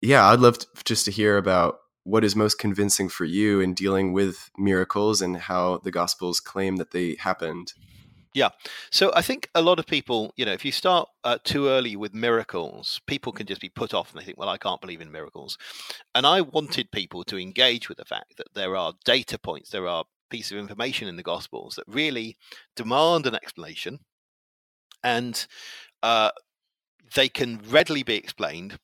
yeah, 0.00 0.26
I'd 0.28 0.40
love 0.40 0.58
to, 0.58 0.66
just 0.84 1.04
to 1.06 1.10
hear 1.10 1.36
about 1.36 1.78
what 2.04 2.24
is 2.24 2.36
most 2.36 2.58
convincing 2.58 3.08
for 3.08 3.24
you 3.24 3.60
in 3.60 3.74
dealing 3.74 4.12
with 4.12 4.50
miracles 4.56 5.20
and 5.20 5.36
how 5.36 5.78
the 5.78 5.90
Gospels 5.90 6.38
claim 6.38 6.76
that 6.76 6.92
they 6.92 7.16
happened. 7.18 7.72
Yeah. 8.36 8.50
So 8.90 9.10
I 9.14 9.22
think 9.22 9.48
a 9.54 9.62
lot 9.62 9.78
of 9.78 9.86
people, 9.86 10.30
you 10.36 10.44
know, 10.44 10.52
if 10.52 10.62
you 10.62 10.70
start 10.70 11.08
uh, 11.24 11.38
too 11.42 11.68
early 11.68 11.96
with 11.96 12.12
miracles, 12.12 13.00
people 13.06 13.32
can 13.32 13.46
just 13.46 13.62
be 13.62 13.70
put 13.70 13.94
off 13.94 14.12
and 14.12 14.20
they 14.20 14.26
think, 14.26 14.36
well, 14.36 14.50
I 14.50 14.58
can't 14.58 14.82
believe 14.82 15.00
in 15.00 15.10
miracles. 15.10 15.56
And 16.14 16.26
I 16.26 16.42
wanted 16.42 16.90
people 16.92 17.24
to 17.24 17.38
engage 17.38 17.88
with 17.88 17.96
the 17.96 18.04
fact 18.04 18.36
that 18.36 18.48
there 18.52 18.76
are 18.76 18.92
data 19.06 19.38
points, 19.38 19.70
there 19.70 19.88
are 19.88 20.04
pieces 20.28 20.52
of 20.52 20.58
information 20.58 21.08
in 21.08 21.16
the 21.16 21.22
Gospels 21.22 21.76
that 21.76 21.86
really 21.88 22.36
demand 22.76 23.26
an 23.26 23.34
explanation. 23.34 24.00
And 25.02 25.46
uh, 26.02 26.32
they 27.14 27.30
can 27.30 27.60
readily 27.70 28.02
be 28.02 28.16
explained 28.16 28.78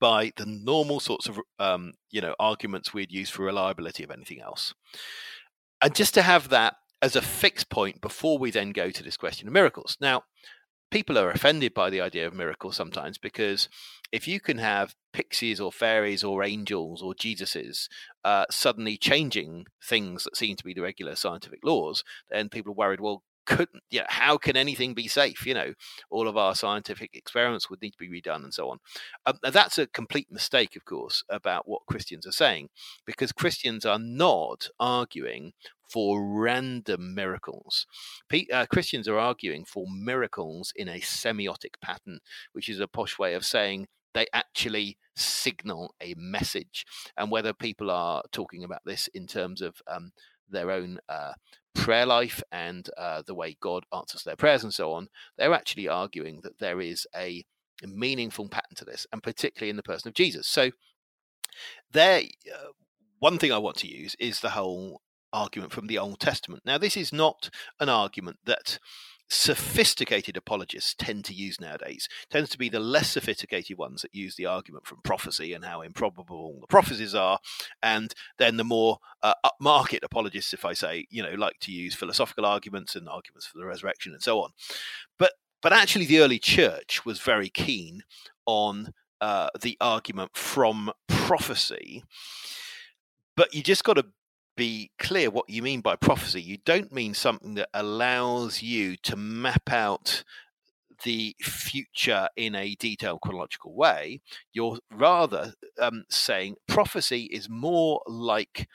by 0.00 0.32
the 0.36 0.46
normal 0.46 0.98
sorts 0.98 1.28
of 1.28 1.38
um, 1.60 1.92
you 2.10 2.20
know 2.20 2.34
arguments 2.40 2.94
we'd 2.94 3.12
use 3.12 3.30
for 3.30 3.44
reliability 3.44 4.02
of 4.02 4.10
anything 4.10 4.40
else 4.40 4.72
and 5.82 5.94
just 5.94 6.14
to 6.14 6.22
have 6.22 6.48
that 6.48 6.76
as 7.02 7.16
a 7.16 7.22
fixed 7.22 7.68
point 7.68 8.00
before 8.00 8.38
we 8.38 8.50
then 8.50 8.70
go 8.70 8.90
to 8.90 9.02
this 9.02 9.16
question 9.16 9.46
of 9.48 9.54
miracles. 9.54 9.96
Now, 10.00 10.24
people 10.90 11.18
are 11.18 11.30
offended 11.30 11.74
by 11.74 11.90
the 11.90 12.00
idea 12.00 12.26
of 12.26 12.34
miracles 12.34 12.76
sometimes 12.76 13.18
because 13.18 13.68
if 14.12 14.28
you 14.28 14.38
can 14.40 14.58
have 14.58 14.94
pixies 15.12 15.60
or 15.60 15.72
fairies 15.72 16.22
or 16.22 16.44
angels 16.44 17.02
or 17.02 17.14
Jesuses 17.14 17.88
uh, 18.24 18.44
suddenly 18.50 18.96
changing 18.96 19.66
things 19.82 20.24
that 20.24 20.36
seem 20.36 20.56
to 20.56 20.64
be 20.64 20.72
the 20.72 20.82
regular 20.82 21.16
scientific 21.16 21.60
laws, 21.64 22.04
then 22.30 22.48
people 22.48 22.72
are 22.72 22.76
worried, 22.76 23.00
well, 23.00 23.22
couldn't 23.46 23.82
yeah 23.90 24.06
how 24.08 24.36
can 24.36 24.56
anything 24.56 24.94
be 24.94 25.06
safe 25.06 25.46
you 25.46 25.54
know 25.54 25.74
all 26.10 26.28
of 26.28 26.36
our 26.36 26.54
scientific 26.54 27.10
experiments 27.14 27.68
would 27.68 27.80
need 27.82 27.90
to 27.90 27.98
be 27.98 28.08
redone 28.08 28.42
and 28.42 28.54
so 28.54 28.70
on 28.70 28.78
um, 29.26 29.38
that's 29.42 29.78
a 29.78 29.86
complete 29.86 30.28
mistake 30.30 30.76
of 30.76 30.84
course 30.84 31.22
about 31.28 31.68
what 31.68 31.82
christians 31.86 32.26
are 32.26 32.32
saying 32.32 32.68
because 33.04 33.32
christians 33.32 33.84
are 33.84 33.98
not 33.98 34.68
arguing 34.80 35.52
for 35.88 36.24
random 36.24 37.14
miracles 37.14 37.86
uh, 38.52 38.66
christians 38.66 39.08
are 39.08 39.18
arguing 39.18 39.64
for 39.64 39.86
miracles 39.88 40.72
in 40.76 40.88
a 40.88 41.00
semiotic 41.00 41.80
pattern 41.82 42.18
which 42.52 42.68
is 42.68 42.80
a 42.80 42.88
posh 42.88 43.18
way 43.18 43.34
of 43.34 43.44
saying 43.44 43.86
they 44.14 44.26
actually 44.32 44.96
signal 45.16 45.94
a 46.00 46.14
message 46.16 46.86
and 47.16 47.30
whether 47.30 47.52
people 47.52 47.90
are 47.90 48.22
talking 48.32 48.64
about 48.64 48.82
this 48.84 49.08
in 49.08 49.26
terms 49.26 49.60
of 49.60 49.82
um, 49.88 50.12
their 50.48 50.70
own 50.70 50.98
uh, 51.08 51.32
prayer 51.74 52.06
life 52.06 52.42
and 52.52 52.88
uh, 52.96 53.22
the 53.26 53.34
way 53.34 53.56
God 53.60 53.84
answers 53.92 54.22
their 54.22 54.36
prayers 54.36 54.62
and 54.62 54.72
so 54.72 54.92
on, 54.92 55.08
they're 55.36 55.52
actually 55.52 55.88
arguing 55.88 56.40
that 56.42 56.58
there 56.58 56.80
is 56.80 57.06
a 57.14 57.44
meaningful 57.82 58.48
pattern 58.48 58.76
to 58.76 58.84
this, 58.84 59.06
and 59.12 59.22
particularly 59.22 59.70
in 59.70 59.76
the 59.76 59.82
person 59.82 60.08
of 60.08 60.14
Jesus. 60.14 60.46
So, 60.46 60.70
there, 61.92 62.22
uh, 62.52 62.68
one 63.18 63.38
thing 63.38 63.52
I 63.52 63.58
want 63.58 63.76
to 63.78 63.88
use 63.88 64.16
is 64.18 64.40
the 64.40 64.50
whole 64.50 65.02
argument 65.34 65.72
from 65.72 65.88
the 65.88 65.98
Old 65.98 66.20
Testament. 66.20 66.62
Now, 66.64 66.78
this 66.78 66.96
is 66.96 67.12
not 67.12 67.50
an 67.80 67.90
argument 67.90 68.38
that 68.44 68.78
sophisticated 69.28 70.36
apologists 70.36 70.94
tend 70.96 71.24
to 71.24 71.34
use 71.34 71.60
nowadays. 71.60 72.08
Tends 72.30 72.50
to 72.50 72.58
be 72.58 72.68
the 72.68 72.80
less 72.80 73.10
sophisticated 73.10 73.76
ones 73.78 74.02
that 74.02 74.14
use 74.14 74.36
the 74.36 74.46
argument 74.46 74.86
from 74.86 75.00
prophecy 75.02 75.52
and 75.52 75.64
how 75.64 75.80
improbable 75.82 76.58
the 76.60 76.66
prophecies 76.66 77.14
are. 77.14 77.38
And 77.82 78.14
then 78.38 78.56
the 78.56 78.64
more 78.64 78.98
uh, 79.22 79.34
upmarket 79.44 80.00
apologists 80.02 80.52
if 80.52 80.64
i 80.66 80.74
say 80.74 81.06
you 81.10 81.22
know 81.22 81.32
like 81.32 81.58
to 81.58 81.72
use 81.72 81.94
philosophical 81.94 82.44
arguments 82.44 82.94
and 82.94 83.08
arguments 83.08 83.46
for 83.46 83.58
the 83.58 83.66
resurrection 83.66 84.12
and 84.12 84.22
so 84.22 84.40
on. 84.42 84.50
But 85.18 85.32
but 85.62 85.72
actually 85.72 86.04
the 86.04 86.20
early 86.20 86.38
church 86.38 87.04
was 87.06 87.20
very 87.20 87.48
keen 87.48 88.02
on 88.46 88.92
uh, 89.20 89.48
the 89.60 89.76
argument 89.80 90.32
from 90.34 90.92
prophecy. 91.08 92.04
But 93.36 93.54
you 93.54 93.62
just 93.62 93.82
got 93.82 93.94
to 93.94 94.06
be 94.56 94.90
clear 94.98 95.30
what 95.30 95.48
you 95.48 95.62
mean 95.62 95.80
by 95.80 95.96
prophecy. 95.96 96.42
You 96.42 96.58
don't 96.64 96.92
mean 96.92 97.14
something 97.14 97.54
that 97.54 97.68
allows 97.74 98.62
you 98.62 98.96
to 98.98 99.16
map 99.16 99.72
out 99.72 100.24
the 101.02 101.36
future 101.40 102.28
in 102.36 102.54
a 102.54 102.74
detailed 102.76 103.20
chronological 103.20 103.74
way. 103.74 104.20
You're 104.52 104.78
rather 104.90 105.54
um, 105.78 106.04
saying 106.08 106.56
prophecy 106.68 107.24
is 107.24 107.48
more 107.48 108.00
like 108.06 108.68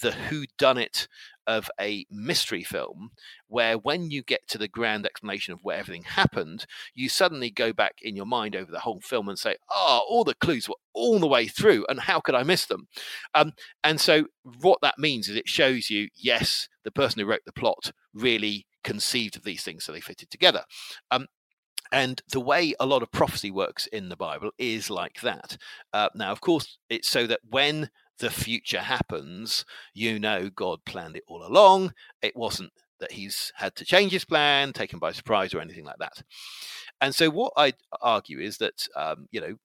the 0.00 0.12
who 0.12 0.44
done 0.58 0.78
it 0.78 1.08
of 1.46 1.70
a 1.80 2.04
mystery 2.10 2.64
film 2.64 3.10
where 3.46 3.78
when 3.78 4.10
you 4.10 4.22
get 4.22 4.48
to 4.48 4.58
the 4.58 4.68
grand 4.68 5.06
explanation 5.06 5.52
of 5.52 5.60
where 5.62 5.76
everything 5.76 6.02
happened 6.02 6.66
you 6.94 7.08
suddenly 7.08 7.50
go 7.50 7.72
back 7.72 7.94
in 8.02 8.16
your 8.16 8.26
mind 8.26 8.56
over 8.56 8.70
the 8.70 8.80
whole 8.80 9.00
film 9.00 9.28
and 9.28 9.38
say 9.38 9.56
oh 9.70 10.02
all 10.08 10.24
the 10.24 10.34
clues 10.34 10.68
were 10.68 10.74
all 10.92 11.18
the 11.18 11.26
way 11.26 11.46
through 11.46 11.86
and 11.88 12.00
how 12.00 12.20
could 12.20 12.34
i 12.34 12.42
miss 12.42 12.66
them 12.66 12.88
um, 13.34 13.52
and 13.84 14.00
so 14.00 14.26
what 14.60 14.80
that 14.82 14.98
means 14.98 15.28
is 15.28 15.36
it 15.36 15.48
shows 15.48 15.88
you 15.88 16.08
yes 16.16 16.68
the 16.84 16.90
person 16.90 17.20
who 17.20 17.26
wrote 17.26 17.44
the 17.46 17.52
plot 17.52 17.92
really 18.12 18.66
conceived 18.82 19.36
of 19.36 19.44
these 19.44 19.62
things 19.62 19.84
so 19.84 19.92
they 19.92 20.00
fitted 20.00 20.30
together 20.30 20.64
um, 21.10 21.26
and 21.92 22.22
the 22.32 22.40
way 22.40 22.74
a 22.80 22.86
lot 22.86 23.02
of 23.02 23.12
prophecy 23.12 23.50
works 23.50 23.86
in 23.86 24.08
the 24.08 24.16
Bible 24.16 24.50
is 24.58 24.90
like 24.90 25.20
that. 25.20 25.56
Uh, 25.92 26.08
now, 26.14 26.32
of 26.32 26.40
course, 26.40 26.78
it's 26.90 27.08
so 27.08 27.26
that 27.26 27.40
when 27.48 27.90
the 28.18 28.30
future 28.30 28.80
happens, 28.80 29.64
you 29.94 30.18
know 30.18 30.50
God 30.50 30.84
planned 30.84 31.16
it 31.16 31.24
all 31.26 31.46
along. 31.46 31.92
It 32.22 32.36
wasn't 32.36 32.72
that 33.00 33.12
he's 33.12 33.52
had 33.56 33.74
to 33.76 33.84
change 33.84 34.12
his 34.12 34.24
plan, 34.24 34.72
taken 34.72 34.98
by 34.98 35.12
surprise, 35.12 35.54
or 35.54 35.60
anything 35.60 35.84
like 35.84 35.98
that. 35.98 36.22
And 37.00 37.14
so, 37.14 37.30
what 37.30 37.52
I 37.56 37.74
argue 38.00 38.40
is 38.40 38.58
that, 38.58 38.88
um, 38.96 39.28
you 39.30 39.40
know, 39.40 39.56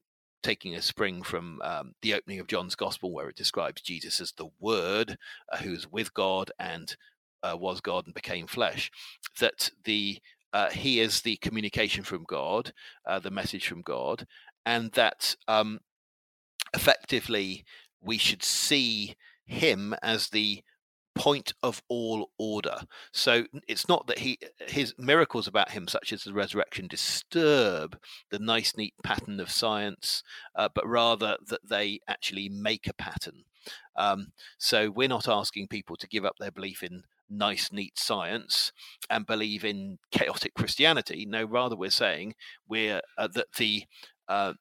taking 0.44 0.76
a 0.76 0.82
spring 0.82 1.22
from 1.22 1.62
um, 1.64 1.94
the 2.02 2.14
opening 2.14 2.40
of 2.40 2.48
John's 2.48 2.76
Gospel, 2.76 3.14
where 3.14 3.30
it 3.30 3.36
describes 3.36 3.82
Jesus 3.82 4.20
as 4.20 4.34
the 4.34 4.50
Word 4.60 5.18
uh, 5.52 5.58
who's 5.58 5.90
with 5.90 6.14
God 6.14 6.52
and 6.60 6.96
uh, 7.44 7.56
was 7.58 7.82
God 7.82 8.06
and 8.06 8.14
became 8.14 8.48
flesh, 8.48 8.92
that 9.40 9.72
the 9.86 10.20
uh, 10.54 10.70
he 10.70 11.00
is 11.00 11.22
the 11.22 11.38
communication 11.38 12.04
from 12.04 12.26
God, 12.28 12.74
uh, 13.06 13.20
the 13.20 13.32
message 13.32 13.68
from 13.68 13.82
God, 13.82 14.28
and 14.66 14.92
that 14.94 15.36
um, 15.48 15.80
effectively 16.74 17.64
we 18.02 18.18
should 18.18 18.44
see 18.44 19.16
him 19.46 19.94
as 20.02 20.30
the 20.30 20.64
point 21.14 21.54
of 21.62 21.82
all 21.90 22.32
order. 22.38 22.82
So 23.12 23.46
it's 23.68 23.88
not 23.88 24.08
that 24.08 24.20
he 24.20 24.40
his 24.68 24.94
miracles 24.98 25.48
about 25.48 25.72
him, 25.72 25.88
such 25.88 26.14
as 26.14 26.24
the 26.24 26.34
resurrection, 26.34 26.88
disturb 26.88 27.98
the 28.30 28.40
nice, 28.40 28.76
neat 28.78 28.94
pattern 29.04 29.40
of 29.40 29.52
science, 29.52 30.24
uh, 30.56 30.70
but 30.74 30.88
rather 30.88 31.38
that 31.48 31.68
they 31.68 32.00
actually 32.08 32.50
make 32.50 32.88
a 32.88 32.94
pattern. 32.94 33.44
Um, 33.96 34.32
so 34.58 34.90
we're 34.90 35.08
not 35.08 35.28
asking 35.28 35.68
people 35.68 35.96
to 35.98 36.08
give 36.08 36.26
up 36.26 36.36
their 36.40 36.52
belief 36.52 36.82
in 36.82 37.04
nice, 37.30 37.72
neat 37.72 37.98
science 37.98 38.72
and 39.10 39.26
believe 39.26 39.64
in 39.64 40.00
chaotic 40.12 40.54
Christianity. 40.54 41.26
No, 41.26 41.44
rather 41.44 41.76
we're 41.76 41.90
saying 41.90 42.36
we're 42.68 43.02
uh, 43.18 43.28
that 43.34 43.54
the 43.58 43.84
uh, 44.28 44.54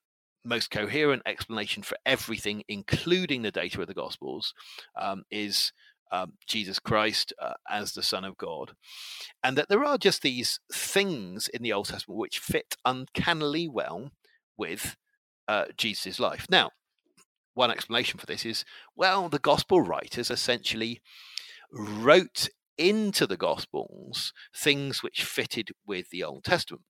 most 0.44 0.70
coherent 0.70 1.22
explanation 1.26 1.82
for 1.82 1.96
everything, 2.06 2.62
including 2.68 3.42
the 3.42 3.50
data 3.50 3.80
of 3.80 3.86
the 3.86 3.94
Gospels, 3.94 4.54
um, 5.00 5.24
is 5.30 5.72
um, 6.12 6.32
Jesus 6.46 6.78
Christ 6.78 7.32
uh, 7.40 7.54
as 7.68 7.92
the 7.92 8.02
Son 8.02 8.24
of 8.24 8.36
God. 8.36 8.72
And 9.42 9.56
that 9.56 9.68
there 9.68 9.84
are 9.84 9.98
just 9.98 10.22
these 10.22 10.60
things 10.72 11.48
in 11.48 11.62
the 11.62 11.72
Old 11.72 11.86
Testament 11.86 12.18
which 12.18 12.38
fit 12.38 12.76
uncannily 12.84 13.68
well 13.68 14.10
with 14.56 14.96
uh, 15.48 15.66
Jesus' 15.76 16.20
life. 16.20 16.46
Now, 16.50 16.70
one 17.54 17.70
explanation 17.70 18.18
for 18.18 18.26
this 18.26 18.44
is 18.44 18.64
well, 18.96 19.28
the 19.28 19.38
Gospel 19.38 19.80
writers 19.80 20.30
essentially 20.30 21.00
wrote 21.72 22.48
into 22.78 23.26
the 23.26 23.36
Gospels 23.36 24.32
things 24.56 25.02
which 25.02 25.24
fitted 25.24 25.70
with 25.86 26.10
the 26.10 26.24
Old 26.24 26.44
Testament. 26.44 26.84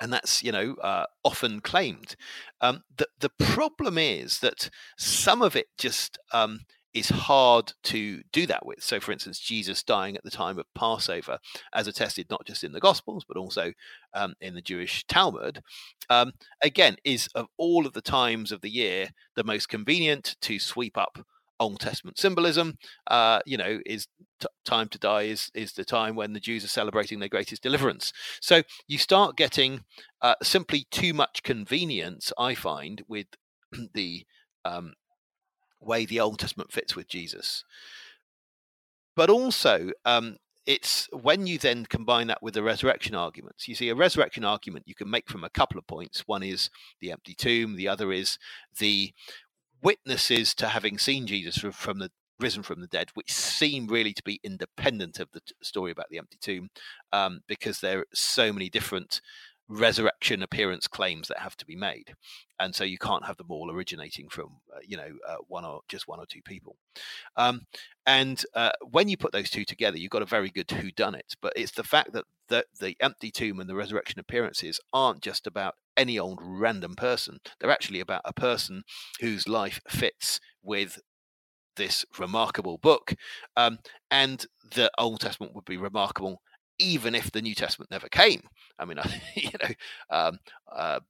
And 0.00 0.12
that's 0.12 0.42
you 0.42 0.52
know 0.52 0.74
uh, 0.82 1.06
often 1.24 1.60
claimed. 1.60 2.16
Um, 2.60 2.82
the 2.96 3.06
the 3.20 3.30
problem 3.38 3.98
is 3.98 4.40
that 4.40 4.70
some 4.96 5.42
of 5.42 5.56
it 5.56 5.66
just 5.78 6.18
um, 6.32 6.60
is 6.94 7.08
hard 7.08 7.72
to 7.82 8.22
do 8.32 8.46
that 8.46 8.64
with. 8.64 8.82
So, 8.82 9.00
for 9.00 9.10
instance, 9.12 9.40
Jesus 9.40 9.82
dying 9.82 10.16
at 10.16 10.22
the 10.22 10.30
time 10.30 10.58
of 10.58 10.66
Passover, 10.74 11.38
as 11.74 11.88
attested 11.88 12.30
not 12.30 12.46
just 12.46 12.62
in 12.62 12.72
the 12.72 12.80
Gospels 12.80 13.24
but 13.26 13.36
also 13.36 13.72
um, 14.14 14.34
in 14.40 14.54
the 14.54 14.62
Jewish 14.62 15.04
Talmud, 15.06 15.60
um, 16.08 16.32
again 16.62 16.96
is 17.04 17.28
of 17.34 17.46
all 17.56 17.86
of 17.86 17.92
the 17.92 18.02
times 18.02 18.52
of 18.52 18.60
the 18.60 18.70
year 18.70 19.08
the 19.36 19.44
most 19.44 19.68
convenient 19.68 20.36
to 20.42 20.58
sweep 20.58 20.96
up 20.96 21.18
Old 21.60 21.80
Testament 21.80 22.18
symbolism. 22.18 22.78
Uh, 23.06 23.40
you 23.46 23.56
know, 23.56 23.80
is 23.86 24.08
t- 24.40 24.48
time 24.64 24.88
to 24.88 24.98
die 24.98 25.22
is 25.22 25.50
is 25.54 25.72
the 25.72 25.84
time 25.84 26.16
when 26.16 26.32
the 26.32 26.40
Jews 26.40 26.64
are 26.64 26.68
celebrating 26.68 27.18
their 27.18 27.28
greatest 27.28 27.62
deliverance. 27.62 28.12
So 28.40 28.62
you 28.86 28.98
start 28.98 29.36
getting 29.36 29.84
uh, 30.20 30.34
simply 30.42 30.86
too 30.90 31.12
much 31.14 31.42
convenience. 31.42 32.32
I 32.38 32.54
find 32.54 33.02
with 33.08 33.26
the 33.94 34.26
um, 34.64 34.94
way 35.80 36.04
the 36.04 36.20
Old 36.20 36.38
Testament 36.38 36.72
fits 36.72 36.96
with 36.96 37.08
Jesus, 37.08 37.64
but 39.16 39.30
also. 39.30 39.90
Um, 40.04 40.38
it's 40.66 41.10
when 41.12 41.46
you 41.46 41.58
then 41.58 41.84
combine 41.84 42.28
that 42.28 42.42
with 42.42 42.54
the 42.54 42.62
resurrection 42.62 43.14
arguments. 43.14 43.68
You 43.68 43.74
see, 43.74 43.90
a 43.90 43.94
resurrection 43.94 44.46
argument 44.46 44.88
you 44.88 44.94
can 44.94 45.10
make 45.10 45.28
from 45.28 45.44
a 45.44 45.50
couple 45.50 45.78
of 45.78 45.86
points. 45.86 46.26
One 46.26 46.42
is 46.42 46.70
the 47.02 47.12
empty 47.12 47.34
tomb, 47.34 47.76
the 47.76 47.88
other 47.88 48.12
is 48.12 48.38
the 48.78 49.12
witnesses 49.82 50.54
to 50.54 50.68
having 50.68 50.98
seen 50.98 51.26
Jesus 51.26 51.58
from 51.58 51.98
the 51.98 52.10
risen 52.40 52.62
from 52.62 52.80
the 52.80 52.86
dead, 52.86 53.10
which 53.14 53.32
seem 53.32 53.86
really 53.86 54.12
to 54.12 54.22
be 54.22 54.40
independent 54.42 55.20
of 55.20 55.28
the 55.32 55.40
story 55.62 55.92
about 55.92 56.08
the 56.10 56.18
empty 56.18 56.36
tomb, 56.40 56.68
um, 57.12 57.40
because 57.46 57.80
there 57.80 58.00
are 58.00 58.06
so 58.12 58.52
many 58.52 58.68
different 58.68 59.20
resurrection 59.68 60.42
appearance 60.42 60.86
claims 60.86 61.28
that 61.28 61.38
have 61.38 61.56
to 61.56 61.66
be 61.66 61.76
made. 61.76 62.14
And 62.60 62.74
so 62.74 62.84
you 62.84 62.98
can't 62.98 63.26
have 63.26 63.36
them 63.36 63.50
all 63.50 63.70
originating 63.70 64.28
from 64.28 64.60
uh, 64.74 64.80
you 64.86 64.96
know 64.96 65.10
uh, 65.26 65.36
one 65.48 65.64
or 65.64 65.80
just 65.88 66.06
one 66.06 66.20
or 66.20 66.26
two 66.26 66.42
people. 66.42 66.76
Um, 67.36 67.66
and 68.06 68.44
uh, 68.54 68.72
when 68.90 69.08
you 69.08 69.16
put 69.16 69.32
those 69.32 69.50
two 69.50 69.64
together 69.64 69.96
you've 69.96 70.10
got 70.10 70.22
a 70.22 70.26
very 70.26 70.50
good 70.50 70.70
who 70.70 70.90
done 70.90 71.14
it 71.14 71.34
but 71.40 71.54
it's 71.56 71.72
the 71.72 71.82
fact 71.82 72.12
that 72.12 72.24
the, 72.48 72.64
the 72.78 72.96
empty 73.00 73.30
tomb 73.30 73.60
and 73.60 73.68
the 73.68 73.74
resurrection 73.74 74.20
appearances 74.20 74.80
aren't 74.92 75.22
just 75.22 75.46
about 75.46 75.74
any 75.96 76.18
old 76.18 76.40
random 76.42 76.94
person. 76.94 77.38
They're 77.58 77.70
actually 77.70 78.00
about 78.00 78.22
a 78.24 78.32
person 78.32 78.82
whose 79.20 79.48
life 79.48 79.80
fits 79.88 80.40
with 80.62 81.00
this 81.76 82.04
remarkable 82.18 82.78
book. 82.78 83.14
Um, 83.56 83.78
and 84.10 84.46
the 84.74 84.90
old 84.98 85.20
testament 85.20 85.54
would 85.54 85.64
be 85.64 85.76
remarkable 85.76 86.40
even 86.78 87.14
if 87.14 87.30
the 87.30 87.42
New 87.42 87.54
Testament 87.54 87.90
never 87.90 88.08
came. 88.08 88.42
I 88.78 88.84
mean, 88.84 88.98
you 89.34 89.50
know, 89.62 89.74
um, 90.10 90.38
uh, 90.70 91.00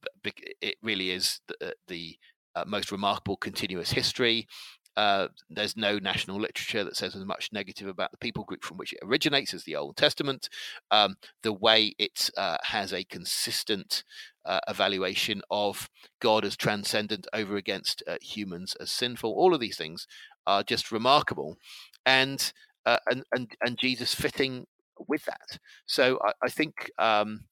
it 0.61 0.75
really 0.81 1.11
is 1.11 1.41
the, 1.47 1.69
uh, 1.69 1.71
the 1.87 2.17
uh, 2.55 2.63
most 2.67 2.91
remarkable 2.91 3.37
continuous 3.37 3.91
history. 3.91 4.47
Uh, 4.95 5.27
there's 5.49 5.75
no 5.75 5.99
national 5.99 6.39
literature 6.39 6.85
that 6.85 6.95
says 6.95 7.15
as 7.15 7.25
much 7.25 7.49
negative 7.51 7.87
about 7.87 8.11
the 8.11 8.17
people 8.17 8.45
group 8.45 8.63
from 8.63 8.77
which 8.77 8.93
it 8.93 8.99
originates 9.03 9.53
as 9.53 9.65
the 9.65 9.75
Old 9.75 9.97
Testament. 9.97 10.47
Um, 10.89 11.17
the 11.43 11.51
way 11.51 11.93
it 11.99 12.29
uh, 12.37 12.57
has 12.63 12.93
a 12.93 13.03
consistent 13.03 14.05
uh, 14.45 14.61
evaluation 14.69 15.41
of 15.51 15.89
God 16.21 16.45
as 16.45 16.55
transcendent 16.55 17.27
over 17.33 17.57
against 17.57 18.03
humans 18.21 18.73
as 18.79 18.89
sinful. 18.89 19.33
All 19.33 19.53
of 19.53 19.59
these 19.59 19.75
things 19.75 20.07
are 20.47 20.63
just 20.63 20.93
remarkable, 20.93 21.57
and 22.05 22.53
and 22.85 23.23
and 23.33 23.53
and 23.65 23.77
Jesus 23.77 24.13
fitting 24.15 24.65
with 25.07 25.25
that. 25.25 25.59
So 25.85 26.19
I, 26.25 26.31
I 26.43 26.49
think 26.49 26.89
um, 26.99 27.45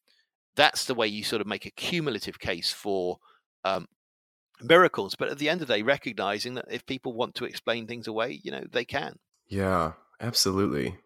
that's 0.56 0.86
the 0.86 0.96
way 0.96 1.08
you 1.08 1.24
sort 1.24 1.42
of 1.42 1.48
make 1.48 1.66
a 1.66 1.72
cumulative 1.72 2.40
case 2.40 2.72
for 2.72 3.18
um, 3.66 3.88
miracles. 4.62 5.16
But 5.16 5.30
at 5.30 5.38
the 5.38 5.50
end 5.50 5.62
of 5.62 5.68
the 5.68 5.74
day, 5.74 5.82
recognizing 5.82 6.56
that 6.56 6.66
if 6.70 6.86
people 6.86 7.14
want 7.14 7.36
to 7.36 7.46
explain 7.46 7.88
things 7.88 8.08
away, 8.08 8.40
you 8.44 8.52
know, 8.52 8.64
they 8.72 8.86
can. 8.86 9.18
Yeah, 9.48 9.94
absolutely. 10.20 10.98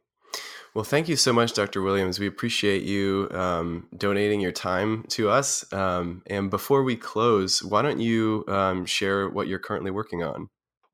Well, 0.73 0.83
thank 0.83 1.09
you 1.09 1.15
so 1.15 1.33
much, 1.33 1.53
Dr. 1.53 1.81
Williams. 1.81 2.19
We 2.19 2.27
appreciate 2.27 2.83
you 2.83 3.29
um, 3.31 3.87
donating 3.97 4.41
your 4.41 4.51
time 4.51 5.05
to 5.09 5.29
us. 5.29 5.65
Um, 5.73 6.21
and 6.27 6.51
before 6.51 6.83
we 6.83 6.95
close, 6.95 7.63
why 7.63 7.81
don't 7.81 7.99
you 7.99 8.43
um, 8.47 8.85
share 8.85 9.27
what 9.27 9.47
you're 9.47 9.57
currently 9.57 9.89
working 9.89 10.23
on? 10.23 10.49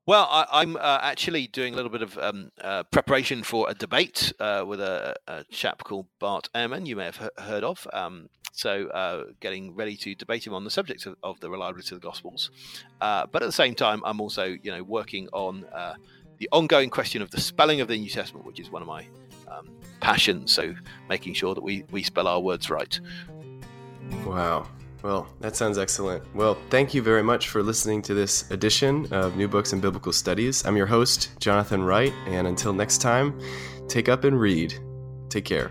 Well, 0.06 0.28
I, 0.30 0.60
am 0.60 0.76
uh, 0.76 0.98
actually 1.00 1.46
doing 1.46 1.72
a 1.72 1.76
little 1.76 1.90
bit 1.90 2.02
of 2.02 2.18
um, 2.18 2.50
uh, 2.60 2.82
preparation 2.82 3.42
for 3.42 3.70
a 3.70 3.74
debate 3.74 4.34
uh, 4.38 4.62
with 4.66 4.80
a, 4.80 5.16
a, 5.26 5.44
chap 5.44 5.82
called 5.82 6.08
Bart 6.18 6.50
Ehrman, 6.54 6.86
you 6.86 6.94
may 6.94 7.06
have 7.06 7.30
heard 7.38 7.64
of. 7.64 7.86
Um, 7.90 8.28
so, 8.52 8.88
uh, 8.88 9.24
getting 9.40 9.74
ready 9.74 9.96
to 9.96 10.14
debate 10.14 10.46
him 10.46 10.52
on 10.52 10.62
the 10.62 10.70
subject 10.70 11.06
of, 11.06 11.16
of 11.22 11.40
the 11.40 11.48
reliability 11.48 11.94
of 11.94 12.02
the 12.02 12.06
Gospels. 12.06 12.50
Uh, 13.00 13.24
but 13.32 13.42
at 13.42 13.46
the 13.46 13.52
same 13.52 13.74
time, 13.74 14.02
I'm 14.04 14.20
also, 14.20 14.44
you 14.44 14.70
know, 14.70 14.82
working 14.82 15.26
on 15.32 15.64
uh, 15.72 15.94
the 16.36 16.50
ongoing 16.52 16.90
question 16.90 17.22
of 17.22 17.30
the 17.30 17.40
spelling 17.40 17.80
of 17.80 17.88
the 17.88 17.96
New 17.96 18.10
Testament, 18.10 18.44
which 18.44 18.60
is 18.60 18.70
one 18.70 18.82
of 18.82 18.88
my 18.88 19.06
um, 19.48 19.70
passions. 20.00 20.52
So, 20.52 20.74
making 21.08 21.32
sure 21.32 21.54
that 21.54 21.64
we, 21.64 21.84
we 21.90 22.02
spell 22.02 22.28
our 22.28 22.40
words 22.40 22.68
right. 22.68 23.00
Wow. 24.26 24.68
Well, 25.04 25.26
that 25.40 25.54
sounds 25.54 25.76
excellent. 25.76 26.24
Well, 26.34 26.56
thank 26.70 26.94
you 26.94 27.02
very 27.02 27.22
much 27.22 27.50
for 27.50 27.62
listening 27.62 28.00
to 28.02 28.14
this 28.14 28.50
edition 28.50 29.06
of 29.12 29.36
New 29.36 29.46
Books 29.46 29.74
in 29.74 29.80
Biblical 29.80 30.14
Studies. 30.14 30.64
I'm 30.64 30.78
your 30.78 30.86
host, 30.86 31.38
Jonathan 31.40 31.82
Wright, 31.82 32.14
and 32.26 32.46
until 32.46 32.72
next 32.72 33.02
time, 33.02 33.38
take 33.86 34.08
up 34.08 34.24
and 34.24 34.40
read. 34.40 34.72
Take 35.28 35.44
care. 35.44 35.70